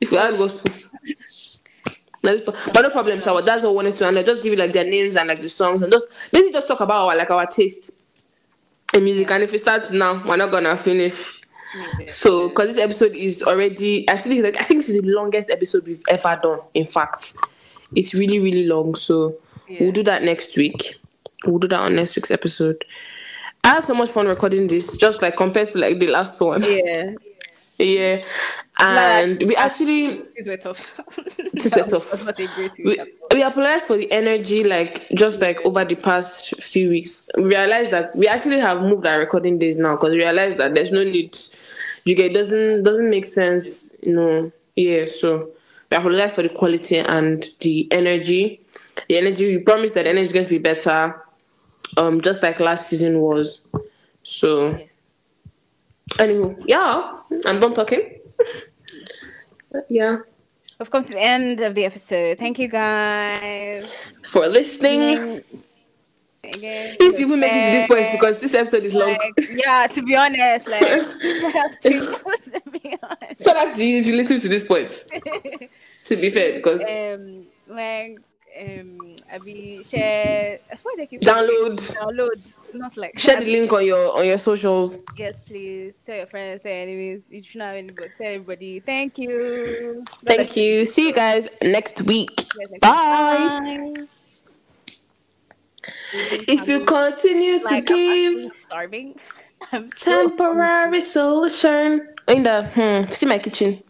[0.00, 0.72] If we add gospel.
[2.22, 4.72] But no problem, so that's what I wanted to and I just give you like
[4.72, 7.46] their names and like the songs and just basically just talk about our like our
[7.46, 7.98] taste
[8.92, 9.30] in music.
[9.30, 11.32] And if we start now, we're not gonna finish.
[12.06, 15.48] So, because this episode is already, I think like I think this is the longest
[15.50, 16.60] episode we've ever done.
[16.74, 17.34] In fact,
[17.94, 18.94] it's really really long.
[18.94, 19.36] So
[19.68, 19.76] Yeah.
[19.80, 20.96] we'll do that next week.
[21.46, 22.84] We'll do that on next week's episode.
[23.64, 26.62] I had so much fun recording this, just like compared to like the last one.
[26.66, 27.12] yeah
[27.78, 28.24] yeah.
[28.80, 31.00] And we actually this were tough
[31.52, 32.24] This were tough.
[32.24, 33.00] Not a great we,
[33.34, 37.28] we apologize for the energy like just like over the past few weeks.
[37.36, 40.74] We realized that we actually have moved our recording days now because we realized that
[40.76, 41.36] there's no need.
[42.04, 44.52] You get doesn't doesn't make sense you know.
[44.76, 45.50] Yeah so
[45.90, 48.60] we apologize for the quality and the energy.
[49.08, 51.20] The energy we promise that energy is going to be better
[51.96, 53.60] um just like last season was.
[54.22, 54.98] So Yes.
[56.20, 58.02] anyway yeah i'm done talking.
[59.88, 60.18] Yeah.
[60.78, 62.38] We've come to the end of the episode.
[62.38, 63.92] Thank you guys.
[64.28, 65.42] for listening.
[66.44, 69.18] Again, if you even make it to this point it's because this episode is long.
[69.64, 73.40] yeah, to be honest, like I have to, to be honest.
[73.40, 75.04] so that's you if you listen to this point.
[76.04, 78.20] To be fair because um, like
[78.58, 80.58] um, I be share.
[80.96, 85.40] They keep download download, not like share the link on your on your socials Yes,
[85.46, 87.22] please tell your friends, tell enemies.
[87.28, 88.10] You should not have anybody.
[88.18, 88.80] Tell everybody.
[88.80, 90.04] Thank you.
[90.24, 92.82] thank you see you guys next week Yes, next week.
[92.82, 94.06] bye.
[96.12, 99.16] If you continue to like I'm give starving.
[99.72, 102.08] I'm so temporary solution.
[102.28, 103.82] In the hmm, see my kitchen.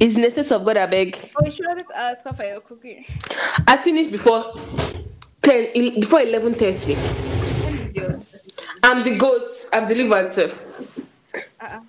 [0.00, 1.18] Is in the of God, I beg.
[1.34, 3.04] Oh, you sure this uh, stuff for your cooking?
[3.66, 4.54] I finished before
[5.42, 6.92] ten, before eleven thirty.
[6.94, 8.36] Idiot.
[8.84, 9.48] I'm the goat.
[9.72, 10.66] I've delivered self.
[11.34, 11.80] Uh-uh.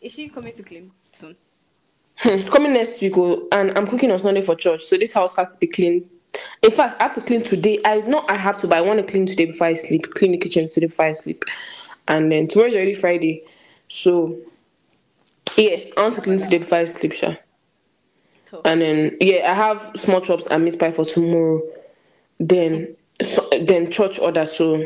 [0.00, 1.36] Is she coming to clean soon?
[2.16, 5.36] Hmm, Coming next week, oh, and I'm cooking on Sunday for church, so this house
[5.36, 6.08] has to be clean.
[6.62, 7.80] In fact, I have to clean today.
[7.84, 10.14] I know I have to, but I want to clean today before I sleep.
[10.14, 11.44] Clean the kitchen today before I sleep,
[12.08, 13.44] and then tomorrow's already Friday,
[13.88, 14.38] so
[15.58, 17.36] yeah, I want to clean today before I sleep, sure.
[18.52, 21.62] So, And then yeah, I have small chops and meat pie for tomorrow.
[22.38, 24.44] Then so, then church order.
[24.44, 24.76] So,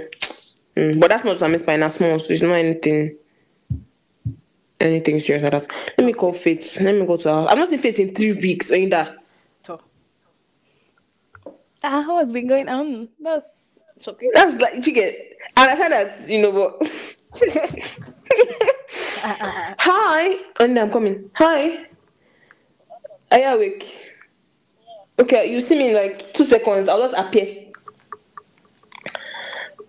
[0.77, 1.75] mm, but that's not a meat pie.
[1.77, 3.17] Now small, so it's not anything.
[4.79, 5.67] Anything serious like that.
[5.99, 6.81] Let me call Faith.
[6.81, 7.35] Let me go to her.
[7.35, 7.47] house.
[7.49, 8.71] I'm not seeing Faith in three weeks.
[8.71, 9.17] Ain't that?
[9.67, 9.81] so.
[11.83, 13.09] Ah, how has been going on?
[13.19, 13.71] That's
[14.01, 14.31] shocking.
[14.33, 15.17] That's like you get.
[15.57, 16.81] And I said that you know what.
[19.81, 21.31] Hi, and I'm coming.
[21.35, 21.87] Hi.
[23.31, 24.13] Are you awake?
[25.19, 26.89] Okay, you see me in like two seconds.
[26.89, 27.67] I'll just appear.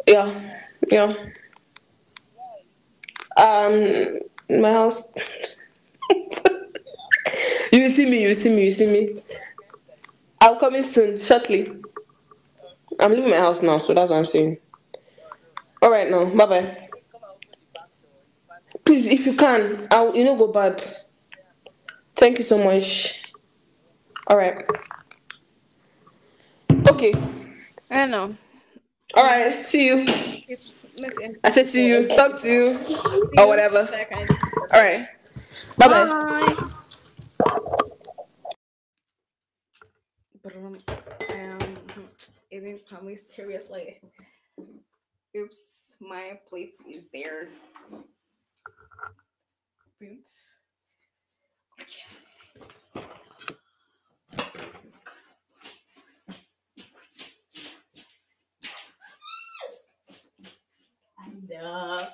[0.08, 0.58] Yeah,
[0.90, 1.14] yeah.
[3.36, 4.20] Um,
[4.50, 5.08] my house.
[7.72, 8.24] you see me.
[8.24, 8.64] You see me.
[8.64, 9.22] You see me.
[10.42, 11.72] I'm coming soon, shortly.
[13.00, 14.58] I'm leaving my house now, so that's what I'm saying.
[15.82, 16.90] All right, now, bye bye.
[18.86, 20.84] Please, if you can, I'll you know go bad.
[22.16, 23.27] Thank you so much.
[24.28, 24.66] All right.
[26.88, 27.14] Okay.
[27.90, 28.36] I don't know.
[29.16, 29.66] All right.
[29.66, 30.04] See you.
[30.48, 30.86] It's.
[31.44, 32.08] I said see you.
[32.08, 32.80] Talk to you.
[33.38, 33.88] Or whatever.
[34.74, 35.08] All right.
[35.78, 36.06] Bye bye.
[36.06, 36.56] Bye.
[40.44, 40.78] But um,
[42.52, 44.00] even probably seriously.
[45.38, 47.50] Oops, my plate is there.
[50.00, 50.28] Boot.
[52.96, 53.04] And
[61.56, 62.06] uh,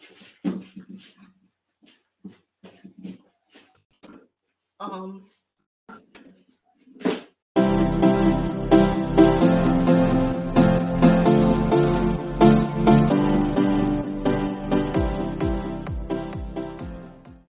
[4.80, 5.32] um